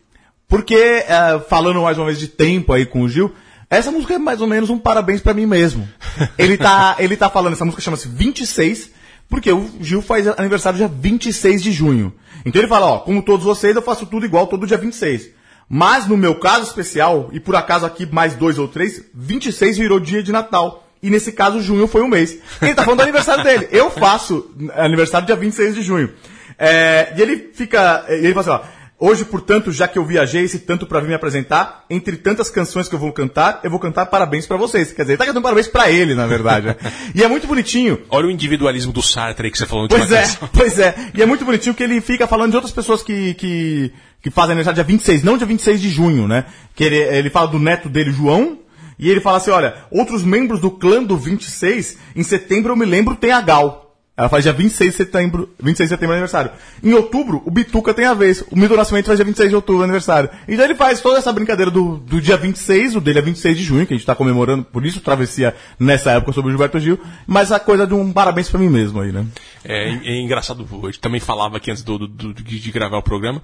Porque, 0.47 0.75
eh, 0.75 1.41
falando 1.49 1.81
mais 1.81 1.97
uma 1.97 2.05
vez 2.05 2.19
de 2.19 2.27
tempo 2.27 2.71
aí 2.71 2.85
com 2.85 3.01
o 3.01 3.09
Gil, 3.09 3.33
essa 3.77 3.91
música 3.91 4.13
é 4.13 4.17
mais 4.17 4.41
ou 4.41 4.47
menos 4.47 4.69
um 4.69 4.77
parabéns 4.77 5.21
pra 5.21 5.33
mim 5.33 5.45
mesmo. 5.45 5.87
Ele 6.37 6.57
tá, 6.57 6.95
ele 6.99 7.17
tá 7.17 7.29
falando, 7.29 7.53
essa 7.53 7.65
música 7.65 7.81
chama-se 7.81 8.07
26, 8.07 8.91
porque 9.29 9.51
o 9.51 9.69
Gil 9.81 10.01
faz 10.01 10.27
aniversário 10.27 10.77
dia 10.77 10.87
26 10.87 11.61
de 11.61 11.71
junho. 11.71 12.13
Então 12.45 12.61
ele 12.61 12.69
fala, 12.69 12.85
ó, 12.85 12.99
como 12.99 13.23
todos 13.23 13.45
vocês, 13.45 13.75
eu 13.75 13.81
faço 13.81 14.05
tudo 14.05 14.25
igual 14.25 14.47
todo 14.47 14.67
dia 14.67 14.77
26. 14.77 15.29
Mas 15.67 16.05
no 16.05 16.15
meu 16.15 16.35
caso 16.35 16.63
especial, 16.63 17.29
e 17.33 17.39
por 17.39 17.55
acaso 17.55 17.85
aqui 17.85 18.05
mais 18.05 18.35
dois 18.35 18.59
ou 18.59 18.67
três, 18.67 19.03
26 19.13 19.77
virou 19.77 19.99
dia 19.99 20.21
de 20.21 20.31
Natal. 20.31 20.87
E 21.01 21.09
nesse 21.09 21.31
caso, 21.31 21.61
junho 21.61 21.87
foi 21.87 22.01
um 22.01 22.07
mês. 22.07 22.37
Ele 22.61 22.73
tá 22.73 22.83
falando 22.83 22.99
do 22.99 23.03
aniversário 23.03 23.43
dele. 23.43 23.67
Eu 23.71 23.91
faço 23.91 24.51
aniversário 24.73 25.27
dia 25.27 25.35
26 25.35 25.75
de 25.75 25.81
junho. 25.81 26.11
É, 26.57 27.13
e 27.15 27.21
ele 27.21 27.51
fica. 27.53 28.05
Ele 28.07 28.33
fala 28.33 28.57
assim, 28.57 28.65
ó. 28.65 28.74
Hoje, 28.97 29.25
portanto, 29.25 29.73
já 29.73 29.89
que 29.89 29.99
eu 29.99 30.05
viajei 30.05 30.43
esse 30.43 30.59
tanto 30.59 30.85
pra 30.85 31.01
vir 31.01 31.09
me 31.09 31.13
apresentar, 31.13 31.83
entre 31.89 32.15
tantas 32.15 32.49
canções 32.49 32.87
que 32.87 32.95
eu 32.95 32.99
vou 32.99 33.11
cantar, 33.11 33.59
eu 33.61 33.69
vou 33.69 33.77
cantar 33.77 34.05
parabéns 34.05 34.47
pra 34.47 34.55
vocês. 34.55 34.93
Quer 34.93 35.01
dizer, 35.01 35.13
ele 35.13 35.17
tá 35.17 35.25
cantando 35.25 35.43
parabéns 35.43 35.67
pra 35.67 35.91
ele, 35.91 36.15
na 36.15 36.25
verdade. 36.25 36.67
né? 36.67 36.75
e 37.13 37.21
é 37.21 37.27
muito 37.27 37.45
bonitinho. 37.45 37.99
Olha 38.09 38.27
o 38.27 38.31
individualismo 38.31 38.93
do 38.93 39.01
Sartre 39.01 39.47
aí 39.47 39.51
que 39.51 39.57
você 39.57 39.65
falou 39.65 39.89
Pois 39.89 40.09
é, 40.11 40.23
pois 40.53 40.79
é. 40.79 40.95
E 41.13 41.21
é 41.21 41.25
muito 41.25 41.43
bonitinho 41.43 41.75
que 41.75 41.83
ele 41.83 41.99
fica 41.99 42.25
falando 42.25 42.51
de 42.51 42.55
outras 42.55 42.73
pessoas 42.73 43.03
que, 43.03 43.33
que, 43.33 43.91
que 44.21 44.31
fazem 44.31 44.53
aniversário 44.53 44.75
dia 44.75 44.83
26, 44.85 45.23
não 45.23 45.37
dia 45.37 45.45
26 45.45 45.81
de 45.81 45.89
junho, 45.89 46.25
né? 46.25 46.45
Que 46.73 46.85
ele, 46.85 46.95
ele 46.97 47.29
fala 47.29 47.47
do 47.47 47.59
neto 47.59 47.89
dele, 47.89 48.11
João, 48.11 48.59
e 48.97 49.09
ele 49.11 49.19
fala 49.19 49.37
assim, 49.37 49.51
olha, 49.51 49.75
outros 49.91 50.23
membros 50.23 50.61
do 50.61 50.71
clã 50.71 51.03
do 51.03 51.17
26, 51.17 51.97
em 52.15 52.23
setembro 52.23 52.71
eu 52.71 52.77
me 52.77 52.85
lembro, 52.85 53.13
tem 53.15 53.31
a 53.31 53.41
Gal. 53.41 53.84
Ela 54.17 54.29
faz 54.29 54.43
dia 54.45 54.53
26 54.53 54.91
de 54.91 54.95
setembro, 54.97 55.49
26 55.59 55.89
de 55.89 55.93
setembro 55.95 56.13
é 56.13 56.17
aniversário. 56.17 56.51
Em 56.81 56.93
outubro, 56.93 57.41
o 57.45 57.51
Bituca 57.51 57.93
tem 57.93 58.05
a 58.05 58.13
vez. 58.13 58.45
O 58.49 58.55
Milton 58.55 58.77
Nascimento 58.77 59.07
faz 59.07 59.17
dia 59.17 59.25
26 59.25 59.49
de 59.49 59.55
outubro 59.57 59.83
aniversário. 59.83 60.29
Então 60.47 60.63
ele 60.63 60.73
faz 60.75 61.01
toda 61.01 61.17
essa 61.17 61.33
brincadeira 61.33 61.69
do, 61.69 61.97
do 61.97 62.21
dia 62.21 62.37
26, 62.37 62.95
o 62.95 63.01
dele 63.01 63.19
é 63.19 63.21
26 63.21 63.57
de 63.57 63.63
junho, 63.63 63.85
que 63.85 63.93
a 63.93 63.97
gente 63.97 64.05
tá 64.05 64.15
comemorando, 64.15 64.63
por 64.63 64.85
isso 64.85 65.01
travessia 65.01 65.53
nessa 65.77 66.11
época 66.11 66.31
sobre 66.31 66.47
o 66.47 66.51
Gilberto 66.51 66.79
Gil, 66.79 66.97
mas 67.27 67.51
a 67.51 67.59
coisa 67.59 67.85
de 67.85 67.93
um 67.93 68.13
parabéns 68.13 68.47
pra 68.49 68.57
mim 68.59 68.69
mesmo 68.69 69.01
aí, 69.01 69.11
né? 69.11 69.25
É, 69.65 69.89
é 69.89 70.21
engraçado, 70.21 70.65
a 70.81 70.85
gente 70.85 70.99
também 71.01 71.19
falava 71.19 71.57
aqui 71.57 71.69
antes 71.71 71.83
do, 71.83 71.97
do- 71.97 72.07
do- 72.07 72.33
de, 72.33 72.57
de 72.59 72.71
gravar 72.71 72.97
o 72.99 73.03
programa, 73.03 73.41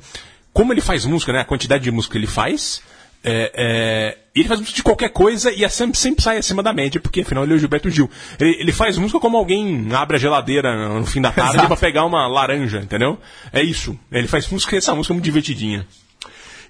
como 0.53 0.71
ele 0.71 0.79
faz 0.81 1.03
música, 1.05 1.33
né? 1.33 1.39
A 1.41 1.45
quantidade 1.45 1.83
de 1.83 1.91
música 1.91 2.13
que 2.13 2.17
ele 2.17 2.27
faz, 2.27 2.81
é, 3.25 3.51
é, 3.55 4.17
ele 4.33 4.47
faz 4.47 4.59
música 4.59 4.75
de 4.77 4.83
qualquer 4.83 5.09
coisa 5.09 5.51
e 5.51 5.63
é 5.63 5.69
sempre, 5.69 5.97
sempre 5.97 6.23
sai 6.23 6.37
acima 6.37 6.63
da 6.63 6.71
média, 6.71 7.01
porque 7.01 7.21
afinal 7.21 7.43
ele 7.43 7.53
é 7.53 7.55
o 7.55 7.59
Gilberto 7.59 7.89
Gil. 7.89 8.09
Ele, 8.39 8.55
ele 8.59 8.71
faz 8.71 8.97
música 8.97 9.19
como 9.19 9.37
alguém 9.37 9.89
abre 9.93 10.15
a 10.15 10.19
geladeira 10.19 10.89
no 10.89 11.05
fim 11.05 11.21
da 11.21 11.31
tarde 11.31 11.67
pra 11.67 11.75
pegar 11.75 12.05
uma 12.05 12.27
laranja, 12.27 12.79
entendeu? 12.79 13.19
É 13.51 13.61
isso. 13.61 13.97
Ele 14.11 14.27
faz 14.27 14.47
música, 14.47 14.77
essa 14.77 14.95
música 14.95 15.13
é 15.13 15.15
muito 15.15 15.25
divertidinha. 15.25 15.85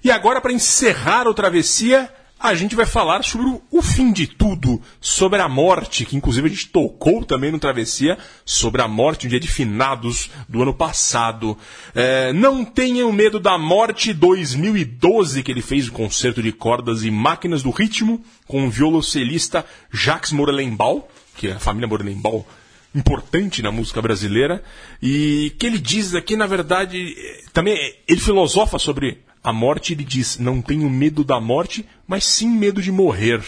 E 0.02 0.10
agora, 0.10 0.40
para 0.40 0.52
encerrar 0.52 1.28
o 1.28 1.34
Travessia, 1.34 2.12
a 2.42 2.56
gente 2.56 2.74
vai 2.74 2.84
falar 2.84 3.22
sobre 3.22 3.60
o, 3.70 3.80
fim 3.80 4.12
de 4.12 4.26
tudo, 4.26 4.82
sobre 5.00 5.40
a 5.40 5.48
morte, 5.48 6.04
que 6.04 6.16
inclusive 6.16 6.48
a 6.48 6.50
gente 6.50 6.68
tocou 6.68 7.24
também 7.24 7.52
no 7.52 7.58
Travessia, 7.58 8.18
sobre 8.44 8.82
a 8.82 8.88
morte, 8.88 9.26
um 9.26 9.30
dia 9.30 9.38
de 9.38 9.46
finados 9.46 10.28
do 10.48 10.60
ano 10.60 10.74
passado. 10.74 11.56
É, 11.94 12.32
não 12.32 12.64
tenham 12.64 13.12
medo 13.12 13.38
da 13.38 13.56
morte 13.56 14.12
2012, 14.12 15.42
que 15.44 15.52
ele 15.52 15.62
fez 15.62 15.86
o 15.86 15.92
concerto 15.92 16.42
de 16.42 16.50
cordas 16.50 17.04
e 17.04 17.10
máquinas 17.12 17.62
do 17.62 17.70
ritmo, 17.70 18.20
com 18.48 18.66
o 18.66 18.70
violoncelista 18.70 19.64
Jacques 19.92 20.32
Morelenbaum, 20.32 21.04
que 21.36 21.46
é 21.46 21.52
a 21.52 21.60
família 21.60 21.86
Morelenbaum 21.86 22.44
importante 22.94 23.62
na 23.62 23.70
música 23.70 24.02
brasileira 24.02 24.62
e 25.02 25.54
que 25.58 25.66
ele 25.66 25.78
diz 25.78 26.14
aqui, 26.14 26.36
na 26.36 26.46
verdade, 26.46 27.14
eh, 27.16 27.44
também 27.52 27.74
ele 28.06 28.20
filosofa 28.20 28.78
sobre 28.78 29.22
a 29.42 29.52
morte, 29.52 29.92
ele 29.92 30.04
diz: 30.04 30.38
"Não 30.38 30.62
tenho 30.62 30.88
medo 30.88 31.24
da 31.24 31.40
morte, 31.40 31.86
mas 32.06 32.24
sim 32.24 32.48
medo 32.48 32.80
de 32.80 32.92
morrer. 32.92 33.42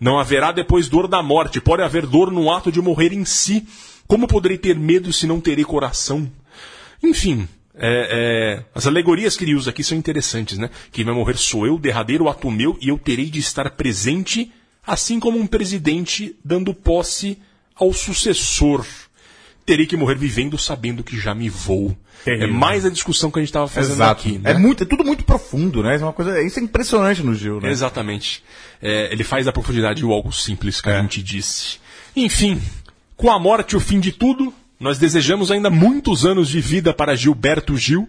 Não 0.00 0.18
haverá 0.18 0.52
depois 0.52 0.88
dor 0.88 1.08
da 1.08 1.22
morte, 1.22 1.60
pode 1.60 1.82
haver 1.82 2.06
dor 2.06 2.30
no 2.30 2.52
ato 2.52 2.70
de 2.70 2.80
morrer 2.80 3.12
em 3.12 3.24
si. 3.24 3.66
Como 4.06 4.28
poderei 4.28 4.56
ter 4.56 4.76
medo 4.76 5.12
se 5.12 5.26
não 5.26 5.40
terei 5.40 5.64
coração?" 5.64 6.30
Enfim, 7.02 7.46
é, 7.80 8.58
é, 8.60 8.64
as 8.74 8.86
alegorias 8.86 9.36
que 9.36 9.44
ele 9.44 9.54
usa 9.54 9.70
aqui 9.70 9.84
são 9.84 9.96
interessantes, 9.96 10.58
né? 10.58 10.68
Quem 10.90 11.04
vai 11.04 11.14
morrer 11.14 11.36
sou 11.36 11.64
eu, 11.64 11.78
derradeiro 11.78 12.28
ato 12.28 12.50
meu, 12.50 12.76
e 12.80 12.88
eu 12.88 12.98
terei 12.98 13.26
de 13.26 13.38
estar 13.38 13.70
presente, 13.70 14.52
assim 14.84 15.20
como 15.20 15.38
um 15.38 15.46
presidente 15.46 16.34
dando 16.44 16.74
posse 16.74 17.38
ao 17.76 17.92
sucessor. 17.92 18.84
Terei 19.68 19.84
que 19.84 19.98
morrer 19.98 20.14
vivendo 20.14 20.56
sabendo 20.56 21.04
que 21.04 21.14
já 21.20 21.34
me 21.34 21.50
vou. 21.50 21.94
Terrível. 22.24 22.48
É 22.48 22.50
mais 22.50 22.86
a 22.86 22.88
discussão 22.88 23.30
que 23.30 23.38
a 23.38 23.42
gente 23.42 23.50
estava 23.50 23.68
fazendo 23.68 23.96
Exato. 23.96 24.20
aqui. 24.26 24.38
Né? 24.38 24.52
É, 24.52 24.54
muito, 24.54 24.82
é 24.82 24.86
tudo 24.86 25.04
muito 25.04 25.24
profundo, 25.24 25.82
né? 25.82 25.94
Isso 25.94 26.04
é 26.04 26.06
uma 26.06 26.12
coisa, 26.14 26.40
isso 26.42 26.58
é 26.58 26.62
impressionante 26.62 27.22
no 27.22 27.34
Gil, 27.34 27.60
né? 27.60 27.70
Exatamente. 27.70 28.42
É, 28.80 29.12
ele 29.12 29.22
faz 29.22 29.44
da 29.44 29.52
profundidade 29.52 30.02
o 30.06 30.10
algo 30.10 30.32
simples 30.32 30.80
que 30.80 30.88
É. 30.88 30.96
a 30.96 31.02
gente 31.02 31.22
disse. 31.22 31.76
Enfim, 32.16 32.58
com 33.14 33.30
a 33.30 33.38
morte 33.38 33.76
o 33.76 33.80
fim 33.80 34.00
de 34.00 34.10
tudo, 34.10 34.54
nós 34.80 34.96
desejamos 34.98 35.50
ainda 35.50 35.68
muitos 35.68 36.24
anos 36.24 36.48
de 36.48 36.62
vida 36.62 36.94
para 36.94 37.14
Gilberto 37.14 37.76
Gil, 37.76 38.08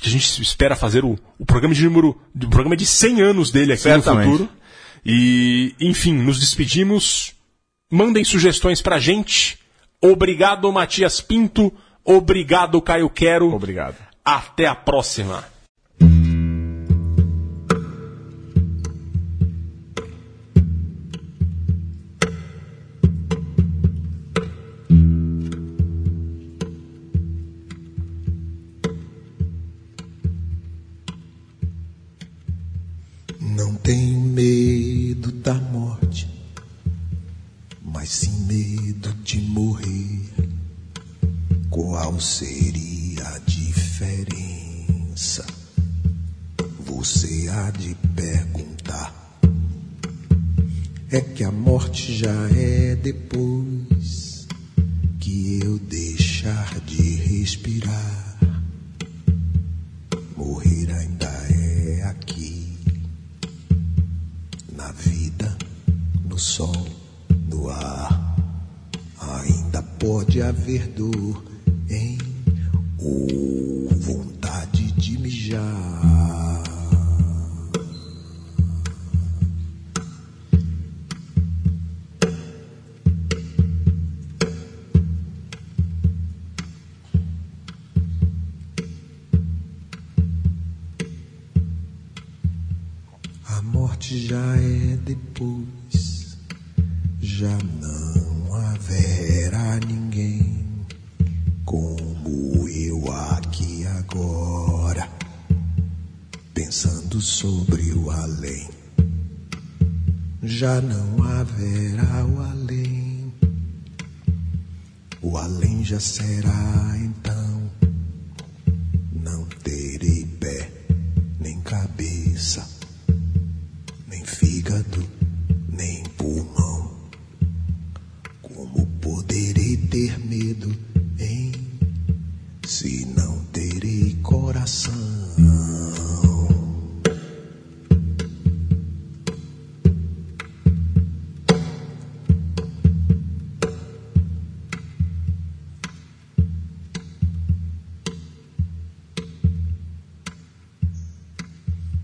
que 0.00 0.08
a 0.08 0.12
gente 0.12 0.40
espera 0.40 0.76
fazer 0.76 1.04
o, 1.04 1.18
o 1.36 1.44
programa 1.44 1.74
de 1.74 1.82
número, 1.82 2.16
o 2.32 2.48
programa 2.48 2.76
de 2.76 2.86
100 2.86 3.22
anos 3.22 3.50
dele 3.50 3.72
aqui 3.72 3.82
Certamente. 3.82 4.24
no 4.26 4.32
futuro. 4.38 4.50
E, 5.04 5.74
enfim, 5.80 6.12
nos 6.12 6.38
despedimos. 6.38 7.32
Mandem 7.90 8.22
sugestões 8.22 8.80
pra 8.80 9.00
gente. 9.00 9.58
Obrigado, 10.00 10.70
Matias 10.72 11.20
Pinto. 11.20 11.72
Obrigado, 12.04 12.80
Caio 12.82 13.10
Quero. 13.10 13.54
Obrigado. 13.54 13.96
Até 14.24 14.66
a 14.66 14.74
próxima. 14.74 15.44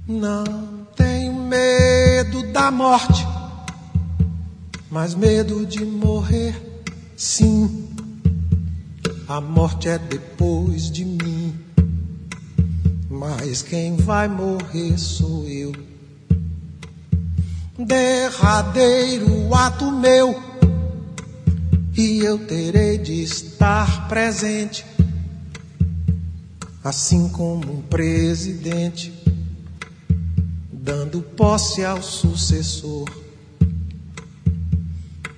Não 0.07 0.85
tenho 0.97 1.33
medo 1.33 2.43
da 2.53 2.73
morte, 2.73 3.25
mas 4.91 5.15
medo 5.15 5.65
de 5.65 5.85
morrer, 5.85 6.61
sim. 7.17 7.89
A 9.29 9.41
morte 9.41 9.89
é 9.89 9.99
depois 9.99 10.91
de 10.91 11.05
mim, 11.05 11.55
mas 13.09 13.63
quem 13.63 13.95
vai 13.97 14.27
morrer 14.27 14.99
sou 14.99 15.47
eu. 15.47 15.73
Derradeiro 17.79 19.55
ato 19.55 19.89
meu, 19.93 20.35
e 21.97 22.19
eu 22.19 22.45
terei 22.45 22.99
de 22.99 23.23
estar 23.23 24.09
presente, 24.09 24.85
assim 26.83 27.29
como 27.29 27.73
um 27.73 27.83
presidente 27.83 29.22
dando 30.83 31.23
posse 31.23 31.85
ao 31.85 32.03
sucessor. 32.03 33.09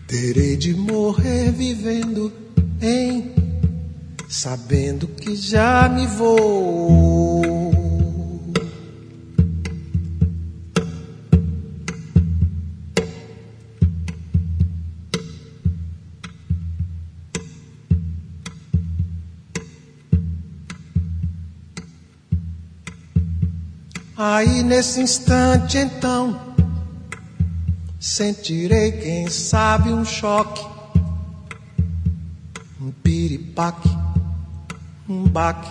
Terei 0.08 0.56
de 0.56 0.74
morrer 0.74 1.52
vivendo 1.52 2.32
em, 2.80 3.34
sabendo 4.26 5.06
que 5.06 5.36
já 5.36 5.86
me 5.88 6.06
vou. 6.06 7.13
Aí 24.26 24.62
nesse 24.62 25.02
instante 25.02 25.76
então 25.76 26.40
sentirei, 28.00 28.92
quem 28.92 29.28
sabe, 29.28 29.92
um 29.92 30.02
choque, 30.02 30.64
um 32.80 32.90
piripaque, 32.90 33.90
um 35.06 35.24
baque, 35.24 35.68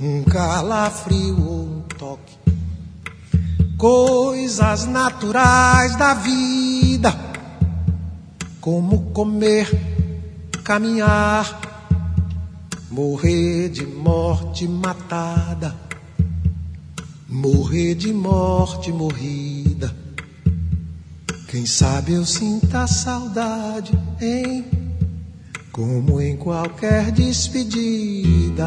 um 0.00 0.24
calafrio 0.24 1.38
ou 1.46 1.64
um 1.64 1.82
toque. 1.98 2.34
Coisas 3.76 4.86
naturais 4.86 5.94
da 5.96 6.14
vida, 6.14 7.14
como 8.58 9.10
comer, 9.12 9.68
caminhar, 10.64 11.60
morrer 12.90 13.68
de 13.68 13.84
morte 13.84 14.66
matada 14.66 15.91
Morrer 17.32 17.94
de 17.94 18.12
morte 18.12 18.92
morrida. 18.92 19.96
Quem 21.48 21.64
sabe 21.64 22.12
eu 22.12 22.26
sinta 22.26 22.86
saudade, 22.86 23.98
hein? 24.20 24.66
Como 25.72 26.20
em 26.20 26.36
qualquer 26.36 27.10
despedida. 27.10 28.66